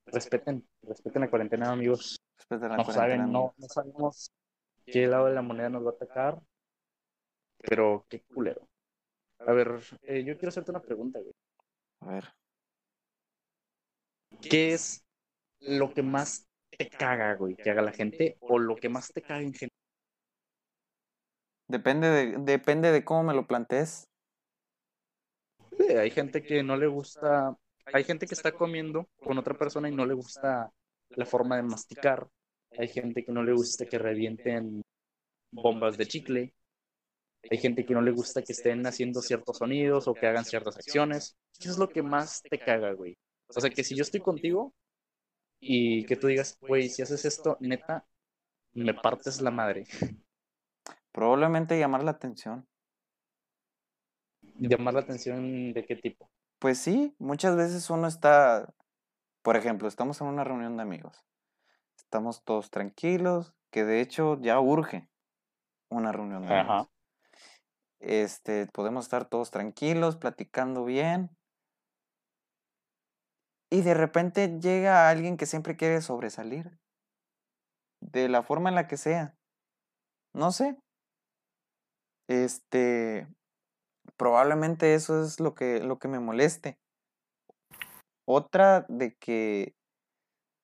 Respeten, 0.06 0.66
respeten 0.82 1.22
la 1.22 1.30
cuarentena, 1.30 1.70
amigos. 1.72 2.20
De 2.50 2.58
la 2.58 2.76
No 2.76 2.84
cuarentena, 2.84 2.92
saben, 2.92 3.32
no, 3.32 3.54
no 3.56 3.68
sabemos 3.68 4.30
qué 4.84 5.06
lado 5.06 5.26
de 5.26 5.34
la 5.34 5.42
moneda 5.42 5.68
nos 5.68 5.84
va 5.84 5.90
a 5.90 5.94
atacar. 5.94 6.38
Pero 7.58 8.04
qué 8.08 8.22
culero. 8.22 8.68
A 9.38 9.52
ver, 9.52 9.80
eh, 10.02 10.24
yo 10.24 10.34
quiero 10.36 10.48
hacerte 10.48 10.70
una 10.70 10.82
pregunta, 10.82 11.20
güey. 11.20 11.32
A 12.00 12.12
ver. 12.14 12.24
¿Qué 14.40 14.72
es 14.72 15.04
lo 15.60 15.92
que 15.92 16.02
más 16.02 16.46
te 16.70 16.88
caga, 16.88 17.34
güey, 17.34 17.54
que 17.56 17.70
haga 17.70 17.82
la 17.82 17.92
gente? 17.92 18.36
O 18.40 18.58
lo 18.58 18.76
que 18.76 18.88
más 18.88 19.12
te 19.12 19.22
caga 19.22 19.40
en 19.42 19.52
general. 19.52 19.70
Depende 21.68 22.08
de, 22.08 22.38
depende 22.38 22.92
de 22.92 23.04
cómo 23.04 23.24
me 23.24 23.34
lo 23.34 23.46
plantees. 23.46 24.04
Hay 25.78 26.10
gente 26.10 26.42
que 26.42 26.62
no 26.62 26.76
le 26.76 26.86
gusta, 26.86 27.56
hay 27.92 28.04
gente 28.04 28.26
que 28.26 28.34
está 28.34 28.52
comiendo 28.52 29.08
con 29.22 29.36
otra 29.38 29.54
persona 29.54 29.88
y 29.88 29.94
no 29.94 30.06
le 30.06 30.14
gusta 30.14 30.72
la 31.10 31.26
forma 31.26 31.56
de 31.56 31.62
masticar. 31.62 32.28
Hay 32.78 32.88
gente 32.88 33.24
que 33.24 33.32
no 33.32 33.42
le 33.42 33.52
gusta 33.52 33.86
que 33.86 33.98
revienten 33.98 34.82
bombas 35.52 35.96
de 35.96 36.06
chicle. 36.06 36.54
Hay 37.50 37.58
gente 37.58 37.84
que 37.84 37.94
no 37.94 38.00
le 38.00 38.10
gusta 38.10 38.42
que 38.42 38.52
estén 38.52 38.86
haciendo 38.86 39.20
ciertos 39.22 39.58
sonidos 39.58 40.08
o 40.08 40.14
que 40.14 40.26
hagan 40.26 40.44
ciertas 40.44 40.76
acciones. 40.76 41.36
¿Qué 41.58 41.68
es 41.68 41.78
lo 41.78 41.88
que 41.88 42.02
más 42.02 42.42
te 42.42 42.58
caga, 42.58 42.92
güey? 42.92 43.16
O 43.48 43.60
sea, 43.60 43.70
que 43.70 43.84
si 43.84 43.94
yo 43.94 44.02
estoy 44.02 44.20
contigo 44.20 44.74
y 45.60 46.04
que 46.06 46.16
tú 46.16 46.26
digas, 46.26 46.58
güey, 46.60 46.88
si 46.88 47.02
haces 47.02 47.24
esto, 47.24 47.56
neta, 47.60 48.06
me 48.72 48.94
partes 48.94 49.40
la 49.40 49.50
madre. 49.50 49.84
Probablemente 51.12 51.78
llamar 51.78 52.02
la 52.04 52.10
atención. 52.12 52.66
¿Llamar 54.58 54.94
la 54.94 55.00
atención 55.00 55.72
de 55.72 55.84
qué 55.86 55.96
tipo? 55.96 56.30
Pues 56.58 56.78
sí, 56.78 57.14
muchas 57.18 57.56
veces 57.56 57.88
uno 57.90 58.06
está, 58.06 58.72
por 59.42 59.56
ejemplo, 59.56 59.88
estamos 59.88 60.20
en 60.20 60.26
una 60.28 60.44
reunión 60.44 60.76
de 60.76 60.82
amigos. 60.82 61.24
Estamos 61.96 62.42
todos 62.44 62.70
tranquilos, 62.70 63.54
que 63.70 63.84
de 63.84 64.00
hecho 64.00 64.38
ya 64.40 64.60
urge 64.60 65.08
una 65.88 66.12
reunión 66.12 66.46
de 66.46 66.54
amigos. 66.54 66.88
Este, 68.00 68.66
podemos 68.66 69.06
estar 69.06 69.28
todos 69.28 69.50
tranquilos, 69.50 70.16
platicando 70.16 70.84
bien. 70.84 71.30
Y 73.70 73.82
de 73.82 73.94
repente 73.94 74.58
llega 74.60 75.08
alguien 75.08 75.36
que 75.36 75.46
siempre 75.46 75.76
quiere 75.76 76.00
sobresalir. 76.00 76.78
De 78.00 78.28
la 78.28 78.42
forma 78.42 78.68
en 78.68 78.74
la 78.74 78.86
que 78.86 78.96
sea. 78.96 79.34
No 80.34 80.52
sé. 80.52 80.76
Este, 82.28 83.26
probablemente 84.16 84.94
eso 84.94 85.22
es 85.22 85.40
lo 85.40 85.54
que, 85.54 85.80
lo 85.80 85.98
que 85.98 86.08
me 86.08 86.20
moleste. 86.20 86.78
Otra 88.28 88.84
de 88.88 89.14
que, 89.14 89.74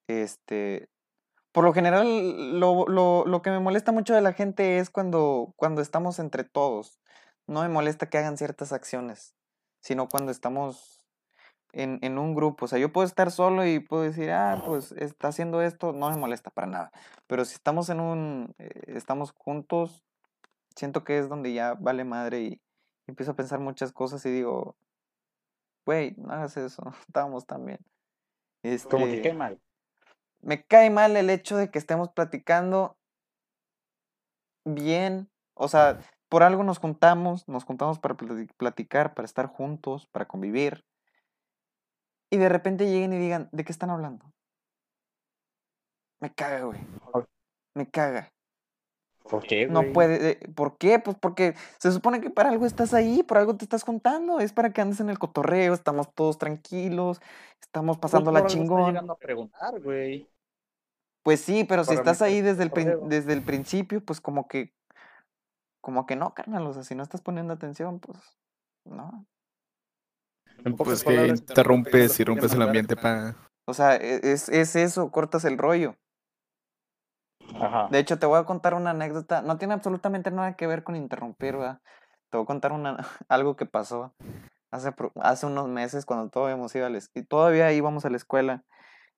este, 0.08 0.88
por 1.52 1.64
lo 1.64 1.72
general, 1.72 2.58
lo, 2.58 2.86
lo, 2.86 3.24
lo 3.26 3.42
que 3.42 3.50
me 3.50 3.60
molesta 3.60 3.92
mucho 3.92 4.14
de 4.14 4.22
la 4.22 4.32
gente 4.32 4.78
es 4.78 4.90
cuando, 4.90 5.52
cuando 5.56 5.82
estamos 5.82 6.18
entre 6.18 6.44
todos. 6.44 7.00
No 7.46 7.62
me 7.62 7.68
molesta 7.68 8.08
que 8.08 8.18
hagan 8.18 8.38
ciertas 8.38 8.72
acciones, 8.72 9.34
sino 9.80 10.08
cuando 10.08 10.32
estamos 10.32 11.06
en, 11.72 11.98
en 12.02 12.18
un 12.18 12.34
grupo. 12.34 12.64
O 12.64 12.68
sea, 12.68 12.78
yo 12.78 12.92
puedo 12.92 13.06
estar 13.06 13.30
solo 13.30 13.66
y 13.66 13.80
puedo 13.80 14.02
decir, 14.02 14.30
ah, 14.30 14.62
pues 14.64 14.92
está 14.92 15.28
haciendo 15.28 15.60
esto, 15.62 15.92
no 15.92 16.10
me 16.10 16.16
molesta 16.16 16.50
para 16.50 16.66
nada. 16.66 16.92
Pero 17.26 17.44
si 17.44 17.54
estamos 17.54 17.88
en 17.90 18.00
un, 18.00 18.54
eh, 18.58 18.70
estamos 18.86 19.32
juntos, 19.32 20.04
siento 20.76 21.04
que 21.04 21.18
es 21.18 21.28
donde 21.28 21.52
ya 21.52 21.74
vale 21.74 22.04
madre 22.04 22.40
y, 22.42 22.46
y 22.48 22.60
empiezo 23.08 23.32
a 23.32 23.36
pensar 23.36 23.60
muchas 23.60 23.92
cosas 23.92 24.24
y 24.26 24.30
digo, 24.30 24.76
güey, 25.84 26.14
no 26.16 26.32
hagas 26.32 26.56
eso, 26.56 26.82
estábamos 27.08 27.46
tan 27.46 27.64
bien. 27.66 27.80
Como 28.88 29.06
que 29.06 29.16
Este, 29.16 29.22
qué 29.22 29.34
mal. 29.34 29.60
Me 30.42 30.64
cae 30.64 30.90
mal 30.90 31.16
el 31.16 31.30
hecho 31.30 31.56
de 31.56 31.70
que 31.70 31.78
estemos 31.78 32.10
platicando 32.10 32.96
bien, 34.64 35.30
o 35.54 35.68
sea, 35.68 36.00
por 36.28 36.42
algo 36.42 36.62
nos 36.62 36.78
juntamos, 36.78 37.48
nos 37.48 37.64
juntamos 37.64 37.98
para 37.98 38.16
plati- 38.16 38.52
platicar, 38.56 39.14
para 39.14 39.26
estar 39.26 39.46
juntos, 39.46 40.06
para 40.06 40.26
convivir, 40.26 40.84
y 42.30 42.38
de 42.38 42.48
repente 42.48 42.86
lleguen 42.86 43.12
y 43.12 43.18
digan, 43.18 43.48
¿de 43.52 43.64
qué 43.64 43.72
están 43.72 43.90
hablando? 43.90 44.32
Me 46.20 46.32
caga, 46.32 46.64
güey, 46.64 46.80
me 47.74 47.88
caga. 47.90 48.32
¿Por 49.28 49.42
qué, 49.44 49.66
No 49.66 49.80
güey? 49.80 49.92
puede, 49.92 50.30
eh, 50.30 50.48
¿por 50.54 50.76
qué? 50.76 50.98
Pues 50.98 51.16
porque 51.18 51.54
se 51.78 51.92
supone 51.92 52.20
que 52.20 52.30
para 52.30 52.50
algo 52.50 52.66
estás 52.66 52.92
ahí, 52.94 53.22
por 53.22 53.38
algo 53.38 53.56
te 53.56 53.64
estás 53.64 53.82
juntando, 53.82 54.40
es 54.40 54.52
para 54.52 54.72
que 54.72 54.80
andes 54.80 55.00
en 55.00 55.10
el 55.10 55.18
cotorreo, 55.18 55.74
estamos 55.74 56.12
todos 56.14 56.38
tranquilos, 56.38 57.20
estamos 57.60 57.98
Pues 57.98 58.14
algo 58.14 58.30
está 58.36 58.48
chingón. 58.48 58.86
llegando 58.86 59.12
a 59.12 59.18
preguntar, 59.18 59.80
güey. 59.80 60.28
Pues 61.22 61.40
sí, 61.40 61.64
pero 61.64 61.84
si 61.84 61.94
estás 61.94 62.20
ahí 62.20 62.40
desde 62.40 62.64
el, 62.64 62.98
desde 63.04 63.32
el 63.32 63.42
principio, 63.42 64.04
pues 64.04 64.20
como 64.20 64.48
que, 64.48 64.74
como 65.80 66.04
que 66.06 66.16
no, 66.16 66.34
carnal, 66.34 66.66
o 66.66 66.72
sea, 66.72 66.82
si 66.82 66.94
no 66.94 67.02
estás 67.02 67.22
poniendo 67.22 67.52
atención, 67.52 68.00
pues 68.00 68.18
no. 68.84 69.26
Pues 70.76 71.04
que 71.04 71.26
interrumpes 71.28 72.18
y 72.18 72.24
rompes 72.24 72.52
el 72.52 72.62
ambiente 72.62 72.96
para... 72.96 73.36
O 73.66 73.74
sea, 73.74 73.96
e- 73.96 74.32
es, 74.32 74.48
es 74.48 74.74
eso, 74.76 75.10
cortas 75.10 75.44
el 75.44 75.58
rollo. 75.58 75.96
Ajá. 77.54 77.88
De 77.90 77.98
hecho, 77.98 78.18
te 78.18 78.26
voy 78.26 78.38
a 78.38 78.44
contar 78.44 78.74
una 78.74 78.90
anécdota, 78.90 79.42
no 79.42 79.58
tiene 79.58 79.74
absolutamente 79.74 80.30
nada 80.30 80.56
que 80.56 80.66
ver 80.66 80.82
con 80.82 80.96
interrumpir, 80.96 81.56
¿verdad? 81.56 81.80
Te 82.30 82.38
voy 82.38 82.44
a 82.44 82.46
contar 82.46 82.72
una, 82.72 82.96
algo 83.28 83.56
que 83.56 83.66
pasó 83.66 84.14
hace, 84.72 84.92
hace 85.20 85.46
unos 85.46 85.68
meses 85.68 86.04
cuando 86.04 86.30
todavía 86.30 86.54
íbamos, 86.56 86.74
a 86.74 86.88
la 86.88 87.24
todavía 87.28 87.72
íbamos 87.72 88.04
a 88.04 88.10
la 88.10 88.16
escuela. 88.16 88.64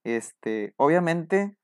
Este, 0.03 0.75
obviamente, 0.77 1.57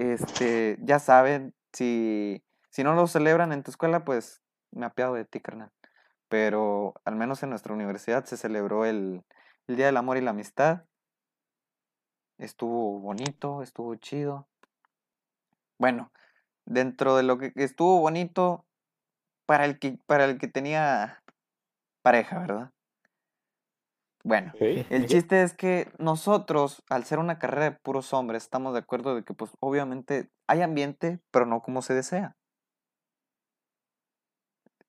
este, 0.00 0.78
ya 0.80 0.98
saben, 0.98 1.54
si, 1.72 2.42
si 2.70 2.84
no 2.84 2.94
lo 2.94 3.06
celebran 3.06 3.52
en 3.52 3.62
tu 3.62 3.70
escuela, 3.70 4.04
pues 4.04 4.42
me 4.70 4.86
apiado 4.86 5.14
de 5.14 5.24
ti, 5.24 5.40
carnal. 5.40 5.72
Pero 6.28 6.94
al 7.04 7.16
menos 7.16 7.42
en 7.42 7.50
nuestra 7.50 7.74
universidad 7.74 8.24
se 8.24 8.36
celebró 8.36 8.84
el, 8.84 9.24
el 9.68 9.76
Día 9.76 9.86
del 9.86 9.96
Amor 9.96 10.16
y 10.16 10.22
la 10.22 10.30
Amistad. 10.30 10.84
Estuvo 12.38 13.00
bonito, 13.00 13.62
estuvo 13.62 13.94
chido. 13.96 14.48
Bueno, 15.78 16.10
dentro 16.64 17.16
de 17.16 17.22
lo 17.22 17.38
que 17.38 17.52
estuvo 17.56 18.00
bonito 18.00 18.66
para 19.46 19.64
el 19.64 19.78
que, 19.78 19.98
para 20.06 20.24
el 20.24 20.38
que 20.38 20.48
tenía 20.48 21.22
pareja, 22.02 22.40
¿verdad? 22.40 22.72
Bueno, 24.26 24.52
el 24.58 25.06
chiste 25.06 25.44
es 25.44 25.54
que 25.54 25.88
nosotros, 25.98 26.82
al 26.90 27.04
ser 27.04 27.20
una 27.20 27.38
carrera 27.38 27.70
de 27.70 27.76
puros 27.76 28.12
hombres, 28.12 28.42
estamos 28.42 28.72
de 28.72 28.80
acuerdo 28.80 29.14
de 29.14 29.22
que, 29.22 29.34
pues, 29.34 29.52
obviamente 29.60 30.28
hay 30.48 30.62
ambiente, 30.62 31.20
pero 31.30 31.46
no 31.46 31.62
como 31.62 31.80
se 31.80 31.94
desea. 31.94 32.36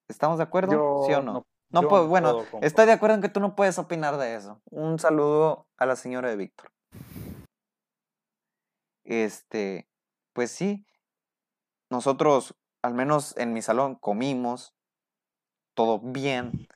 ¿Estamos 0.07 0.39
de 0.39 0.43
acuerdo? 0.43 1.03
¿Sí 1.05 1.13
o 1.13 1.21
no? 1.21 1.45
no, 1.69 1.87
pues, 1.87 2.01
no 2.01 2.07
bueno, 2.07 2.45
puedo 2.49 2.63
estoy 2.63 2.87
de 2.87 2.93
acuerdo 2.93 3.13
en 3.13 3.21
que 3.21 3.29
tú 3.29 3.39
no 3.39 3.55
puedes 3.55 3.77
opinar 3.77 4.17
de 4.17 4.33
eso. 4.33 4.59
Un 4.71 4.97
saludo 4.97 5.67
a 5.77 5.85
la 5.85 5.95
señora 5.95 6.29
de 6.29 6.35
Víctor. 6.35 6.71
Este, 9.03 9.87
pues 10.33 10.49
sí, 10.49 10.87
nosotros, 11.91 12.55
al 12.81 12.95
menos 12.95 13.37
en 13.37 13.53
mi 13.53 13.61
salón, 13.61 13.93
comimos 13.93 14.73
todo 15.75 15.99
bien. 15.99 16.67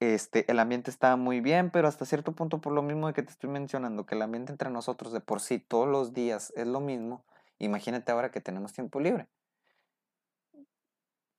Este, 0.00 0.50
el 0.50 0.58
ambiente 0.58 0.90
estaba 0.90 1.16
muy 1.16 1.40
bien, 1.40 1.70
pero 1.70 1.86
hasta 1.86 2.06
cierto 2.06 2.32
punto, 2.32 2.62
por 2.62 2.72
lo 2.72 2.80
mismo 2.80 3.06
de 3.06 3.12
que 3.12 3.22
te 3.22 3.30
estoy 3.30 3.50
mencionando, 3.50 4.06
que 4.06 4.14
el 4.14 4.22
ambiente 4.22 4.50
entre 4.50 4.70
nosotros 4.70 5.12
de 5.12 5.20
por 5.20 5.40
sí 5.40 5.58
todos 5.58 5.86
los 5.86 6.14
días 6.14 6.54
es 6.56 6.66
lo 6.66 6.80
mismo, 6.80 7.22
imagínate 7.58 8.10
ahora 8.10 8.30
que 8.30 8.40
tenemos 8.40 8.72
tiempo 8.72 8.98
libre. 8.98 9.28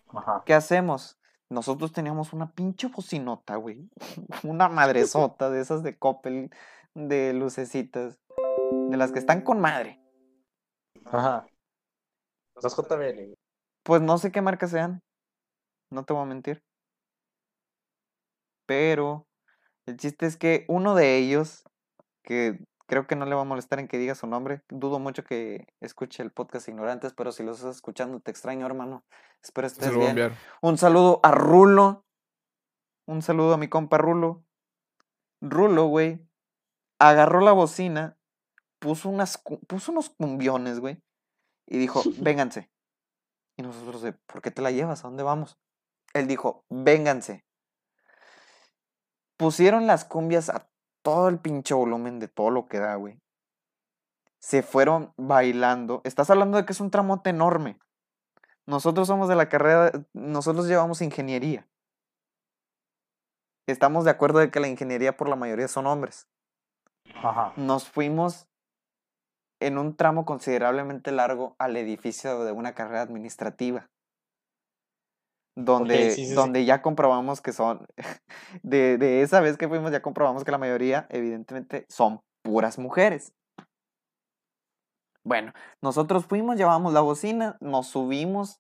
Ajá. 0.10 0.44
¿Qué 0.46 0.54
hacemos? 0.54 1.18
Nosotros 1.50 1.92
teníamos 1.92 2.34
una 2.34 2.52
pinche 2.52 2.88
bocinota, 2.88 3.56
güey. 3.56 3.90
Una 4.44 4.70
madresota 4.70 5.50
de 5.50 5.60
esas 5.60 5.84
de 5.84 5.98
Coppel, 5.98 6.50
de 6.94 7.34
lucecitas, 7.34 8.20
de 8.90 8.98
las 8.98 9.12
que 9.12 9.20
están 9.20 9.42
con 9.42 9.60
madre. 9.60 10.00
Ajá. 11.06 11.46
Las 12.62 12.76
JBL. 12.76 13.34
Pues 13.84 14.02
no 14.02 14.18
sé 14.18 14.32
qué 14.32 14.42
marcas 14.42 14.70
sean, 14.70 15.02
no 15.90 16.06
te 16.06 16.14
voy 16.14 16.22
a 16.22 16.26
mentir. 16.26 16.64
Pero 18.72 19.28
el 19.86 19.98
chiste 19.98 20.26
es 20.26 20.38
que 20.38 20.64
uno 20.70 20.96
de 20.96 21.18
ellos, 21.18 21.66
que 22.24 22.66
creo 22.88 23.06
que 23.06 23.18
no 23.18 23.26
le 23.26 23.36
va 23.36 23.42
a 23.42 23.44
molestar 23.44 23.80
en 23.80 23.90
que 23.90 23.98
diga 23.98 24.16
su 24.16 24.28
nombre, 24.28 24.64
dudo 24.70 24.98
mucho 24.98 25.26
que 25.26 25.68
escuche 25.82 26.24
el 26.24 26.32
podcast 26.32 26.70
Ignorantes, 26.70 27.12
pero 27.12 27.34
si 27.34 27.44
lo 27.44 27.52
estás 27.52 27.76
escuchando, 27.76 28.22
te 28.22 28.32
extraño, 28.32 28.66
hermano. 28.66 29.04
Espero 29.44 29.68
estés 29.68 29.94
bien. 29.94 30.34
Un 30.62 30.78
saludo 30.78 31.20
a 31.22 31.32
Rulo. 31.32 32.06
Un 33.08 33.22
saludo 33.22 33.56
a 33.56 33.58
mi 33.58 33.68
compa 33.68 33.98
Rulo. 33.98 34.46
Rulo, 35.42 35.88
güey, 35.88 36.26
agarró 36.98 37.42
la 37.42 37.52
bocina, 37.52 38.18
puso, 38.80 39.10
unas, 39.10 39.44
puso 39.68 39.92
unos 39.92 40.12
cumbiones, 40.12 40.80
güey, 40.80 41.04
y 41.68 41.78
dijo, 41.78 42.04
vénganse. 42.22 42.72
Y 43.58 43.64
nosotros 43.64 44.16
¿por 44.28 44.42
qué 44.42 44.50
te 44.50 44.62
la 44.62 44.72
llevas? 44.72 45.04
¿A 45.04 45.10
dónde 45.10 45.24
vamos? 45.24 45.60
Él 46.14 46.26
dijo, 46.26 46.64
vénganse. 46.70 47.44
Pusieron 49.42 49.88
las 49.88 50.06
cumbias 50.06 50.50
a 50.50 50.70
todo 51.02 51.28
el 51.28 51.40
pinche 51.40 51.74
volumen 51.74 52.20
de 52.20 52.28
todo 52.28 52.52
lo 52.52 52.68
que 52.68 52.78
da, 52.78 52.94
güey. 52.94 53.20
Se 54.40 54.62
fueron 54.62 55.16
bailando. 55.18 56.02
Estás 56.04 56.30
hablando 56.30 56.58
de 56.58 56.66
que 56.66 56.74
es 56.74 56.80
un 56.80 56.92
tramote 56.92 57.32
enorme. 57.32 57.80
Nosotros 58.68 59.08
somos 59.08 59.28
de 59.30 59.36
la 59.36 59.50
carrera, 59.50 59.92
nosotros 60.14 60.68
llevamos 60.68 61.02
ingeniería. 61.02 61.68
Estamos 63.66 64.06
de 64.06 64.12
acuerdo 64.12 64.38
de 64.38 64.52
que 64.52 64.60
la 64.60 64.68
ingeniería 64.68 65.18
por 65.18 65.28
la 65.28 65.36
mayoría 65.36 65.68
son 65.68 65.88
hombres. 65.88 66.28
Ajá. 67.16 67.54
Nos 67.56 67.90
fuimos 67.90 68.48
en 69.60 69.80
un 69.80 69.96
tramo 69.96 70.24
considerablemente 70.24 71.12
largo 71.12 71.56
al 71.58 71.78
edificio 71.78 72.44
de 72.44 72.52
una 72.52 72.76
carrera 72.76 73.02
administrativa. 73.02 73.90
Donde, 75.56 76.12
sí, 76.12 76.24
sí, 76.24 76.28
sí. 76.30 76.36
donde 76.36 76.66
ya 76.66 76.82
comprobamos 76.82 77.42
que 77.42 77.52
son, 77.54 77.86
de, 78.64 78.98
de 78.98 79.22
esa 79.22 79.40
vez 79.42 79.58
que 79.58 79.68
fuimos 79.68 79.92
ya 79.92 80.02
comprobamos 80.02 80.44
que 80.44 80.52
la 80.52 80.58
mayoría, 80.58 81.08
evidentemente, 81.10 81.86
son 81.90 82.22
puras 82.44 82.80
mujeres. 82.80 83.34
Bueno, 85.24 85.54
nosotros 85.82 86.26
fuimos, 86.26 86.56
llevamos 86.58 86.94
la 86.94 87.02
bocina, 87.02 87.58
nos 87.62 87.88
subimos, 87.88 88.60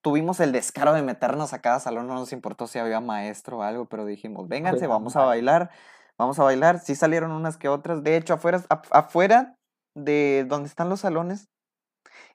tuvimos 0.00 0.38
el 0.40 0.52
descaro 0.52 0.92
de 0.92 1.02
meternos 1.02 1.52
a 1.52 1.60
cada 1.60 1.80
salón, 1.80 2.06
no 2.06 2.14
nos 2.14 2.32
importó 2.32 2.66
si 2.66 2.78
había 2.78 3.00
maestro 3.00 3.58
o 3.58 3.62
algo, 3.62 3.86
pero 3.86 4.04
dijimos, 4.04 4.48
vénganse, 4.48 4.86
vamos 4.86 5.16
a 5.16 5.24
bailar, 5.24 5.70
vamos 6.16 6.38
a 6.38 6.44
bailar. 6.44 6.78
Sí 6.78 6.94
salieron 6.94 7.32
unas 7.32 7.56
que 7.56 7.68
otras, 7.68 8.04
de 8.04 8.16
hecho, 8.16 8.34
afuera, 8.34 8.60
af- 8.68 8.88
afuera 8.92 9.56
de 9.96 10.44
donde 10.48 10.68
están 10.68 10.88
los 10.88 11.00
salones, 11.00 11.48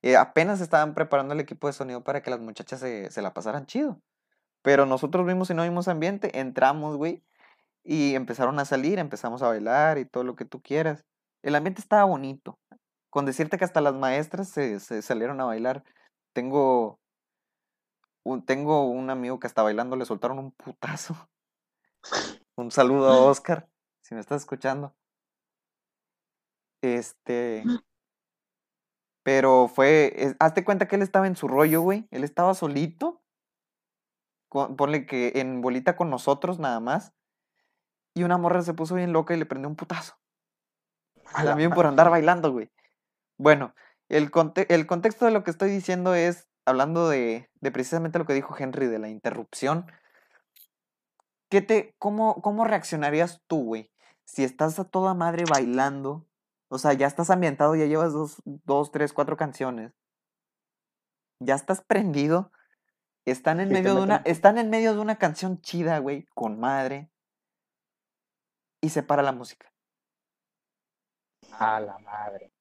eh, 0.06 0.18
apenas 0.18 0.62
estaban 0.62 0.94
preparando 0.94 1.34
el 1.34 1.40
equipo 1.40 1.66
de 1.66 1.74
sonido 1.74 2.04
para 2.04 2.22
que 2.22 2.30
las 2.30 2.40
muchachas 2.40 2.80
se, 2.80 3.10
se 3.10 3.24
la 3.24 3.34
pasaran 3.34 3.66
chido. 3.66 4.00
Pero 4.62 4.86
nosotros 4.86 5.26
vimos 5.26 5.50
y 5.50 5.56
no 5.56 5.64
vimos 5.64 5.88
ambiente, 5.88 6.40
entramos, 6.40 6.96
güey, 6.96 7.24
y 7.84 8.14
empezaron 8.14 8.60
a 8.60 8.66
salir, 8.66 9.00
empezamos 9.00 9.42
a 9.42 9.48
bailar 9.48 9.98
y 9.98 10.06
todo 10.06 10.24
lo 10.24 10.36
que 10.36 10.46
tú 10.46 10.62
quieras. 10.62 11.04
El 11.42 11.56
ambiente 11.56 11.82
estaba 11.82 12.04
bonito. 12.04 12.60
Con 13.10 13.26
decirte 13.26 13.58
que 13.58 13.66
hasta 13.66 13.82
las 13.82 13.96
maestras 13.96 14.50
se, 14.50 14.80
se 14.80 15.02
salieron 15.02 15.42
a 15.42 15.46
bailar. 15.46 15.84
Tengo 16.34 17.00
un, 18.24 18.46
tengo 18.46 18.88
un 18.88 19.10
amigo 19.10 19.40
que 19.40 19.48
está 19.48 19.64
bailando, 19.64 19.96
le 19.96 20.06
soltaron 20.06 20.38
un 20.38 20.52
putazo. 20.52 21.16
Un 22.56 22.70
saludo 22.70 23.08
a 23.10 23.22
Oscar, 23.26 23.68
si 24.02 24.14
me 24.14 24.22
estás 24.22 24.44
escuchando. 24.44 24.96
Este. 26.84 27.64
Pero 29.26 29.68
fue. 29.68 30.14
es- 30.18 30.36
hazte 30.40 30.64
cuenta 30.64 30.88
que 30.88 30.98
él 30.98 31.02
estaba 31.02 31.26
en 31.26 31.36
su 31.36 31.48
rollo, 31.48 31.82
güey. 31.82 32.08
Él 32.12 32.24
estaba 32.24 32.54
solito. 32.54 33.24
con- 34.48 34.76
ponle 34.78 35.06
que 35.08 35.34
en 35.36 35.60
bolita 35.62 35.98
con 35.98 36.10
nosotros 36.12 36.60
nada 36.60 36.80
más. 36.80 37.12
Y 38.14 38.24
una 38.24 38.38
morra 38.38 38.62
se 38.62 38.74
puso 38.76 38.96
bien 38.96 39.12
loca 39.12 39.34
y 39.34 39.38
le 39.38 39.46
prendió 39.46 39.68
un 39.68 39.76
putazo. 39.76 40.14
También 41.44 41.72
por 41.72 41.86
andar 41.88 42.10
bailando, 42.10 42.52
güey. 42.54 42.70
Bueno, 43.38 43.74
el, 44.08 44.32
conte- 44.32 44.68
el 44.74 44.86
contexto 44.88 45.26
de 45.26 45.32
lo 45.32 45.44
que 45.44 45.52
estoy 45.52 45.70
diciendo 45.72 46.14
es, 46.16 46.48
hablando 46.66 47.10
de, 47.10 47.50
de 47.60 47.72
precisamente 47.72 48.18
lo 48.20 48.26
que 48.26 48.34
dijo 48.36 48.56
Henry, 48.58 48.86
de 48.86 49.00
la 49.00 49.10
interrupción. 49.10 49.92
¿Qué 51.50 51.62
te, 51.62 51.96
cómo, 52.00 52.42
¿Cómo 52.42 52.64
reaccionarías 52.64 53.42
tú, 53.48 53.64
güey? 53.66 53.92
Si 54.24 54.44
estás 54.46 54.80
a 54.80 54.86
toda 54.86 55.14
madre 55.16 55.44
bailando, 55.50 56.26
o 56.76 56.78
sea, 56.78 56.92
ya 56.92 57.08
estás 57.08 57.30
ambientado, 57.30 57.76
ya 57.76 57.86
llevas 57.86 58.12
dos, 58.12 58.42
dos 58.44 58.92
tres, 58.92 59.14
cuatro 59.14 59.38
canciones. 59.38 59.94
Ya 61.40 61.56
estás 61.56 61.82
prendido. 61.82 62.52
Están 63.26 63.62
en 63.62 63.70
medio 63.70 63.96
de 63.96 64.02
una, 64.02 64.18
están 64.26 64.58
en 64.58 64.70
medio 64.70 64.94
de 64.94 65.00
una 65.00 65.18
canción 65.18 65.62
chida, 65.62 66.00
güey, 66.00 66.26
con 66.36 66.60
madre. 66.60 67.10
Y 68.82 68.90
se 68.90 69.04
para 69.04 69.24
la 69.24 69.32
música. 69.32 69.72
A 71.58 71.80
la 71.80 71.98
madre. 72.00 72.52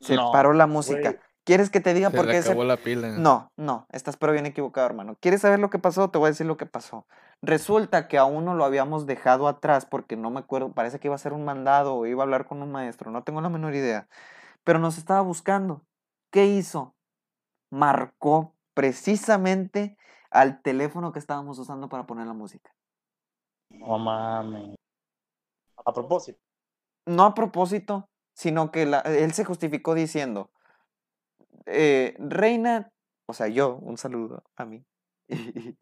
Se 0.00 0.16
No, 0.16 0.32
paró 0.32 0.52
la 0.52 0.66
música. 0.66 1.18
¿Quieres 1.44 1.68
que 1.68 1.80
te 1.80 1.92
diga 1.92 2.10
Se 2.10 2.16
por 2.16 2.26
qué 2.26 2.40
se 2.42 2.48
acabó 2.48 2.64
la 2.64 2.78
pila. 2.78 3.08
No, 3.18 3.52
no, 3.56 3.86
estás 3.92 4.16
pero 4.16 4.32
bien 4.32 4.46
equivocado, 4.46 4.86
hermano. 4.86 5.16
¿Quieres 5.20 5.42
saber 5.42 5.58
lo 5.60 5.68
que 5.68 5.78
pasó? 5.78 6.08
Te 6.10 6.16
voy 6.18 6.28
a 6.28 6.30
decir 6.30 6.46
lo 6.46 6.56
que 6.56 6.64
pasó. 6.64 7.06
Resulta 7.42 8.08
que 8.08 8.16
a 8.16 8.24
uno 8.24 8.54
lo 8.54 8.64
habíamos 8.64 9.04
dejado 9.06 9.46
atrás 9.46 9.84
porque 9.84 10.16
no 10.16 10.30
me 10.30 10.40
acuerdo, 10.40 10.72
parece 10.72 10.98
que 10.98 11.08
iba 11.08 11.14
a 11.14 11.16
hacer 11.16 11.34
un 11.34 11.44
mandado 11.44 11.96
o 11.96 12.06
iba 12.06 12.22
a 12.22 12.24
hablar 12.24 12.46
con 12.46 12.62
un 12.62 12.72
maestro, 12.72 13.10
no 13.10 13.22
tengo 13.24 13.42
la 13.42 13.50
menor 13.50 13.74
idea. 13.74 14.08
Pero 14.64 14.78
nos 14.78 14.96
estaba 14.96 15.20
buscando. 15.20 15.82
¿Qué 16.30 16.46
hizo? 16.46 16.94
Marcó 17.70 18.54
precisamente 18.72 19.98
al 20.30 20.62
teléfono 20.62 21.12
que 21.12 21.18
estábamos 21.18 21.58
usando 21.58 21.88
para 21.90 22.06
poner 22.06 22.26
la 22.26 22.32
música. 22.32 22.74
No 23.68 23.98
mames. 23.98 24.76
A 25.84 25.92
propósito. 25.92 26.38
No 27.06 27.24
a 27.24 27.34
propósito, 27.34 28.08
sino 28.32 28.70
que 28.70 28.86
la- 28.86 29.00
él 29.00 29.32
se 29.32 29.44
justificó 29.44 29.94
diciendo, 29.94 30.50
eh, 31.66 32.14
Reina, 32.18 32.90
o 33.26 33.34
sea, 33.34 33.48
yo, 33.48 33.76
un 33.76 33.96
saludo 33.96 34.42
a 34.56 34.64
mí. 34.64 34.84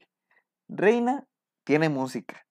Reina 0.69 1.27
tiene 1.65 1.89
música. 1.89 2.47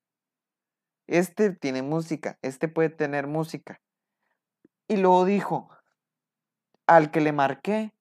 Este 1.07 1.53
tiene 1.53 1.81
música, 1.81 2.37
este 2.41 2.67
puede 2.67 2.89
tener 2.89 3.27
música. 3.27 3.81
Y 4.87 4.97
luego 4.97 5.25
dijo, 5.25 5.69
al 6.87 7.11
que 7.11 7.21
le 7.21 7.31
marqué 7.31 7.93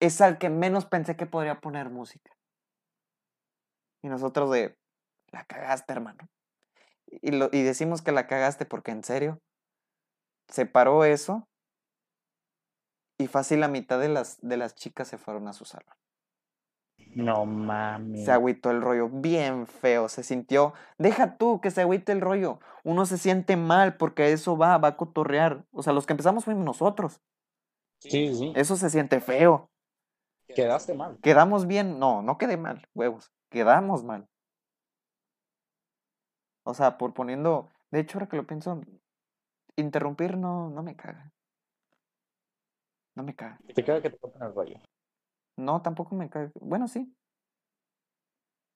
es 0.00 0.20
al 0.20 0.38
que 0.38 0.50
menos 0.50 0.86
pensé 0.86 1.16
que 1.16 1.26
podría 1.26 1.60
poner 1.60 1.90
música. 1.90 2.32
Y 4.02 4.08
nosotros 4.08 4.50
de, 4.50 4.76
la 5.32 5.44
cagaste, 5.44 5.92
hermano. 5.92 6.28
Y, 7.06 7.30
lo, 7.32 7.48
y 7.52 7.62
decimos 7.62 8.02
que 8.02 8.12
la 8.12 8.26
cagaste 8.26 8.66
porque 8.66 8.90
en 8.90 9.02
serio, 9.02 9.40
se 10.48 10.66
paró 10.66 11.04
eso 11.04 11.48
y 13.18 13.26
fácil 13.26 13.60
la 13.60 13.68
mitad 13.68 14.00
de 14.00 14.08
las, 14.08 14.38
de 14.40 14.56
las 14.56 14.74
chicas 14.74 15.08
se 15.08 15.18
fueron 15.18 15.48
a 15.48 15.52
su 15.52 15.64
salón. 15.64 15.94
No 17.14 17.46
mames. 17.46 18.24
Se 18.24 18.32
agüitó 18.32 18.70
el 18.70 18.82
rollo 18.82 19.08
bien 19.08 19.66
feo, 19.66 20.08
se 20.08 20.22
sintió, 20.24 20.74
deja 20.98 21.36
tú 21.36 21.60
que 21.60 21.70
se 21.70 21.82
agüite 21.82 22.10
el 22.12 22.20
rollo, 22.20 22.58
uno 22.82 23.06
se 23.06 23.18
siente 23.18 23.56
mal 23.56 23.96
porque 23.96 24.32
eso 24.32 24.56
va, 24.56 24.78
va 24.78 24.88
a 24.88 24.96
cotorrear. 24.96 25.64
O 25.70 25.82
sea, 25.82 25.92
los 25.92 26.06
que 26.06 26.12
empezamos 26.12 26.44
fuimos 26.44 26.64
nosotros, 26.64 27.20
Sí, 28.00 28.34
sí. 28.34 28.52
eso 28.56 28.76
se 28.76 28.90
siente 28.90 29.20
feo. 29.20 29.70
Quedaste 30.48 30.94
mal. 30.94 31.18
¿Quedamos 31.22 31.66
bien? 31.66 31.98
No, 31.98 32.22
no 32.22 32.36
quedé 32.38 32.56
mal, 32.56 32.88
huevos, 32.94 33.32
quedamos 33.50 34.04
mal. 34.04 34.28
O 36.64 36.74
sea, 36.74 36.98
por 36.98 37.14
poniendo, 37.14 37.70
de 37.90 38.00
hecho 38.00 38.18
ahora 38.18 38.28
que 38.28 38.36
lo 38.36 38.46
pienso, 38.46 38.80
interrumpir 39.76 40.36
no, 40.36 40.70
no 40.70 40.82
me 40.82 40.96
caga. 40.96 41.33
No 43.14 43.22
me 43.22 43.34
caga. 43.34 43.58
Te 43.74 43.84
queda 43.84 44.02
que 44.02 44.10
te 44.10 44.18
toquen 44.18 44.42
el 44.42 44.54
rollo. 44.54 44.80
No, 45.56 45.82
tampoco 45.82 46.14
me 46.14 46.28
cae. 46.28 46.50
Bueno, 46.60 46.88
sí. 46.88 47.14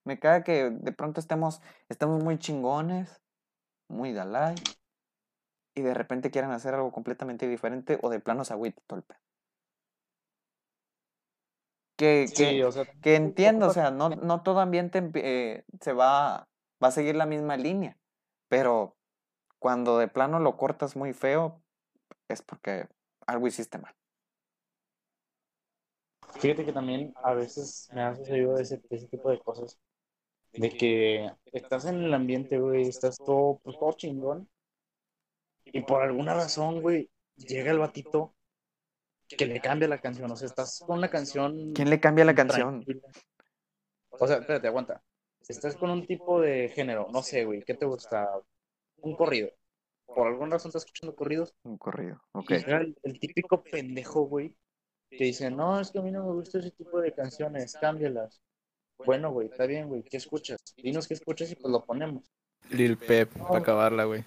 Me 0.05 0.19
cae 0.19 0.43
que 0.43 0.69
de 0.69 0.91
pronto 0.91 1.19
estemos, 1.19 1.61
estemos 1.89 2.23
muy 2.23 2.39
chingones, 2.39 3.21
muy 3.89 4.13
Dalai, 4.13 4.55
y 5.75 5.81
de 5.81 5.93
repente 5.93 6.31
quieran 6.31 6.51
hacer 6.51 6.73
algo 6.73 6.91
completamente 6.91 7.47
diferente 7.47 7.99
o 8.01 8.09
de 8.09 8.19
plano 8.19 8.45
se 8.45 8.53
agüita 8.53 8.81
pedo. 8.87 9.03
Que, 11.97 12.27
que, 12.35 12.51
Sí, 12.51 12.63
o 12.63 12.71
sea. 12.71 12.85
que 13.01 13.15
entiendo, 13.15 13.67
o 13.67 13.73
sea, 13.73 13.91
no, 13.91 14.09
no 14.09 14.41
todo 14.41 14.61
ambiente 14.61 15.11
eh, 15.15 15.65
se 15.81 15.91
va, 15.91 16.47
va 16.81 16.87
a 16.87 16.91
seguir 16.91 17.15
la 17.15 17.25
misma 17.25 17.57
línea, 17.57 17.97
pero 18.47 18.95
cuando 19.59 19.97
de 19.97 20.07
plano 20.07 20.39
lo 20.39 20.55
cortas 20.55 20.95
muy 20.95 21.13
feo, 21.13 21.61
es 22.29 22.41
porque 22.41 22.87
algo 23.27 23.47
hiciste 23.47 23.77
mal. 23.77 23.98
Fíjate 26.35 26.65
que 26.65 26.73
también 26.73 27.13
a 27.23 27.33
veces 27.33 27.89
me 27.93 28.01
ha 28.01 28.15
sucedido 28.15 28.57
ese, 28.57 28.81
ese 28.89 29.07
tipo 29.07 29.29
de 29.29 29.39
cosas. 29.39 29.79
De 30.53 30.69
que 30.69 31.29
estás 31.51 31.85
en 31.85 32.03
el 32.03 32.13
ambiente, 32.13 32.59
güey, 32.59 32.87
estás 32.87 33.17
todo, 33.17 33.59
pues, 33.63 33.77
todo 33.77 33.93
chingón. 33.93 34.49
Y 35.65 35.81
por 35.81 36.01
alguna 36.01 36.33
razón, 36.33 36.81
güey, 36.81 37.09
llega 37.35 37.71
el 37.71 37.79
batito 37.79 38.33
que 39.27 39.45
le 39.45 39.61
cambia 39.61 39.87
la 39.87 40.01
canción. 40.01 40.31
O 40.31 40.35
sea, 40.35 40.47
estás 40.47 40.83
con 40.85 40.97
una 40.97 41.09
canción. 41.09 41.73
¿Quién 41.73 41.89
le 41.89 41.99
cambia 41.99 42.25
la 42.25 42.35
canción? 42.35 42.83
tranquila. 42.83 43.07
O 44.09 44.27
sea, 44.27 44.37
espérate, 44.37 44.67
aguanta. 44.67 45.03
Estás 45.47 45.75
con 45.75 45.89
un 45.89 46.05
tipo 46.05 46.41
de 46.41 46.69
género, 46.69 47.07
no 47.11 47.23
sé, 47.23 47.45
güey, 47.45 47.63
¿qué 47.63 47.73
te 47.73 47.85
gusta? 47.85 48.29
Un 48.97 49.15
corrido. 49.15 49.49
Por 50.05 50.27
alguna 50.27 50.55
razón 50.55 50.69
estás 50.69 50.83
escuchando 50.83 51.15
corridos. 51.15 51.55
Un 51.63 51.77
corrido, 51.77 52.21
ok. 52.33 52.51
El, 52.51 52.97
el 53.03 53.19
típico 53.19 53.63
pendejo, 53.63 54.23
güey, 54.23 54.55
que 55.09 55.23
dice, 55.25 55.49
no, 55.51 55.79
es 55.79 55.91
que 55.91 55.99
a 55.99 56.01
mí 56.01 56.11
no 56.11 56.23
me 56.25 56.33
gusta 56.33 56.59
ese 56.59 56.71
tipo 56.71 56.99
de 57.01 57.13
canciones, 57.13 57.75
cámbialas. 57.79 58.41
Bueno, 59.05 59.31
güey, 59.31 59.47
está 59.47 59.65
bien, 59.65 59.87
güey, 59.87 60.03
¿qué 60.03 60.17
escuchas? 60.17 60.59
Dinos 60.77 61.07
qué 61.07 61.13
escuchas 61.13 61.51
y 61.51 61.55
pues 61.55 61.71
lo 61.71 61.83
ponemos. 61.85 62.23
Lil 62.71 62.97
Pep, 62.97 63.31
para 63.31 63.59
acabarla, 63.59 64.03
güey. 64.03 64.23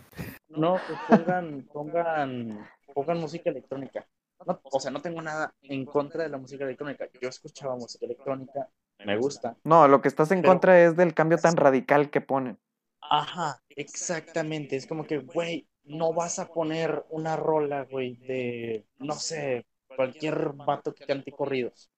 No, 0.49 0.79
pues 0.87 0.99
pongan, 1.09 1.69
pongan, 1.73 2.69
pongan 2.95 3.19
música 3.21 3.51
electrónica. 3.51 4.07
No, 4.47 4.61
o 4.65 4.81
sea, 4.81 4.91
no 4.91 5.01
tengo 5.01 5.23
nada 5.23 5.55
en 5.63 5.85
contra 5.85 6.25
de 6.25 6.31
la 6.31 6.39
música 6.39 6.65
electrónica. 6.65 7.07
Yo 7.21 7.29
escuchaba 7.29 7.77
música 7.77 8.07
electrónica, 8.07 8.69
me 9.05 9.17
gusta. 9.17 9.57
No, 9.63 9.87
lo 9.87 10.01
que 10.01 10.09
estás 10.09 10.31
en 10.33 10.41
Pero- 10.41 10.53
contra 10.53 10.83
es 10.83 10.97
del 10.97 11.15
cambio 11.15 11.39
tan 11.39 11.57
radical 11.57 12.11
que 12.11 12.21
ponen. 12.21 12.59
Ajá, 13.03 13.61
exactamente. 13.69 14.77
Es 14.77 14.87
como 14.87 15.05
que, 15.07 15.19
güey, 15.19 15.69
no 15.85 16.13
vas 16.13 16.39
a 16.39 16.49
poner 16.49 17.05
una 17.11 17.37
rola, 17.37 17.85
güey, 17.85 18.17
de, 18.17 18.87
no 18.99 19.15
sé, 19.15 19.67
cualquier 19.97 20.53
vato 20.55 20.95
que 20.95 21.05
cante 21.05 21.33
corridos. 21.33 21.91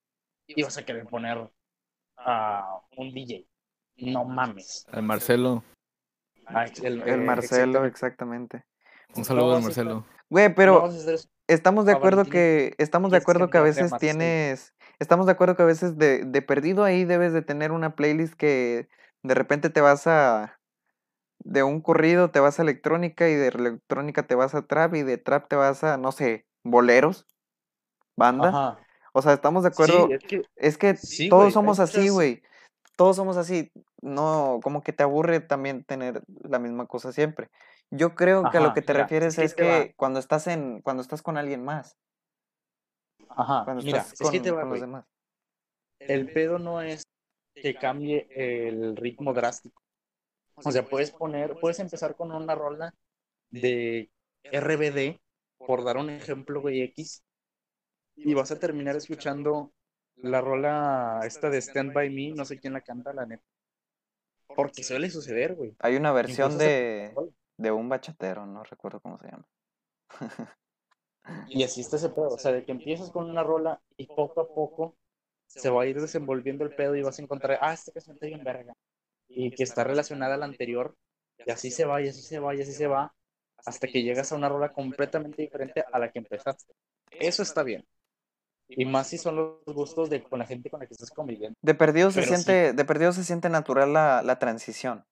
Y 0.46 0.62
vas 0.62 0.76
a 0.76 0.84
querer 0.84 1.06
poner 1.06 1.50
a 2.18 2.80
un 2.96 3.12
DJ. 3.12 3.46
No 3.96 4.24
mames. 4.24 4.86
Al 4.90 5.02
Marcelo. 5.02 5.62
Ah, 6.46 6.66
el, 6.82 7.02
El 7.02 7.08
eh, 7.08 7.16
Marcelo, 7.16 7.84
exactamente. 7.84 8.58
exactamente. 8.58 8.64
Un 9.16 9.24
saludo 9.24 9.56
al 9.56 9.62
Marcelo. 9.62 10.06
Güey, 10.28 10.54
pero 10.54 10.90
estamos 11.46 11.86
de 11.86 11.92
acuerdo 11.92 12.24
que 12.24 12.74
estamos 12.78 13.10
de 13.10 13.18
acuerdo 13.18 13.50
que 13.50 13.58
a 13.58 13.62
veces 13.62 13.92
tienes 14.00 14.74
estamos 14.98 15.26
de 15.26 15.32
acuerdo 15.32 15.56
que 15.56 15.62
a 15.62 15.66
veces 15.66 15.98
de, 15.98 16.24
de 16.24 16.42
perdido 16.42 16.84
ahí 16.84 17.04
debes 17.04 17.32
de 17.32 17.42
tener 17.42 17.72
una 17.72 17.94
playlist 17.94 18.34
que 18.34 18.88
de 19.22 19.34
repente 19.34 19.70
te 19.70 19.80
vas 19.80 20.06
a, 20.06 20.58
de 21.38 21.62
un 21.62 21.80
corrido 21.80 22.30
te 22.30 22.40
vas 22.40 22.58
a 22.58 22.62
electrónica 22.62 23.28
y 23.28 23.34
de 23.34 23.48
electrónica 23.48 24.26
te 24.26 24.34
vas 24.34 24.54
a 24.54 24.66
trap 24.66 24.94
y 24.94 25.02
de 25.02 25.18
trap 25.18 25.48
te 25.48 25.56
vas 25.56 25.84
a, 25.84 25.96
no 25.98 26.12
sé, 26.12 26.46
boleros, 26.64 27.26
banda. 28.16 28.48
Ajá. 28.48 28.78
O 29.12 29.22
sea, 29.22 29.32
estamos 29.34 29.62
de 29.62 29.68
acuerdo. 29.68 30.08
Sí, 30.08 30.14
es 30.14 30.24
que 30.24 30.42
Es 30.56 30.78
que 30.78 30.96
Sí, 30.96 31.28
todos 31.28 31.52
somos 31.52 31.78
así, 31.78 32.08
güey. 32.08 32.42
Todos 32.96 33.16
somos 33.16 33.36
así. 33.36 33.72
No, 34.02 34.60
como 34.62 34.82
que 34.82 34.92
te 34.92 35.02
aburre 35.02 35.40
también 35.40 35.84
tener 35.84 36.22
la 36.42 36.58
misma 36.58 36.86
cosa 36.86 37.12
siempre. 37.12 37.48
Yo 37.90 38.14
creo 38.14 38.50
que 38.50 38.58
a 38.58 38.60
lo 38.60 38.74
que 38.74 38.82
te 38.82 38.92
mira, 38.92 39.04
refieres 39.04 39.38
es 39.38 39.54
que 39.54 39.80
es 39.80 39.94
cuando 39.96 40.18
estás 40.18 40.46
en, 40.46 40.80
cuando 40.82 41.02
estás 41.02 41.22
con 41.22 41.36
alguien 41.36 41.64
más, 41.64 41.96
Ajá, 43.28 43.62
cuando 43.64 43.82
mira, 43.82 43.98
estás 43.98 44.20
es 44.20 44.30
que 44.30 44.38
con, 44.38 44.42
te 44.42 44.50
va, 44.50 44.60
con 44.62 44.70
los 44.70 44.80
demás. 44.80 45.06
El 46.00 46.32
pedo 46.32 46.58
no 46.58 46.82
es 46.82 47.04
que 47.54 47.74
cambie 47.74 48.26
el 48.30 48.96
ritmo 48.96 49.32
drástico. 49.32 49.80
O 50.56 50.70
sea, 50.70 50.84
puedes 50.84 51.10
poner, 51.10 51.56
puedes 51.60 51.78
empezar 51.78 52.16
con 52.16 52.32
una 52.32 52.54
rola 52.54 52.94
de 53.50 54.10
RBD, 54.44 55.20
por 55.58 55.84
dar 55.84 55.96
un 55.96 56.10
ejemplo, 56.10 56.60
güey, 56.60 56.82
X, 56.82 57.23
y 58.16 58.34
vas 58.34 58.50
a 58.50 58.58
terminar 58.58 58.96
escuchando 58.96 59.72
la 60.16 60.40
rola 60.40 61.20
esta 61.24 61.50
de 61.50 61.60
Stand 61.60 61.92
By 61.92 62.10
Me, 62.10 62.32
no 62.34 62.44
sé 62.44 62.58
quién 62.58 62.72
la 62.72 62.80
canta, 62.80 63.12
la 63.12 63.26
neta. 63.26 63.44
Porque 64.54 64.84
suele 64.84 65.10
suceder, 65.10 65.54
güey. 65.54 65.74
Hay 65.80 65.96
una 65.96 66.12
versión 66.12 66.58
de, 66.58 67.14
de 67.56 67.70
un 67.70 67.88
bachatero, 67.88 68.46
no 68.46 68.62
recuerdo 68.62 69.00
cómo 69.00 69.18
se 69.18 69.28
llama. 69.28 69.46
Y 71.48 71.62
así 71.62 71.80
está 71.80 71.96
ese 71.96 72.10
pedo, 72.10 72.28
o 72.28 72.38
sea, 72.38 72.52
de 72.52 72.64
que 72.64 72.72
empiezas 72.72 73.10
con 73.10 73.30
una 73.30 73.42
rola 73.42 73.80
y 73.96 74.06
poco 74.06 74.42
a 74.42 74.48
poco 74.48 74.94
se 75.46 75.70
va 75.70 75.82
a 75.82 75.86
ir 75.86 76.00
desenvolviendo 76.00 76.64
el 76.64 76.74
pedo 76.74 76.96
y 76.96 77.02
vas 77.02 77.18
a 77.18 77.22
encontrar, 77.22 77.58
ah, 77.62 77.72
esta 77.72 77.92
canción 77.92 78.16
está 78.16 78.26
bien 78.26 78.44
verga. 78.44 78.74
Y 79.28 79.50
que 79.50 79.62
está 79.62 79.84
relacionada 79.84 80.34
a 80.34 80.36
la 80.36 80.44
anterior, 80.44 80.94
y 81.38 81.50
así 81.50 81.70
se 81.70 81.84
va, 81.84 82.02
y 82.02 82.08
así 82.08 82.22
se 82.22 82.38
va, 82.38 82.54
y 82.54 82.60
así 82.60 82.72
se 82.72 82.86
va, 82.86 83.14
hasta 83.64 83.86
que 83.86 84.02
llegas 84.02 84.32
a 84.32 84.36
una 84.36 84.48
rola 84.48 84.72
completamente 84.72 85.42
diferente 85.42 85.84
a 85.90 85.98
la 85.98 86.10
que 86.10 86.18
empezaste. 86.18 86.74
Eso 87.10 87.42
está 87.42 87.62
bien. 87.62 87.86
Y 88.68 88.84
más 88.86 89.08
si 89.08 89.18
son 89.18 89.36
los 89.36 89.64
gustos 89.66 90.10
de 90.10 90.22
con 90.22 90.38
la 90.38 90.46
gente 90.46 90.70
con 90.70 90.80
la 90.80 90.86
que 90.86 90.94
estás 90.94 91.10
conviviendo. 91.10 91.56
De 91.62 91.74
perdido 91.74 92.10
se 92.10 92.20
Pero 92.20 92.26
sí. 92.36 92.42
siente, 92.42 92.72
de 92.72 92.84
perdido 92.84 93.12
se 93.12 93.24
siente 93.24 93.48
natural 93.48 93.92
la, 93.92 94.22
la 94.22 94.38
transición. 94.38 95.04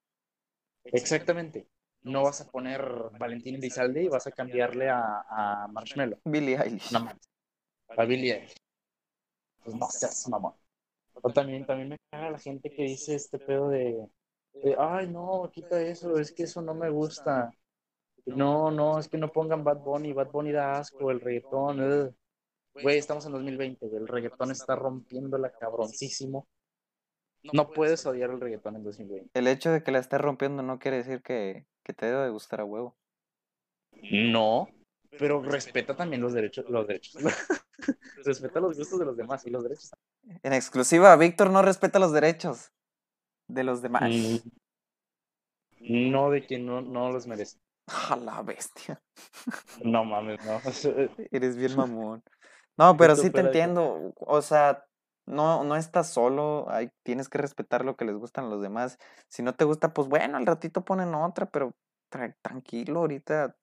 Exactamente. 0.85 1.69
No 2.03 2.25
vas 2.25 2.41
a 2.41 2.51
poner 2.51 2.83
Valentín 3.19 3.55
Elizalde 3.57 4.03
y 4.03 4.09
vas 4.09 4.27
a 4.27 4.33
cambiarle 4.33 4.89
a, 4.91 5.23
a 5.29 5.69
Marshmello. 5.69 6.19
Billie 6.25 6.57
Eilish. 6.57 6.93
No. 6.93 7.09
A 7.97 8.05
Billie 8.05 8.33
Eilish. 8.35 8.55
Pues 9.65 9.77
no 9.77 9.89
seas 9.91 10.29
mamón. 10.29 10.55
O 11.23 11.33
también, 11.33 11.67
también 11.67 11.91
me 11.91 11.99
caga 12.11 12.31
la 12.31 12.39
gente 12.39 12.71
que 12.71 12.83
dice 12.85 13.15
este 13.15 13.39
pedo 13.39 13.69
de, 13.69 14.09
de, 14.55 14.77
ay, 14.79 15.09
no, 15.09 15.51
quita 15.53 15.81
eso, 15.81 16.19
es 16.19 16.33
que 16.33 16.45
eso 16.45 16.63
no 16.63 16.75
me 16.75 16.91
gusta. 16.91 17.53
No, 18.27 18.71
no, 18.71 18.99
es 18.99 19.09
que 19.09 19.19
no 19.19 19.33
pongan 19.33 19.65
Bad 19.65 19.79
Bunny, 19.79 20.13
Bad 20.13 20.31
Bunny 20.31 20.53
da 20.53 20.79
asco, 20.79 21.11
el 21.11 21.21
reggaetón. 21.21 21.81
ugh". 21.81 22.15
Güey, 22.75 22.99
estamos 22.99 23.27
en 23.27 23.33
2020, 23.33 23.87
güey, 23.87 24.03
el 24.03 24.09
reggaetón 24.09 24.51
está 24.51 24.77
rompiéndola 24.77 25.53
cabroncísimo. 25.53 26.49
No 27.53 27.71
puedes 27.71 28.07
odiar 28.07 28.31
el 28.31 28.41
reggaetón 28.41 28.77
en 28.77 28.85
2020. 28.85 29.31
El 29.35 29.49
hecho 29.49 29.71
de 29.71 29.83
que 29.83 29.91
la 29.91 29.99
estés 29.99 30.21
rompiendo 30.21 30.63
no 30.63 30.79
quiere 30.79 30.99
decir 30.99 31.23
que, 31.23 31.67
que 31.83 31.93
te 31.93 32.07
debe 32.07 32.25
de 32.25 32.31
gustar 32.31 32.61
a 32.61 32.65
huevo. 32.65 32.97
No, 34.11 34.69
pero 35.19 35.43
respeta 35.43 35.95
también 35.95 36.23
los 36.23 36.33
derechos, 36.33 36.69
los 36.69 36.87
derechos. 36.87 37.15
respeta 38.25 38.61
los 38.61 38.77
gustos 38.77 38.99
de 38.99 39.05
los 39.05 39.17
demás 39.17 39.47
y 39.47 39.51
los 39.51 39.63
derechos. 39.63 39.91
En 40.43 40.53
exclusiva, 40.53 41.15
Víctor 41.17 41.51
no 41.51 41.63
respeta 41.63 41.99
los 41.99 42.13
derechos 42.13 42.73
de 43.49 43.65
los 43.65 43.83
demás. 43.83 44.05
Mm, 44.09 44.39
No 46.11 46.31
de 46.31 46.47
que 46.47 46.59
no, 46.59 46.81
no 46.81 47.11
los 47.11 47.27
merece. 47.27 47.59
A 48.11 48.17
la 48.17 48.43
bestia. 48.43 49.03
No 49.83 50.05
mames, 50.05 50.39
no. 50.45 50.61
Eres 51.33 51.57
bien 51.57 51.77
mamón. 51.77 52.23
No, 52.79 52.97
pero 52.97 53.17
sí 53.17 53.31
te 53.31 53.41
entiendo. 53.41 54.13
O 54.17 54.43
sea, 54.43 54.85
no, 55.27 55.65
no 55.65 55.77
estás 55.77 56.09
solo. 56.11 56.67
Hay, 56.69 56.91
tienes 57.05 57.29
que 57.29 57.39
respetar 57.39 57.85
lo 57.85 57.97
que 57.97 58.05
les 58.05 58.17
gustan 58.17 58.47
a 58.47 58.49
los 58.49 58.63
demás. 58.63 58.99
Si 59.29 59.43
no 59.43 59.55
te 59.55 59.65
gusta, 59.65 59.93
pues 59.93 60.09
bueno, 60.09 60.37
al 60.37 60.47
ratito 60.47 60.85
ponen 60.85 61.15
otra, 61.15 61.47
pero 61.47 61.73
tra- 62.11 62.35
tranquilo, 62.43 63.01
ahorita 63.01 63.57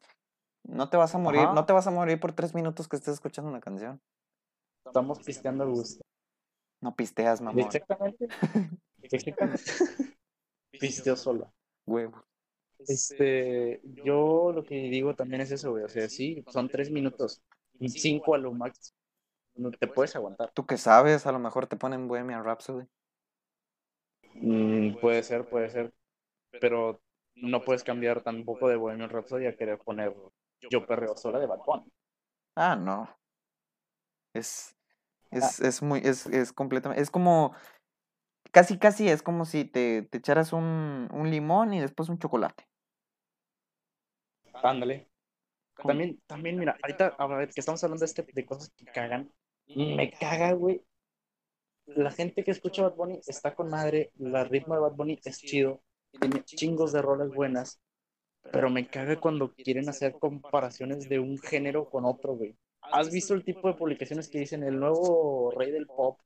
no 0.64 0.89
te 0.89 0.97
vas 0.97 1.16
a 1.16 1.18
morir, 1.18 1.41
Ajá. 1.41 1.53
no 1.53 1.66
te 1.66 1.74
vas 1.74 1.88
a 1.88 1.91
morir 1.91 2.20
por 2.20 2.34
tres 2.34 2.53
minutos 2.53 2.88
que 2.88 2.95
estés 2.97 3.16
escuchando 3.16 3.49
una 3.49 3.62
canción. 3.62 4.01
Estamos 4.86 5.20
pisteando 5.20 5.64
al 5.64 5.72
gusto. 5.72 6.03
No 6.82 6.95
pisteas, 6.95 7.41
mamón. 7.41 7.60
Exactamente. 7.60 8.28
Exactamente. 9.01 9.64
Pisteo 10.72 11.16
solo. 11.16 11.51
Huevo. 11.86 12.24
Este, 12.80 13.82
yo 13.84 14.51
lo 14.53 14.64
que 14.64 14.76
digo 14.76 15.14
también 15.16 15.41
es 15.41 15.51
eso, 15.51 15.72
güey. 15.72 15.84
O 15.84 15.89
sea, 15.89 16.07
sí, 16.07 16.43
son 16.47 16.70
tres 16.70 16.89
minutos. 16.89 17.41
Cinco 17.88 18.36
a 18.36 18.38
lo 18.38 18.53
máximo. 18.53 18.99
No 19.60 19.72
te 19.72 19.88
puedes 19.88 20.16
aguantar. 20.16 20.51
Tú 20.53 20.66
que 20.66 20.78
sabes, 20.78 21.28
a 21.28 21.32
lo 21.34 21.39
mejor 21.39 21.68
te 21.68 21.76
ponen 21.76 22.07
Bohemian 22.07 22.45
Rhapsody. 22.45 22.88
Mm, 24.36 24.99
puede 24.99 25.22
ser, 25.22 25.49
puede 25.49 25.70
ser. 25.70 25.93
Pero 26.62 27.01
no 27.36 27.62
puedes 27.62 27.84
cambiar 27.84 28.24
tampoco 28.24 28.70
de 28.70 28.78
Bohemian 28.78 29.10
Rhapsody 29.10 29.47
a 29.47 29.55
querer 29.55 29.78
poner 29.80 30.16
Yo 30.70 30.86
Perreo 30.86 31.16
Sola 31.18 31.39
de 31.39 31.45
Bad 31.45 31.60
Bunny. 31.66 31.91
Ah, 32.55 32.78
no. 32.78 33.10
Es, 34.34 34.76
es, 35.32 35.60
es 35.60 35.82
muy, 35.82 35.99
es, 35.99 36.26
es 36.28 36.53
completamente, 36.53 37.01
es 37.01 37.12
como, 37.12 37.53
casi, 38.51 38.78
casi 38.78 39.10
es 39.10 39.22
como 39.22 39.43
si 39.43 39.66
te, 39.66 40.03
te 40.03 40.20
echaras 40.20 40.53
un, 40.53 41.10
un 41.12 41.30
limón 41.30 41.74
y 41.74 41.82
después 41.82 42.10
un 42.10 42.20
chocolate. 42.20 42.68
Ándale. 44.53 45.10
También, 45.84 46.20
también, 46.28 46.57
mira, 46.57 46.78
ahorita, 46.84 47.16
a 47.18 47.28
ver, 47.28 47.49
que 47.49 47.60
estamos 47.62 47.84
hablando 47.84 48.01
de, 48.01 48.05
este, 48.05 48.24
de 48.24 48.45
cosas 48.45 48.70
que 48.76 48.86
cagan. 48.86 49.32
Me 49.76 50.11
caga, 50.11 50.53
güey. 50.53 50.82
La 51.86 52.11
gente 52.11 52.43
que 52.43 52.51
escucha 52.51 52.84
Bad 52.84 52.95
Bunny 52.95 53.20
está 53.28 53.55
con 53.55 53.70
madre. 53.70 54.11
El 54.20 54.49
ritmo 54.49 54.76
de 54.76 54.82
Bad 54.82 54.93
Bunny 54.93 55.20
es 55.24 55.39
chido. 55.39 55.82
Tiene 56.20 56.43
chingos 56.43 56.91
de 56.91 57.01
rolas 57.01 57.30
buenas. 57.30 57.80
Pero 58.51 58.70
me 58.70 58.88
caga 58.88 59.20
cuando 59.20 59.53
quieren 59.53 59.89
hacer 59.89 60.13
comparaciones 60.13 61.09
de 61.09 61.20
un 61.20 61.38
género 61.38 61.89
con 61.89 62.05
otro, 62.05 62.36
güey. 62.36 62.55
¿Has 62.82 63.11
visto 63.11 63.34
el 63.34 63.43
tipo 63.43 63.67
de 63.67 63.76
publicaciones 63.76 64.30
que 64.30 64.39
dicen 64.39 64.63
el 64.63 64.80
nuevo 64.80 65.51
rey 65.51 65.72
del 65.72 65.86
pop, 65.86 66.20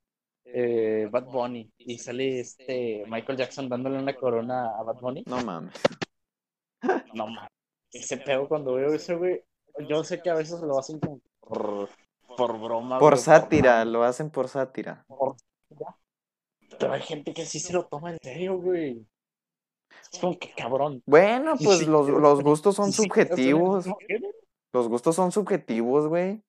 eh, 0.45 1.07
Bad 1.11 1.25
Bunny? 1.25 1.69
Y 1.77 1.97
sale 1.97 2.39
este 2.39 3.03
Michael 3.07 3.37
Jackson 3.39 3.67
dándole 3.67 3.99
una 3.99 4.15
corona 4.15 4.77
a 4.77 4.83
Bad 4.83 4.99
Bunny. 5.01 5.23
No 5.25 5.43
mames. 5.43 5.73
No 7.13 7.27
mames. 7.27 7.49
Ese 7.91 8.17
pedo 8.17 8.47
cuando 8.47 8.75
veo 8.75 8.93
eso, 8.93 9.17
güey. 9.17 9.43
Yo 9.89 10.03
sé 10.03 10.21
que 10.21 10.29
a 10.29 10.35
veces 10.35 10.61
lo 10.61 10.77
hacen 10.77 10.99
como 10.99 11.21
por, 12.47 12.59
broma. 12.59 12.99
Por 12.99 13.13
güey, 13.13 13.23
sátira, 13.23 13.85
lo 13.85 14.03
hacen 14.03 14.29
por 14.29 14.47
sátira. 14.47 15.05
por- 15.07 15.35
Pero 16.79 16.93
hay 16.93 17.01
gente 17.01 17.33
que 17.33 17.45
sí 17.45 17.59
se 17.59 17.73
lo 17.73 17.85
toma 17.87 18.11
en 18.11 18.17
serio, 18.21 18.57
güey. 18.57 19.05
Es 20.11 20.19
como 20.19 20.37
que 20.37 20.51
cabrón. 20.53 21.01
Bueno, 21.05 21.55
pues 21.63 21.79
sí, 21.79 21.85
los, 21.85 22.07
los 22.09 22.41
gustos 22.43 22.75
son 22.75 22.91
sí, 22.91 23.03
subjetivos. 23.03 23.85
Los 24.73 24.87
gustos 24.87 25.15
son 25.15 25.31
subjetivos, 25.31 26.07
güey. 26.07 26.43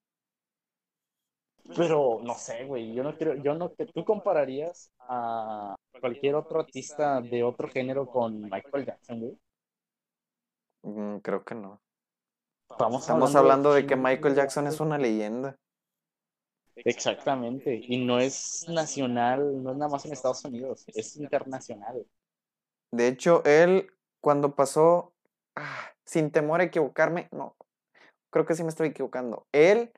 Pero 1.76 2.20
no 2.22 2.34
sé, 2.34 2.64
güey. 2.64 2.94
Yo 2.94 3.02
no 3.02 3.16
creo, 3.16 3.34
yo 3.34 3.54
no 3.54 3.72
que 3.74 3.86
tú 3.86 4.04
compararías 4.04 4.92
a 5.00 5.74
cualquier 6.00 6.34
otro 6.34 6.60
artista 6.60 7.20
de 7.20 7.42
otro 7.42 7.68
género 7.68 8.06
con 8.06 8.42
Michael 8.42 8.86
Jackson, 8.86 9.20
güey. 9.20 9.38
Mm, 10.82 11.18
creo 11.18 11.44
que 11.44 11.54
no. 11.54 11.80
Estamos, 12.70 13.02
Estamos 13.02 13.34
hablando 13.36 13.72
de 13.72 13.86
que 13.86 13.96
Michael 13.96 14.34
Jackson 14.34 14.66
es 14.66 14.80
una 14.80 14.98
leyenda. 14.98 15.56
Exactamente. 16.76 17.80
Y 17.82 18.04
no 18.04 18.18
es 18.18 18.66
nacional, 18.68 19.62
no 19.62 19.72
es 19.72 19.76
nada 19.76 19.90
más 19.90 20.04
en 20.04 20.12
Estados 20.12 20.44
Unidos, 20.44 20.84
es 20.88 21.16
internacional. 21.16 22.06
De 22.90 23.08
hecho, 23.08 23.42
él, 23.44 23.88
cuando 24.20 24.54
pasó, 24.54 25.14
ah, 25.56 25.92
sin 26.04 26.30
temor 26.30 26.60
a 26.60 26.64
equivocarme, 26.64 27.28
no, 27.32 27.56
creo 28.30 28.44
que 28.46 28.54
sí 28.54 28.62
me 28.62 28.70
estoy 28.70 28.88
equivocando. 28.88 29.46
Él 29.52 29.92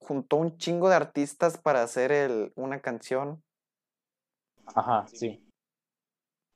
juntó 0.00 0.36
un 0.36 0.56
chingo 0.56 0.88
de 0.88 0.96
artistas 0.96 1.58
para 1.58 1.82
hacer 1.82 2.12
el, 2.12 2.52
una 2.56 2.80
canción 2.80 3.42
Ajá, 4.74 5.06
sí. 5.08 5.44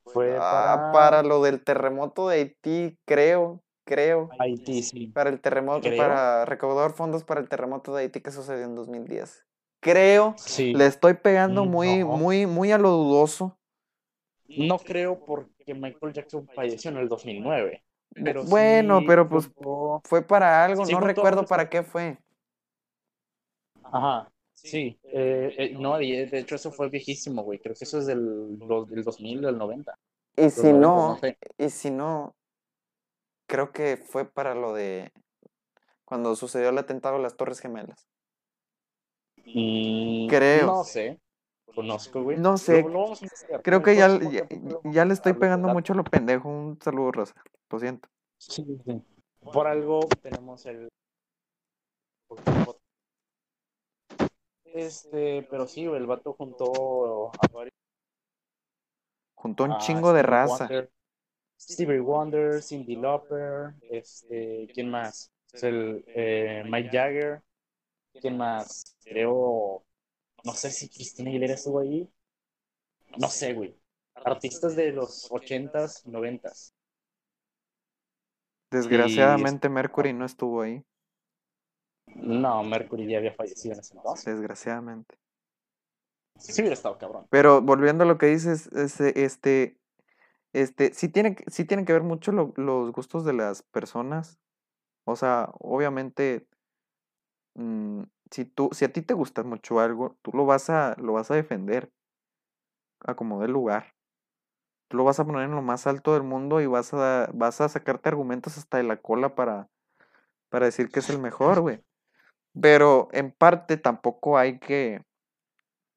Fue 0.05 0.37
ah, 0.39 0.91
para, 0.91 0.91
para 0.91 1.23
lo 1.23 1.41
del 1.41 1.63
terremoto 1.63 2.29
de 2.29 2.35
Haití, 2.37 2.97
creo, 3.05 3.63
creo. 3.85 4.29
Haití, 4.39 4.83
sí. 4.83 5.07
Para 5.07 5.29
el 5.29 5.41
terremoto, 5.41 5.81
Creo. 5.81 5.97
para 5.97 6.45
recaudar 6.45 6.91
fondos 6.91 7.23
para 7.23 7.41
el 7.41 7.49
terremoto 7.49 7.93
de 7.95 8.03
Haití 8.03 8.21
que 8.21 8.31
sucedió 8.31 8.65
en 8.65 8.75
2010. 8.75 9.45
Creo, 9.85 10.33
Sí. 10.37 10.73
le 10.73 10.87
estoy 10.87 11.13
pegando 11.13 11.63
muy, 11.63 11.99
No. 11.99 12.07
muy, 12.17 12.47
muy 12.47 12.71
a 12.71 12.79
lo 12.79 12.89
dudoso. 12.89 13.55
No 14.47 14.79
creo 14.79 15.23
porque 15.23 15.75
Michael 15.75 16.11
Jackson 16.11 16.47
falleció 16.55 16.89
en 16.89 16.97
el 16.97 17.07
2009. 17.07 17.83
Pero 18.15 18.43
bueno, 18.45 19.01
sí 19.01 19.05
pero 19.07 19.29
pues 19.29 19.47
fue 20.05 20.23
para 20.23 20.65
algo, 20.65 20.87
Sí, 20.87 20.93
no 20.93 21.01
recuerdo 21.01 21.45
para 21.45 21.69
qué 21.69 21.83
fue. 21.83 22.17
Ajá. 23.83 24.27
Sí, 24.55 24.97
eh, 25.03 25.53
eh, 25.55 25.75
no, 25.77 25.99
de 25.99 26.25
de 26.25 26.39
hecho 26.39 26.55
eso 26.55 26.71
fue 26.71 26.89
viejísimo, 26.89 27.43
güey. 27.43 27.59
Creo 27.59 27.75
que 27.75 27.83
eso 27.83 27.99
es 27.99 28.07
del, 28.07 28.57
del 28.57 29.03
2000, 29.03 29.41
del 29.41 29.57
90. 29.57 29.99
Y 30.35 30.49
si 30.49 30.73
90, 30.73 30.79
no, 30.79 31.09
no 31.09 31.17
sé. 31.19 31.37
y 31.59 31.69
si 31.69 31.91
no, 31.91 32.35
creo 33.47 33.71
que 33.71 33.97
fue 33.97 34.25
para 34.25 34.55
lo 34.55 34.73
de 34.73 35.11
cuando 36.05 36.35
sucedió 36.35 36.69
el 36.69 36.77
atentado 36.79 37.17
a 37.17 37.19
las 37.19 37.37
Torres 37.37 37.59
Gemelas. 37.59 38.07
Mm, 39.45 40.27
Creo. 40.27 40.65
No 40.67 40.83
sé. 40.83 41.19
Conozco, 41.73 42.23
güey. 42.23 42.37
No 42.37 42.57
sé, 42.57 42.81
Lo- 42.83 42.89
lo 42.89 42.99
vamos 43.01 43.21
a 43.21 43.25
investigar. 43.25 43.61
Creo 43.61 43.83
que 43.83 43.95
ya, 43.95 44.07
ya, 44.31 44.47
ya 44.85 45.03
le 45.05 45.13
estoy 45.13 45.33
pegando 45.33 45.67
mucho 45.67 45.93
a 45.93 45.95
lo 45.97 46.03
pendejo. 46.03 46.47
Un 46.47 46.79
saludo, 46.81 47.11
Rosa. 47.11 47.33
Lo 47.69 47.79
siento. 47.79 48.07
Sí, 48.37 48.65
sí. 48.85 49.01
Por 49.41 49.67
algo 49.67 49.99
tenemos 50.21 50.65
el. 50.65 50.87
Este, 54.65 55.47
pero 55.49 55.67
sí, 55.67 55.85
el 55.85 56.05
vato 56.05 56.33
juntó 56.33 57.31
a 57.33 57.47
varios. 57.53 57.73
Juntó 59.35 59.63
un 59.65 59.73
a 59.73 59.77
chingo 59.77 60.11
de 60.13 60.21
Stevie 60.21 60.31
raza. 60.37 60.57
Wonder, 60.67 60.91
Stevie 61.59 61.99
Wonder, 61.99 62.61
Cindy 62.63 62.95
Lauper, 62.95 63.73
este, 63.89 64.67
¿quién 64.73 64.89
más? 64.89 65.31
Es 65.53 65.63
el 65.63 66.03
eh, 66.07 66.63
Mike 66.69 66.89
Jagger. 66.91 67.41
¿Quién 68.21 68.37
más? 68.37 68.95
Creo, 69.03 69.83
no 70.43 70.53
sé 70.53 70.71
si 70.71 70.89
Cristina 70.89 71.29
Aguilera 71.29 71.53
estuvo 71.55 71.79
ahí. 71.79 72.09
No 73.17 73.29
sé, 73.29 73.53
güey. 73.53 73.75
Artistas 74.13 74.75
de 74.75 74.91
los 74.91 75.27
ochentas, 75.31 76.05
noventas. 76.05 76.73
Desgraciadamente 78.71 79.69
Mercury 79.69 80.13
no 80.13 80.25
estuvo 80.25 80.61
ahí. 80.61 80.83
No, 82.15 82.63
Mercury 82.63 83.07
ya 83.07 83.17
había 83.17 83.33
fallecido 83.33 83.73
en 83.73 83.79
ese 83.79 83.95
entonces. 83.95 84.25
Desgraciadamente. 84.25 85.17
Sí 86.37 86.61
hubiera 86.61 86.73
estado 86.73 86.97
cabrón. 86.97 87.25
Pero 87.29 87.61
volviendo 87.61 88.03
a 88.03 88.07
lo 88.07 88.17
que 88.17 88.27
dices, 88.27 88.67
este, 88.73 89.23
este, 89.23 89.77
este, 90.53 90.93
sí 90.93 91.09
tiene, 91.09 91.35
que- 91.35 91.49
sí 91.49 91.65
tienen 91.65 91.85
que 91.85 91.93
ver 91.93 92.03
mucho 92.03 92.31
lo- 92.31 92.53
los 92.57 92.91
gustos 92.91 93.25
de 93.25 93.33
las 93.33 93.63
personas. 93.63 94.39
O 95.05 95.15
sea, 95.15 95.49
obviamente, 95.59 96.47
mm, 97.55 98.03
si 98.31 98.45
tú, 98.45 98.69
si 98.71 98.85
a 98.85 98.93
ti 98.93 99.01
te 99.01 99.13
gusta 99.13 99.43
mucho 99.43 99.79
algo, 99.79 100.17
tú 100.21 100.31
lo 100.33 100.45
vas 100.45 100.69
a, 100.69 100.95
lo 100.99 101.13
vas 101.13 101.31
a 101.31 101.35
defender 101.35 101.91
a 103.01 103.15
como 103.15 103.41
dé 103.41 103.47
lugar. 103.47 103.93
Tú 104.87 104.97
lo 104.97 105.03
vas 105.03 105.19
a 105.19 105.25
poner 105.25 105.43
en 105.43 105.55
lo 105.55 105.61
más 105.61 105.87
alto 105.87 106.13
del 106.13 106.23
mundo 106.23 106.61
y 106.61 106.67
vas 106.67 106.93
a, 106.93 107.29
vas 107.33 107.61
a 107.61 107.69
sacarte 107.69 108.09
argumentos 108.09 108.57
hasta 108.57 108.77
de 108.77 108.83
la 108.83 108.97
cola 108.97 109.35
para, 109.35 109.69
para 110.49 110.65
decir 110.65 110.89
que 110.89 110.99
es 110.99 111.09
el 111.09 111.19
mejor, 111.19 111.61
güey. 111.61 111.81
Pero 112.59 113.09
en 113.11 113.31
parte 113.31 113.77
tampoco 113.77 114.37
hay 114.37 114.59
que, 114.59 115.01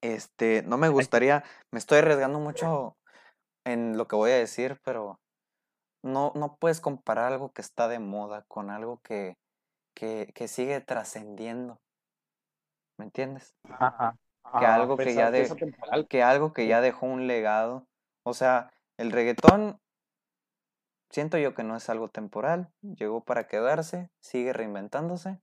este, 0.01 0.63
no 0.63 0.77
me 0.77 0.89
gustaría, 0.89 1.43
me 1.71 1.79
estoy 1.79 1.99
arriesgando 1.99 2.39
mucho 2.39 2.97
en 3.65 3.97
lo 3.97 4.07
que 4.07 4.15
voy 4.15 4.31
a 4.31 4.37
decir, 4.37 4.79
pero 4.83 5.19
no, 6.03 6.31
no 6.35 6.57
puedes 6.59 6.81
comparar 6.81 7.31
algo 7.31 7.51
que 7.51 7.61
está 7.61 7.87
de 7.87 7.99
moda 7.99 8.43
con 8.47 8.69
algo 8.71 8.99
que, 9.03 9.37
que, 9.99 10.31
que 10.33 10.47
sigue 10.47 10.79
trascendiendo. 10.79 11.77
¿Me 12.97 13.05
entiendes? 13.05 13.55
Ajá. 13.63 14.15
Que 14.59 14.65
algo 14.65 14.95
que 14.97 15.13
ya 15.13 15.31
de- 15.31 15.43
Que 16.07 16.23
algo 16.23 16.53
que 16.53 16.67
ya 16.67 16.81
dejó 16.81 17.05
un 17.05 17.27
legado. 17.27 17.85
O 18.23 18.33
sea, 18.33 18.71
el 18.97 19.11
reggaetón, 19.11 19.79
siento 21.09 21.37
yo 21.37 21.53
que 21.53 21.63
no 21.63 21.75
es 21.75 21.89
algo 21.89 22.09
temporal, 22.09 22.71
llegó 22.81 23.23
para 23.23 23.47
quedarse, 23.47 24.09
sigue 24.21 24.53
reinventándose. 24.53 25.39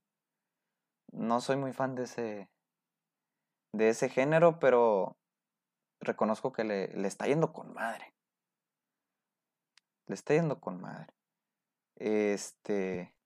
No 1.11 1.39
soy 1.39 1.55
muy 1.55 1.71
fan 1.73 1.95
de 1.95 2.03
ese, 2.03 2.49
de 3.73 3.89
ese 3.89 4.09
género, 4.09 4.59
pero 4.59 5.17
reconozco 6.01 6.51
que 6.51 6.63
le, 6.63 6.87
le 6.89 7.07
está 7.07 7.27
yendo 7.27 7.53
con 7.53 7.73
madre. 7.73 8.13
Le 10.07 10.15
está 10.15 10.33
yendo 10.33 10.59
con 10.59 10.81
madre. 10.81 11.13
Este. 11.95 13.16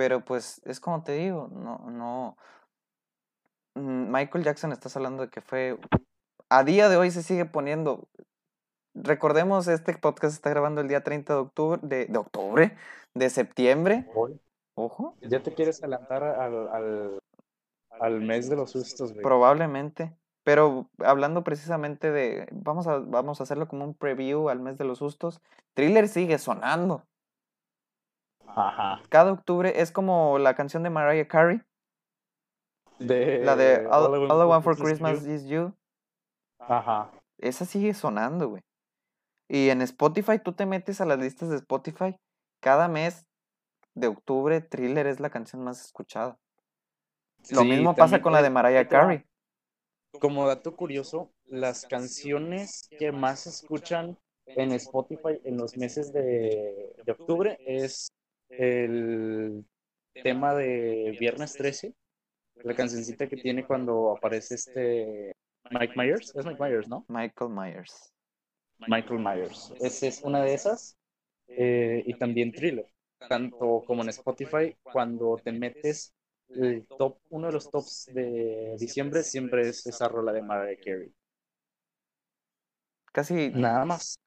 Pero 0.00 0.24
pues 0.24 0.62
es 0.64 0.80
como 0.80 1.02
te 1.02 1.12
digo, 1.12 1.48
no, 1.52 1.76
no. 1.90 2.38
mm, 3.74 4.10
Michael 4.10 4.44
Jackson 4.44 4.72
estás 4.72 4.96
hablando 4.96 5.24
de 5.24 5.28
que 5.28 5.42
fue. 5.42 5.78
A 6.48 6.64
día 6.64 6.88
de 6.88 6.96
hoy 6.96 7.10
se 7.10 7.22
sigue 7.22 7.44
poniendo. 7.44 8.08
Recordemos, 8.94 9.68
este 9.68 9.92
podcast 9.98 10.34
está 10.34 10.48
grabando 10.48 10.80
el 10.80 10.88
día 10.88 11.04
30 11.04 11.34
de 11.34 11.38
octubre, 11.40 11.80
de, 11.82 12.06
de 12.06 12.18
octubre, 12.18 12.76
de 13.12 13.28
septiembre. 13.28 14.06
Ojo. 14.74 15.16
Ya 15.20 15.42
te 15.42 15.52
quieres 15.52 15.82
adelantar 15.82 16.24
al, 16.24 16.68
al, 16.68 17.18
al 18.00 18.20
mes 18.22 18.48
de 18.48 18.56
los 18.56 18.70
sustos, 18.70 19.12
güey. 19.12 19.22
Probablemente. 19.22 20.16
Pero 20.44 20.88
hablando 21.04 21.44
precisamente 21.44 22.10
de. 22.10 22.48
Vamos 22.52 22.86
a, 22.86 23.00
vamos 23.00 23.40
a 23.40 23.42
hacerlo 23.42 23.68
como 23.68 23.84
un 23.84 23.92
preview 23.92 24.48
al 24.48 24.60
mes 24.60 24.78
de 24.78 24.86
los 24.86 24.96
sustos. 24.96 25.42
Thriller 25.74 26.08
sigue 26.08 26.38
sonando. 26.38 27.04
Ajá. 28.56 29.00
Cada 29.08 29.32
octubre 29.32 29.80
es 29.80 29.92
como 29.92 30.38
la 30.38 30.54
canción 30.54 30.82
de 30.82 30.90
Mariah 30.90 31.28
Carey. 31.28 31.62
De, 32.98 33.38
La 33.44 33.56
de 33.56 33.86
All, 33.86 34.14
I 34.14 34.30
All 34.30 34.42
I 34.42 34.46
Want 34.46 34.64
for 34.64 34.74
is 34.74 34.80
Christmas 34.80 35.26
is 35.26 35.46
You. 35.46 35.74
Ajá. 36.58 37.10
Esa 37.38 37.64
sigue 37.64 37.94
sonando, 37.94 38.48
güey. 38.50 38.62
Y 39.48 39.70
en 39.70 39.82
Spotify, 39.82 40.38
tú 40.38 40.52
te 40.52 40.66
metes 40.66 41.00
a 41.00 41.06
las 41.06 41.18
listas 41.18 41.48
de 41.48 41.56
Spotify. 41.56 42.16
Cada 42.60 42.88
mes 42.88 43.26
de 43.94 44.06
octubre, 44.06 44.60
Thriller 44.60 45.06
es 45.06 45.18
la 45.18 45.30
canción 45.30 45.64
más 45.64 45.84
escuchada. 45.84 46.38
Lo 47.50 47.64
mismo 47.64 47.94
pasa 47.94 48.20
con 48.20 48.32
la 48.32 48.42
de 48.42 48.50
Mariah. 48.50 48.86
Carey. 48.86 49.24
Como 50.20 50.46
dato 50.46 50.76
curioso, 50.76 51.32
las 51.46 51.86
canciones 51.86 52.88
que 52.98 53.12
más 53.12 53.40
se 53.40 53.50
escuchan 53.50 54.18
en 54.46 54.72
Spotify 54.72 55.40
en 55.44 55.56
los 55.56 55.76
meses 55.76 56.12
de, 56.12 56.94
de 57.04 57.12
octubre 57.12 57.56
es 57.64 58.12
el 58.50 59.64
tema 60.22 60.54
de 60.54 61.16
Viernes 61.20 61.56
13, 61.56 61.94
la 62.62 62.74
cancioncita 62.74 63.28
que 63.28 63.36
tiene 63.38 63.66
cuando 63.66 64.12
aparece 64.16 64.56
este 64.56 65.32
Mike 65.70 65.94
Myers, 65.96 66.34
es 66.36 66.46
Mike 66.46 66.62
Myers, 66.62 66.88
¿no? 66.88 67.04
Michael 67.08 67.50
Myers. 67.52 68.12
Michael 68.86 69.20
Myers. 69.20 69.72
Esa 69.80 70.06
es 70.06 70.22
una 70.22 70.42
de 70.42 70.54
esas. 70.54 70.96
eh, 71.48 72.02
y 72.06 72.14
también 72.18 72.52
Thriller. 72.52 72.86
Tanto 73.28 73.84
como 73.86 74.02
en 74.02 74.08
Spotify, 74.10 74.76
cuando 74.82 75.40
te 75.44 75.52
metes 75.52 76.14
el 76.48 76.86
top, 76.98 77.18
uno 77.30 77.48
de 77.48 77.52
los 77.54 77.70
tops 77.70 78.06
de 78.12 78.76
diciembre 78.78 79.22
siempre 79.24 79.68
es 79.68 79.86
esa 79.86 80.08
rola 80.08 80.32
de 80.32 80.42
Mariah 80.42 80.78
Carey. 80.84 81.12
Casi, 83.12 83.50
Nada 83.54 83.84
más. 83.84 84.18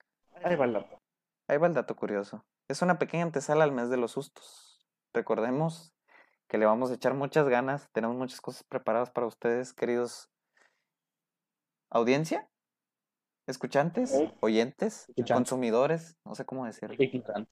Ahí 0.44 0.56
va 0.56 0.66
el 0.66 0.74
dato. 0.74 1.00
ahí 1.48 1.58
va 1.58 1.68
el 1.68 1.74
dato 1.74 1.96
curioso. 1.96 2.46
Es 2.68 2.82
una 2.82 2.98
pequeña 3.00 3.24
antesala 3.24 3.64
al 3.64 3.72
mes 3.72 3.90
de 3.90 3.98
los 3.98 4.12
sustos. 4.12 4.86
Recordemos 5.14 5.94
que 6.48 6.58
le 6.58 6.66
vamos 6.66 6.92
a 6.92 6.96
echar 6.96 7.14
muchas 7.14 7.48
ganas. 7.48 7.90
Tenemos 7.92 8.16
muchas 8.18 8.42
cosas 8.42 8.64
preparadas 8.64 9.12
para 9.12 9.28
ustedes, 9.28 9.74
queridos 9.74 10.30
audiencia, 11.92 12.50
escuchantes, 13.48 14.14
oyentes, 14.40 15.12
consumidores, 15.36 16.18
no 16.26 16.34
sé 16.36 16.46
cómo 16.46 16.66
decirlo. 16.66 16.96
Ignorante. 16.98 17.52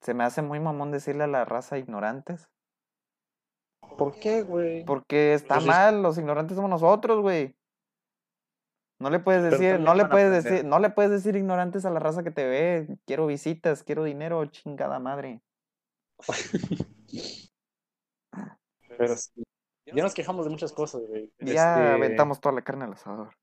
Se 0.00 0.14
me 0.14 0.24
hace 0.24 0.42
muy 0.42 0.60
mamón 0.60 0.90
decirle 0.92 1.24
a 1.24 1.28
la 1.28 1.44
raza 1.44 1.78
ignorantes. 1.78 2.48
¿Por 3.98 4.18
qué, 4.18 4.42
güey? 4.42 4.84
Porque 4.84 5.34
está 5.34 5.54
Pues 5.56 5.64
es- 5.64 5.68
mal, 5.70 6.02
los 6.02 6.18
ignorantes 6.18 6.54
somos 6.56 6.70
nosotros, 6.70 7.20
güey. 7.20 7.56
No 9.02 9.10
le 9.10 9.18
puedes 9.20 9.42
decir, 9.42 9.80
no 9.80 9.94
le 9.94 10.06
puedes 10.06 10.28
aprender. 10.28 10.44
decir, 10.44 10.64
no 10.64 10.78
le 10.78 10.90
puedes 10.90 11.10
decir 11.10 11.36
ignorantes 11.36 11.84
a 11.84 11.90
la 11.90 11.98
raza 11.98 12.22
que 12.22 12.30
te 12.30 12.46
ve. 12.46 12.98
Quiero 13.06 13.26
visitas, 13.26 13.82
quiero 13.82 14.04
dinero, 14.04 14.44
chingada 14.46 14.98
madre. 15.00 15.42
Pero 18.98 19.16
sí. 19.16 19.42
Ya 19.86 20.02
nos 20.02 20.14
quejamos 20.14 20.44
de 20.46 20.50
muchas 20.50 20.72
cosas, 20.72 21.02
güey. 21.08 21.30
Ya 21.40 21.52
Este, 21.80 21.92
aventamos 21.94 22.40
toda 22.40 22.54
la 22.54 22.62
carne 22.62 22.84
al 22.84 22.92
asador. 22.92 23.34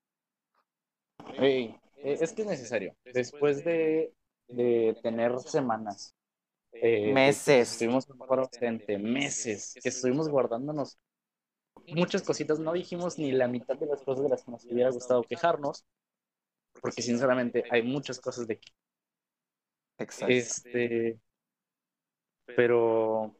güey, 1.38 1.78
eh, 1.96 2.18
es 2.20 2.32
que 2.32 2.42
es 2.42 2.48
necesario. 2.48 2.94
Después 3.04 3.64
de, 3.64 4.12
de 4.48 4.98
tener 5.02 5.38
semanas. 5.40 6.14
eh, 6.72 7.06
que 7.06 7.12
Meses. 7.12 7.72
Estuvimos 7.72 8.08
un 8.08 8.18
paro 8.18 8.42
ausente, 8.42 8.98
meses, 8.98 9.74
que 9.82 9.88
estuvimos 9.88 10.28
guardándonos 10.28 10.98
muchas 11.88 12.22
cositas. 12.22 12.58
No 12.58 12.72
dijimos 12.72 13.18
ni 13.18 13.32
la 13.32 13.48
mitad 13.48 13.76
de 13.76 13.86
las 13.86 14.02
cosas 14.02 14.24
de 14.24 14.30
las 14.30 14.44
que 14.44 14.50
nos 14.52 14.64
hubiera 14.64 14.90
gustado 14.90 15.22
quejarnos, 15.22 15.84
porque 16.80 17.02
sinceramente 17.02 17.64
hay 17.70 17.82
muchas 17.82 18.20
cosas 18.20 18.46
de 18.46 18.58
que 18.58 18.68
Exacto. 19.98 20.34
Este, 20.34 21.18
pero 22.56 23.34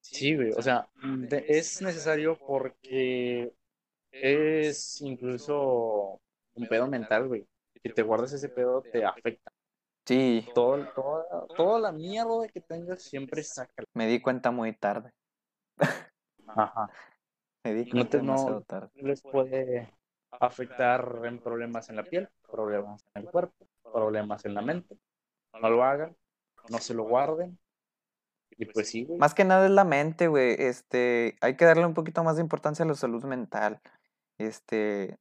sí, 0.00 0.36
güey, 0.36 0.52
o 0.52 0.62
sea, 0.62 0.88
de- 1.02 1.44
es 1.48 1.82
necesario 1.82 2.38
porque 2.38 3.52
es 4.12 5.00
incluso 5.00 6.20
un 6.54 6.68
pedo 6.68 6.86
mental, 6.86 7.28
güey. 7.28 7.46
Si 7.82 7.92
te 7.92 8.02
guardas 8.02 8.32
ese 8.32 8.48
pedo, 8.48 8.82
te 8.82 9.04
afecta. 9.04 9.52
Sí, 10.06 10.46
Todo, 10.54 10.86
toda, 10.94 11.46
toda 11.56 11.80
la 11.80 11.92
mierda 11.92 12.46
que 12.48 12.60
tengas 12.60 13.02
siempre 13.02 13.42
saca. 13.42 13.84
me 13.94 14.06
di 14.06 14.20
cuenta 14.20 14.50
muy 14.50 14.72
tarde. 14.76 15.10
Ajá. 16.46 16.88
No 17.92 18.06
te- 18.06 18.22
no- 18.22 18.64
les 18.94 19.22
puede 19.22 19.92
afectar 20.30 21.20
en 21.24 21.38
problemas 21.38 21.88
en 21.88 21.96
la 21.96 22.04
piel, 22.04 22.28
problemas 22.50 23.04
en 23.14 23.22
el 23.22 23.30
cuerpo, 23.30 23.54
problemas 23.82 24.44
en 24.44 24.54
la 24.54 24.62
mente. 24.62 24.96
No 25.60 25.70
lo 25.70 25.84
hagan, 25.84 26.16
no 26.68 26.78
se 26.78 26.94
lo 26.94 27.04
guarden. 27.04 27.58
Y 28.58 28.66
pues 28.66 28.88
sí, 28.88 29.04
güey. 29.04 29.18
Más 29.18 29.34
que 29.34 29.44
nada 29.44 29.66
es 29.66 29.70
la 29.72 29.84
mente, 29.84 30.28
güey. 30.28 30.56
Este, 30.58 31.36
hay 31.40 31.56
que 31.56 31.64
darle 31.64 31.86
un 31.86 31.94
poquito 31.94 32.24
más 32.24 32.36
de 32.36 32.42
importancia 32.42 32.84
a 32.84 32.88
la 32.88 32.94
salud 32.94 33.24
mental. 33.24 33.80
Este, 34.38 35.18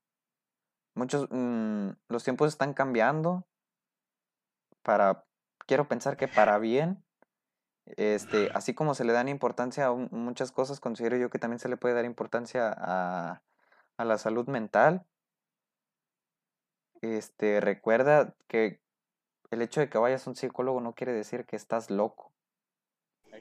muchos, 0.94 1.28
mm, 1.32 1.90
los 2.10 2.24
tiempos 2.24 2.50
están 2.50 2.74
cambiando 2.74 3.46
para, 4.82 5.26
quiero 5.66 5.88
pensar 5.88 6.18
que 6.18 6.28
para 6.28 6.58
bien. 6.60 7.05
Este, 7.86 8.50
así 8.54 8.74
como 8.74 8.96
se 8.96 9.06
le 9.06 9.14
dan 9.14 9.28
importancia 9.30 9.86
a 9.86 9.92
un- 9.92 10.10
muchas 10.12 10.52
cosas, 10.52 10.80
considero 10.80 11.18
yo 11.18 11.30
que 11.30 11.40
también 11.40 11.60
se 11.60 11.70
le 11.70 11.78
puede 11.78 11.94
dar 11.96 12.06
importancia 12.06 12.74
a, 12.76 13.42
a 13.98 14.06
la 14.06 14.18
salud 14.18 14.48
mental. 14.48 15.06
Este, 17.02 17.62
recuerda 17.62 18.36
que 18.48 18.82
el 19.52 19.62
hecho 19.62 19.80
de 19.80 19.90
que 19.90 19.98
vayas 19.98 20.26
a 20.26 20.30
un 20.32 20.36
psicólogo 20.36 20.82
no 20.82 20.94
quiere 20.96 21.14
decir 21.14 21.46
que 21.46 21.56
estás 21.56 21.92
loco 21.92 22.32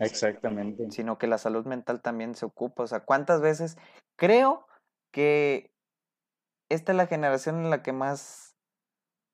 Exactamente. 0.01 0.91
sino 0.91 1.19
que 1.19 1.27
la 1.27 1.39
salud 1.39 1.67
mental 1.67 2.03
también 2.03 2.35
se 2.35 2.45
ocupa. 2.45 2.83
O 2.83 2.87
sea, 2.87 3.01
¿cuántas 3.01 3.41
veces? 3.41 3.77
Creo 4.17 4.67
que 5.13 5.73
esta 6.69 6.93
es 6.93 6.97
la 6.97 7.07
generación 7.07 7.57
en 7.57 7.71
la 7.71 7.83
que 7.83 7.93
más, 7.93 8.57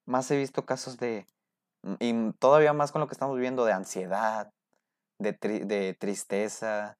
más 0.06 0.30
he 0.30 0.36
visto 0.36 0.66
casos 0.66 0.98
de, 0.98 1.26
y 1.98 2.32
todavía 2.32 2.72
más 2.72 2.92
con 2.92 3.00
lo 3.00 3.08
que 3.08 3.14
estamos 3.14 3.36
viviendo, 3.36 3.64
de 3.64 3.72
ansiedad, 3.72 4.52
de, 5.20 5.38
tri- 5.38 5.66
de 5.66 5.94
tristeza, 5.94 6.98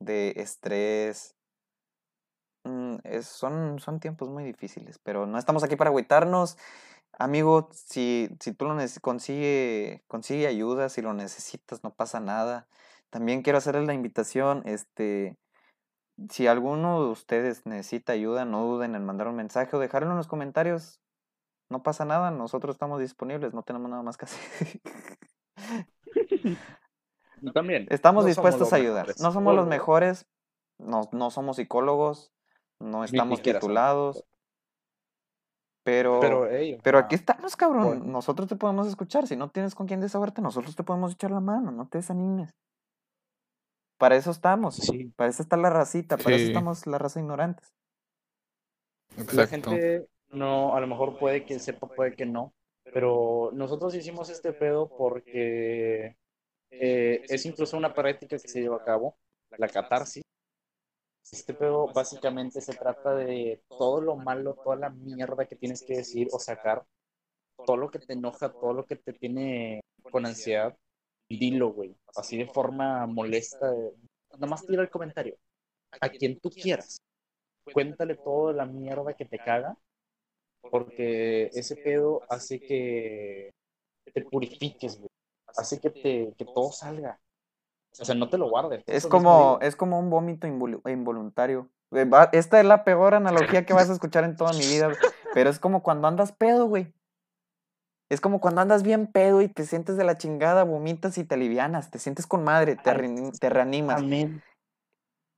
de 0.00 0.34
estrés. 0.36 1.36
Mm, 2.64 2.96
es- 3.04 3.26
son, 3.28 3.78
son 3.80 4.00
tiempos 4.00 4.28
muy 4.28 4.44
difíciles, 4.44 4.98
pero 4.98 5.26
no 5.26 5.38
estamos 5.38 5.62
aquí 5.64 5.76
para 5.76 5.90
agüitarnos. 5.90 6.56
Amigo, 7.18 7.68
si, 7.72 8.28
si 8.40 8.52
tú 8.54 8.66
lo 8.66 8.76
consigue, 9.02 10.04
consigue 10.08 10.46
ayuda, 10.46 10.88
si 10.88 11.02
lo 11.02 11.14
necesitas, 11.14 11.82
no 11.84 11.94
pasa 11.94 12.20
nada. 12.20 12.68
También 13.10 13.42
quiero 13.42 13.58
hacerles 13.58 13.86
la 13.86 13.94
invitación, 13.94 14.62
este, 14.66 15.38
si 16.30 16.46
alguno 16.46 17.04
de 17.04 17.10
ustedes 17.10 17.66
necesita 17.66 18.12
ayuda, 18.14 18.44
no 18.46 18.64
duden 18.64 18.94
en 18.96 19.04
mandar 19.06 19.28
un 19.28 19.36
mensaje 19.36 19.76
o 19.76 19.80
dejarlo 19.80 20.10
en 20.12 20.16
los 20.18 20.28
comentarios. 20.28 21.00
No 21.70 21.82
pasa 21.84 22.04
nada, 22.06 22.30
nosotros 22.32 22.76
estamos 22.76 23.00
disponibles, 23.00 23.54
no 23.54 23.62
tenemos 23.64 23.90
nada 23.90 24.02
más 24.04 24.16
que 24.18 24.26
hacer. 24.26 24.80
También. 27.52 27.86
Estamos 27.90 28.24
no 28.24 28.28
dispuestos 28.28 28.72
a 28.72 28.76
ayudar. 28.76 29.06
mejores 29.06 29.20
No 29.22 29.32
somos 29.32 29.54
los 29.54 29.66
mejores, 29.66 30.26
no, 30.78 31.08
no 31.12 31.30
somos 31.30 31.56
psicólogos, 31.56 32.32
no 32.78 33.04
estamos 33.04 33.42
titulados, 33.42 34.24
pero, 35.82 36.20
Pero, 36.20 36.50
ey, 36.50 36.74
o 36.74 36.78
pero 36.82 36.98
aquí 36.98 37.14
estamos, 37.14 37.56
cabrón. 37.56 37.86
bueno. 37.86 38.04
Nosotros 38.04 38.46
te 38.48 38.56
podemos 38.56 38.86
escuchar. 38.86 39.26
Si 39.26 39.36
no 39.36 39.50
tienes 39.50 39.74
con 39.74 39.86
quién 39.86 40.00
desahogarte, 40.00 40.42
nosotros 40.42 40.76
te 40.76 40.84
podemos 40.84 41.12
echar 41.12 41.30
la 41.30 41.40
mano. 41.40 41.70
No 41.70 41.88
te 41.88 41.98
desanimes. 41.98 42.54
Para 43.96 44.16
eso 44.16 44.30
estamos. 44.30 44.76
Sí. 44.76 45.12
Para 45.16 45.30
eso 45.30 45.42
está 45.42 45.56
la 45.56 45.70
racita. 45.70 46.18
Para 46.18 46.36
eso 46.36 46.46
estamos 46.46 46.86
la 46.86 46.98
raza 46.98 47.20
ignorantes. 47.20 47.72
La 49.16 49.22
Exacto. 49.22 49.70
gente 49.70 50.08
no, 50.30 50.74
a 50.74 50.80
lo 50.80 50.86
mejor 50.86 51.18
puede 51.18 51.44
que 51.44 51.58
sepa, 51.58 51.88
puede 51.88 52.14
que 52.14 52.26
no, 52.26 52.52
pero 52.92 53.50
nosotros 53.54 53.94
hicimos 53.94 54.28
este 54.28 54.52
pedo 54.52 54.88
porque 54.88 56.16
eh, 56.70 57.22
es 57.28 57.46
incluso 57.46 57.76
una 57.76 57.94
práctica 57.94 58.38
que 58.38 58.48
se 58.48 58.60
lleva 58.60 58.76
a 58.76 58.84
cabo, 58.84 59.16
la 59.56 59.68
catarsis. 59.68 60.22
Este 61.30 61.52
pedo 61.52 61.92
básicamente 61.92 62.60
se 62.60 62.74
trata 62.74 63.14
de 63.14 63.62
todo 63.68 64.00
lo 64.00 64.16
malo, 64.16 64.54
toda 64.54 64.76
la 64.76 64.90
mierda 64.90 65.46
que 65.46 65.56
tienes 65.56 65.82
que 65.82 65.98
decir 65.98 66.28
o 66.32 66.38
sacar, 66.38 66.84
todo 67.66 67.76
lo 67.76 67.90
que 67.90 67.98
te 67.98 68.14
enoja, 68.14 68.50
todo 68.50 68.72
lo 68.72 68.86
que 68.86 68.96
te 68.96 69.12
tiene 69.12 69.80
con 70.10 70.24
ansiedad, 70.24 70.74
dilo, 71.28 71.72
güey, 71.72 71.94
así 72.16 72.38
de 72.38 72.46
forma 72.46 73.06
molesta. 73.06 73.70
Nada 74.32 74.46
más 74.46 74.64
tira 74.66 74.82
el 74.82 74.90
comentario, 74.90 75.36
a 76.00 76.08
quien 76.08 76.40
tú 76.40 76.50
quieras 76.50 76.98
cuéntale 77.72 78.16
toda 78.16 78.52
la 78.52 78.66
mierda 78.66 79.14
que 79.14 79.24
te 79.24 79.38
caga, 79.38 79.76
porque 80.70 81.50
ese 81.52 81.76
pedo 81.76 82.22
hace 82.28 82.60
que 82.60 83.50
te 84.12 84.24
purifiques, 84.24 84.98
güey. 84.98 85.07
Hace 85.56 85.80
que, 85.80 85.90
te, 85.90 86.34
que 86.36 86.44
todo 86.44 86.70
salga. 86.72 87.20
O 88.00 88.04
sea, 88.04 88.14
no 88.14 88.28
te 88.28 88.38
lo 88.38 88.48
guardes. 88.48 88.84
Es 88.86 89.06
como, 89.06 89.58
es 89.60 89.74
como 89.74 89.98
un 89.98 90.10
vómito 90.10 90.46
involu- 90.46 90.80
involuntario. 90.90 91.68
Eh, 91.90 92.04
va- 92.04 92.28
Esta 92.32 92.60
es 92.60 92.66
la 92.66 92.84
peor 92.84 93.14
analogía 93.14 93.64
que 93.64 93.72
vas 93.72 93.88
a 93.90 93.94
escuchar 93.94 94.24
en 94.24 94.36
toda 94.36 94.52
mi 94.52 94.60
vida, 94.66 94.90
pero 95.34 95.50
es 95.50 95.58
como 95.58 95.82
cuando 95.82 96.06
andas 96.06 96.32
pedo, 96.32 96.66
güey. 96.66 96.94
Es 98.10 98.20
como 98.20 98.40
cuando 98.40 98.60
andas 98.60 98.82
bien 98.82 99.06
pedo 99.06 99.42
y 99.42 99.48
te 99.48 99.66
sientes 99.66 99.96
de 99.96 100.04
la 100.04 100.16
chingada, 100.16 100.64
vomitas 100.64 101.18
y 101.18 101.24
te 101.24 101.34
alivianas, 101.34 101.90
te 101.90 101.98
sientes 101.98 102.26
con 102.26 102.42
madre, 102.44 102.76
te, 102.76 102.94
re- 102.94 103.32
te 103.38 103.50
reanimas. 103.50 103.98
Amén. 104.00 104.42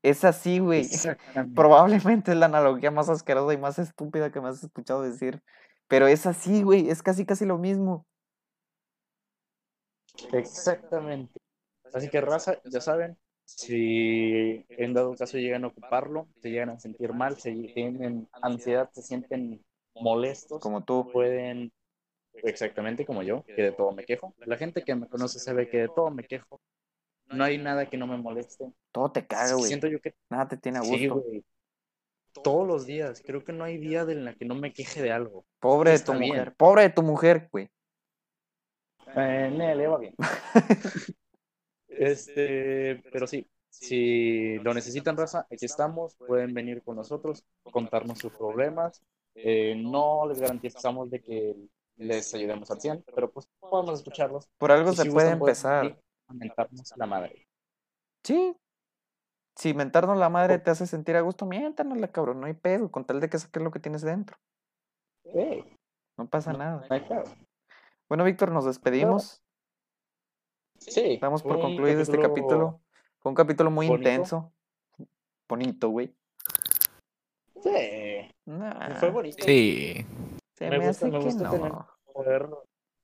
Es 0.02 0.24
así, 0.24 0.60
güey. 0.60 0.80
Exactamente. 0.80 1.54
Probablemente 1.54 2.32
es 2.32 2.36
la 2.36 2.46
analogía 2.46 2.90
más 2.90 3.08
asquerosa 3.08 3.52
y 3.54 3.58
más 3.58 3.78
estúpida 3.78 4.30
que 4.30 4.40
me 4.40 4.48
has 4.48 4.62
escuchado 4.62 5.02
decir. 5.02 5.42
Pero 5.88 6.06
es 6.06 6.26
así, 6.26 6.62
güey. 6.62 6.88
Es 6.90 7.02
casi, 7.02 7.26
casi 7.26 7.44
lo 7.44 7.58
mismo. 7.58 8.06
Exactamente. 10.32 11.40
Así 11.92 12.08
que, 12.08 12.20
raza, 12.20 12.60
ya 12.64 12.80
saben, 12.80 13.16
si 13.44 14.64
en 14.68 14.94
dado 14.94 15.14
caso 15.16 15.38
llegan 15.38 15.64
a 15.64 15.68
ocuparlo, 15.68 16.28
se 16.40 16.50
llegan 16.50 16.70
a 16.70 16.78
sentir 16.78 17.12
mal, 17.12 17.36
se 17.38 17.52
tienen 17.52 18.28
ansiedad, 18.42 18.88
se 18.92 19.02
sienten 19.02 19.64
molestos, 19.94 20.60
Como 20.60 20.84
tú. 20.84 21.10
pueden, 21.12 21.72
exactamente 22.34 23.04
como 23.04 23.22
yo, 23.22 23.44
que 23.44 23.54
de 23.62 23.72
todo 23.72 23.92
me 23.92 24.04
quejo. 24.04 24.34
La 24.38 24.56
gente 24.56 24.82
que 24.82 24.94
me 24.94 25.08
conoce 25.08 25.38
sabe 25.40 25.68
que 25.68 25.78
de 25.78 25.88
todo 25.88 26.10
me 26.10 26.24
quejo. 26.24 26.60
No 27.26 27.44
hay 27.44 27.58
nada 27.58 27.86
que 27.86 27.96
no 27.96 28.06
me 28.06 28.16
moleste. 28.16 28.72
Todo 28.92 29.12
te 29.12 29.26
caga, 29.26 29.54
güey. 29.54 29.66
Siento 29.66 29.86
yo 29.86 30.00
que 30.00 30.14
Nada 30.30 30.48
te 30.48 30.56
tiene 30.56 30.78
a 30.78 30.82
sí, 30.82 31.06
gusto. 31.08 31.22
güey. 31.28 31.44
Todos 32.42 32.66
los 32.66 32.86
días. 32.86 33.22
Creo 33.24 33.44
que 33.44 33.52
no 33.52 33.64
hay 33.64 33.78
día 33.78 34.02
en 34.02 34.24
la 34.24 34.34
que 34.34 34.44
no 34.44 34.54
me 34.54 34.72
queje 34.72 35.02
de 35.02 35.12
algo. 35.12 35.44
Pobre 35.60 35.92
de 35.92 35.98
tu 36.00 36.12
bien. 36.12 36.28
mujer. 36.28 36.54
Pobre 36.56 36.82
de 36.82 36.90
tu 36.90 37.02
mujer, 37.02 37.48
güey. 37.52 37.68
Eh, 39.16 39.50
ne, 39.56 39.74
le 39.74 39.86
va 39.86 39.98
bien. 39.98 40.14
este, 41.88 43.02
pero 43.12 43.26
sí, 43.26 43.46
si 43.68 44.58
lo 44.58 44.74
necesitan, 44.74 45.16
raza, 45.16 45.46
aquí 45.50 45.64
estamos. 45.66 46.16
Pueden 46.16 46.54
venir 46.54 46.82
con 46.82 46.96
nosotros, 46.96 47.44
contarnos 47.72 48.18
sus 48.18 48.32
problemas. 48.32 49.02
Eh, 49.34 49.74
no 49.76 50.26
les 50.28 50.40
garantizamos 50.40 51.10
de 51.10 51.20
que 51.20 51.56
les 51.96 52.34
ayudemos 52.34 52.70
al 52.70 52.80
100, 52.80 53.04
pero 53.14 53.30
pues 53.30 53.46
podemos 53.58 53.98
escucharlos. 54.00 54.48
Por 54.58 54.72
algo 54.72 54.92
Y 54.92 54.96
se 54.96 55.02
si 55.04 55.10
puede 55.10 55.36
gustan, 55.36 55.38
pueden 55.38 55.92
empezar. 55.92 55.98
a 56.28 56.34
mentarnos 56.34 56.92
la 56.96 57.06
madre. 57.06 57.46
Sí. 58.24 58.56
Si 59.56 59.74
mentarnos 59.74 60.16
la 60.16 60.30
madre 60.30 60.58
te 60.58 60.70
hace 60.70 60.86
sentir 60.86 61.16
a 61.16 61.20
gusto, 61.20 61.44
miéntanosla, 61.44 62.08
cabrón. 62.08 62.40
No 62.40 62.46
hay 62.46 62.54
pedo. 62.54 62.90
Con 62.90 63.04
tal 63.04 63.20
de 63.20 63.28
que 63.28 63.38
saques 63.38 63.62
lo 63.62 63.70
que 63.70 63.80
tienes 63.80 64.02
dentro. 64.02 64.36
Hey, 65.24 65.64
No 66.18 66.26
pasa 66.28 66.52
no, 66.52 66.58
nada. 66.58 66.86
no 66.88 66.94
hay 66.94 67.00
pedo. 67.02 67.24
Bueno, 68.10 68.24
Víctor, 68.24 68.50
nos 68.50 68.64
despedimos. 68.64 69.40
Sí, 70.78 71.18
Damos 71.20 71.42
por 71.44 71.56
un 71.56 71.62
concluido 71.62 72.00
este 72.02 72.18
capítulo. 72.18 72.80
Fue 73.20 73.30
un 73.30 73.36
capítulo 73.36 73.70
muy 73.70 73.86
bonito. 73.86 74.10
intenso. 74.10 74.52
Bonito, 75.48 75.88
güey. 75.90 76.12
Sí, 77.62 78.28
Nah, 78.46 78.96
fue 78.98 79.10
bonito. 79.10 79.44
Sí. 79.44 80.04
se 80.54 80.68
me 80.70 80.78
me, 80.80 80.86
gusta- 80.88 81.06
hace 81.06 81.12
me 81.12 81.18
que 81.20 81.24
gusta 81.24 81.44
no. 81.44 81.50
tener- 81.52 81.72
poder, 82.12 82.48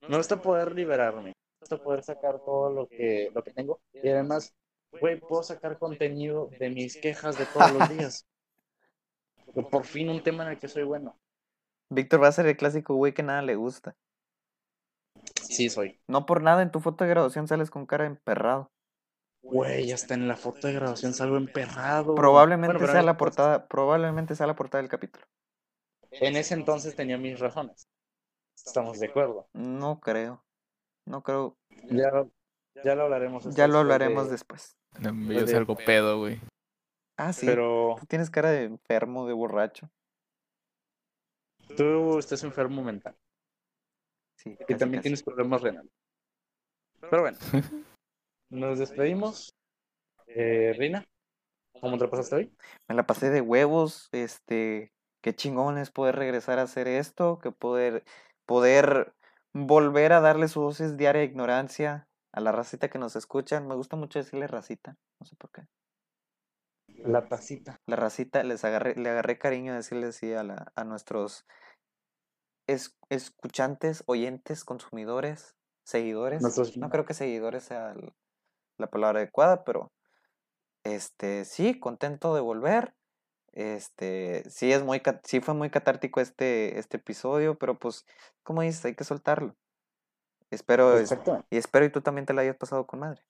me 0.09 0.16
gusta 0.16 0.42
poder 0.42 0.74
liberarme, 0.74 1.22
me 1.28 1.32
gusta 1.61 1.76
poder 1.82 2.02
sacar 2.02 2.40
todo 2.40 2.70
lo 2.72 2.88
que, 2.88 3.30
lo 3.32 3.42
que 3.44 3.52
tengo 3.52 3.78
y 3.92 4.09
además, 4.09 4.52
güey, 5.00 5.20
puedo 5.20 5.42
sacar 5.44 5.78
contenido 5.78 6.50
de 6.59 6.68
mis 6.70 6.96
quejas 6.96 7.38
de 7.38 7.46
todos 7.46 7.70
los 7.72 7.88
días. 8.11 8.26
Por 9.70 9.84
fin 9.84 10.11
un 10.11 10.22
tema 10.22 10.42
en 10.44 10.50
el 10.52 10.59
que 10.59 10.66
soy 10.68 10.82
bueno. 10.82 11.16
Víctor 11.90 12.22
va 12.22 12.28
a 12.28 12.32
ser 12.32 12.46
el 12.46 12.57
clásico 12.57 12.94
güey 12.96 13.14
que 13.14 13.22
nada 13.22 13.42
le 13.42 13.54
gusta. 13.54 13.94
Sí, 15.47 15.68
soy. 15.70 16.01
No 16.09 16.26
por 16.26 16.42
nada 16.42 16.62
en 16.62 16.70
tu 16.70 16.80
foto 16.80 17.05
de 17.05 17.11
graduación 17.11 17.47
sales 17.49 17.70
con 17.70 17.86
cara 17.86 18.05
de 18.05 18.11
emperrado. 18.11 18.70
Güey, 19.42 19.92
hasta 19.92 20.14
en 20.14 20.26
la 20.26 20.36
foto 20.36 20.66
de 20.66 20.72
graduación 20.74 21.14
salgo 21.14 21.36
emperrado. 21.36 22.14
Probablemente 22.14 22.76
Bueno, 22.78 22.92
sea 22.92 23.03
la 23.03 23.16
portada, 23.16 23.68
probablemente 23.68 24.34
sea 24.34 24.47
la 24.47 24.57
portada 24.57 24.82
del 24.82 24.90
capítulo. 24.90 25.24
En 26.11 26.36
ese 26.36 26.55
entonces 26.55 26.97
tenía 26.97 27.16
mis 27.18 27.38
razones. 27.38 27.86
Estamos 28.57 28.99
de 28.99 29.07
acuerdo. 29.07 29.47
No 29.53 30.01
creo. 30.01 30.42
No 31.07 31.22
creo. 31.22 31.57
Ya, 31.90 32.11
ya 32.82 32.94
lo 32.94 33.03
hablaremos. 33.05 33.44
Ya 33.44 33.49
después 33.51 33.70
lo 33.70 33.78
hablaremos 33.78 34.24
de- 34.26 34.30
después. 34.32 34.76
No, 34.99 35.32
Yo 35.32 35.47
salgo 35.47 35.76
pedo, 35.76 36.18
güey. 36.18 36.40
Ah, 37.18 37.32
sí. 37.32 37.47
Pero 37.47 37.97
Tú 38.01 38.07
tienes 38.07 38.30
cara 38.30 38.51
de 38.51 38.64
enfermo, 38.64 39.26
de 39.26 39.32
borracho. 39.34 39.88
tú 41.76 42.18
estás 42.18 42.42
enfermo 42.44 42.82
mental. 42.82 43.14
Sí, 44.37 44.51
Y 44.51 44.57
casi, 44.57 44.74
también 44.78 45.01
casi. 45.01 45.03
tienes 45.03 45.22
problemas 45.22 45.62
renales. 45.62 45.91
Pero 47.01 47.22
bueno, 47.22 47.39
nos 48.51 48.78
despedimos. 48.78 49.53
Eh, 50.28 50.74
Rina, 50.76 51.05
¿Cómo 51.80 51.99
te 51.99 52.05
la 52.05 52.11
pasaste 52.11 52.37
hoy? 52.37 52.57
Me 52.89 52.95
la 52.95 53.07
pasé 53.07 53.30
de 53.30 53.41
huevos, 53.41 54.09
este, 54.12 54.93
qué 55.20 55.34
chingón 55.34 55.78
es 55.78 55.91
poder 55.91 56.16
regresar 56.16 56.59
a 56.59 56.62
hacer 56.62 56.89
esto, 56.89 57.39
que 57.39 57.53
poder, 57.53 58.05
poder 58.47 59.14
volver 59.53 60.12
a 60.12 60.20
darle 60.20 60.49
su 60.49 60.61
dosis 60.61 60.97
diaria 60.97 61.20
de 61.20 61.26
ignorancia 61.26 62.09
a 62.32 62.41
la 62.41 62.53
racita 62.53 62.89
que 62.89 62.99
nos 62.99 63.16
escuchan. 63.16 63.66
Me 63.66 63.74
gusta 63.74 63.97
mucho 63.97 64.18
decirle 64.18 64.47
racita, 64.47 64.97
no 65.20 65.26
sé 65.26 65.37
por 65.37 65.51
qué. 65.51 65.62
La 66.89 67.28
tacita. 67.28 67.78
La 67.87 67.97
racita, 67.97 68.43
les 68.43 68.64
agarré, 68.64 68.95
le 68.97 69.09
agarré 69.11 69.39
cariño 69.39 69.72
a 69.72 69.76
decirle 69.76 70.07
así 70.07 70.32
a, 70.32 70.43
la, 70.43 70.72
a 70.74 70.84
nuestros 70.84 71.47
es, 72.67 72.97
escuchantes, 73.11 74.03
oyentes, 74.07 74.64
consumidores, 74.64 75.57
seguidores. 75.85 76.43
No 76.81 76.91
creo 76.91 77.05
que 77.05 77.14
seguidores 77.14 77.64
sea 77.64 77.93
el- 77.93 78.12
la 78.79 78.89
palabra 78.89 79.21
adecuada, 79.21 79.64
pero 79.64 79.93
este 80.85 81.45
sí, 81.45 81.79
contento 81.81 82.35
de 82.35 82.41
volver. 82.41 82.95
Este, 83.53 84.49
sí 84.51 84.73
es 84.73 84.83
muy 84.85 85.03
sí 85.25 85.41
fue 85.41 85.55
muy 85.55 85.71
catártico 85.71 86.21
este 86.21 86.79
este 86.79 86.99
episodio, 86.99 87.59
pero 87.59 87.79
pues 87.79 88.07
como 88.43 88.62
dices, 88.62 88.85
hay 88.85 88.95
que 88.95 89.05
soltarlo. 89.05 89.57
Espero 90.51 90.99
es- 90.99 91.14
y 91.51 91.57
espero 91.57 91.87
y 91.87 91.91
tú 91.91 92.01
también 92.03 92.27
te 92.27 92.35
la 92.35 92.43
hayas 92.43 92.57
pasado 92.57 92.87
con 92.87 93.01
madre. 93.01 93.23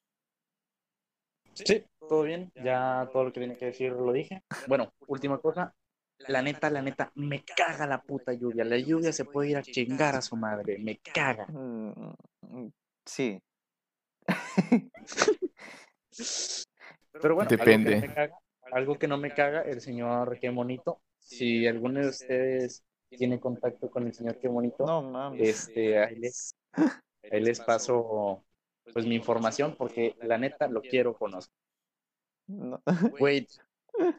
Sí, 1.55 1.85
todo 1.99 2.23
bien. 2.23 2.53
Ya 2.57 3.09
todo 3.13 3.25
lo 3.25 3.33
que 3.33 3.41
tenía 3.41 3.57
que 3.57 3.67
decir 3.67 3.93
lo 3.93 4.13
dije. 4.13 4.43
Bueno, 4.69 4.93
última 5.07 5.39
cosa. 5.39 5.75
La 6.19 6.43
neta, 6.43 6.71
la 6.71 6.83
neta, 6.83 7.13
me 7.15 7.45
caga 7.45 7.87
la 7.87 8.01
puta 8.03 8.33
lluvia. 8.33 8.65
La 8.65 8.79
lluvia 8.79 9.13
se 9.13 9.25
puede 9.25 9.51
ir 9.51 9.57
a 9.59 9.63
chingar 9.63 10.17
a 10.17 10.23
su 10.23 10.37
madre. 10.37 10.79
Me 10.79 10.97
caga. 10.99 11.47
Mm, 11.47 12.15
mm, 12.43 12.73
sí. 13.05 13.41
Pero 17.13 17.35
bueno, 17.35 17.49
Depende. 17.49 17.95
Algo, 17.97 18.09
que 18.09 18.09
no 18.09 18.09
me 18.09 18.15
caga, 18.15 18.39
algo 18.73 18.99
que 18.99 19.09
no 19.09 19.19
me 19.19 19.35
caga, 19.35 19.63
el 19.63 19.81
señor 19.81 20.39
Qué 20.41 20.51
Bonito. 20.51 21.01
Si 21.19 21.67
alguno 21.67 22.01
de 22.01 22.09
ustedes 22.09 22.83
tiene 23.11 23.39
contacto 23.39 23.91
con 23.91 24.07
el 24.07 24.15
señor 24.15 24.39
Qué 24.39 24.49
Bonito, 24.49 24.85
No 24.87 25.03
mames. 25.03 25.41
este, 25.49 25.99
ahí 25.99 26.17
les, 26.17 26.55
ahí 27.31 27.41
les 27.41 27.61
paso 27.61 28.45
pues 28.93 29.07
mi 29.07 29.17
información 29.17 29.75
porque 29.77 30.17
la 30.23 30.39
neta 30.39 30.69
lo 30.69 30.81
quiero 30.83 31.15
conocer. 31.15 31.53
No. 32.47 32.81
Güey, 33.19 33.47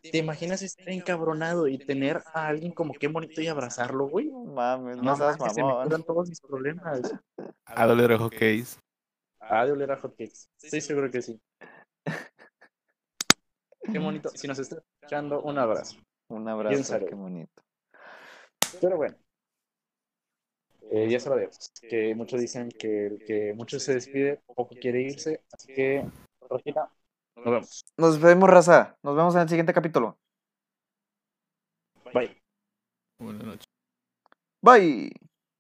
¿te 0.02 0.18
imaginas 0.18 0.62
estar 0.62 0.90
encabronado 0.90 1.68
y 1.68 1.78
tener 1.78 2.24
a 2.34 2.48
alguien 2.48 2.72
como 2.72 2.94
Qué 2.94 3.08
Bonito 3.08 3.42
y 3.42 3.48
abrazarlo, 3.48 4.08
güey? 4.08 4.28
No 4.28 4.46
mames, 4.46 4.98
no 4.98 5.04
No 5.04 5.16
seas 5.16 5.38
se 5.54 5.64
me 5.64 5.72
curan 5.72 6.04
todos 6.04 6.30
mis 6.30 6.42
problemas. 6.42 7.02
A 7.66 7.86
doler 7.86 8.12
ojo 8.14 8.30
case. 8.30 8.78
Ah, 9.50 9.66
de 9.66 9.72
oler 9.72 9.92
a 9.92 9.98
hotcakes. 9.98 10.50
Estoy 10.62 10.82
seguro 10.82 11.10
que 11.10 11.22
sí. 11.22 11.40
Qué 13.92 14.00
bonito. 14.00 14.30
Si 14.36 14.48
nos 14.48 14.60
está 14.60 14.78
escuchando, 14.78 15.42
un 15.42 15.58
abrazo. 15.58 15.98
Un 16.28 16.48
abrazo, 16.50 16.84
saludo. 16.84 17.08
qué 17.08 17.16
bonito. 17.16 17.64
Pero 18.82 18.98
bueno. 18.98 19.16
Eh, 20.92 21.08
ya 21.10 21.20
se 21.20 21.30
lo 21.30 21.38
dejo. 21.38 21.54
Que 21.90 22.14
muchos 22.14 22.42
dicen 22.42 22.70
que 22.70 23.08
el 23.08 23.24
que 23.24 23.54
mucho 23.54 23.80
se 23.80 23.94
despide, 23.94 24.42
poco 24.46 24.76
quiere 24.76 25.02
irse. 25.02 25.42
Así 25.54 25.74
que, 25.74 26.06
Rosita, 26.50 26.92
nos 27.38 27.46
vemos. 27.46 27.86
Nos 27.98 28.20
vemos, 28.20 28.50
raza. 28.50 28.98
Nos 29.04 29.16
vemos 29.16 29.36
en 29.36 29.42
el 29.42 29.50
siguiente 29.50 29.74
capítulo. 29.74 30.18
Bye. 32.14 32.42
Buenas 33.20 33.44
noches. 33.44 33.66
Bye. 34.62 35.27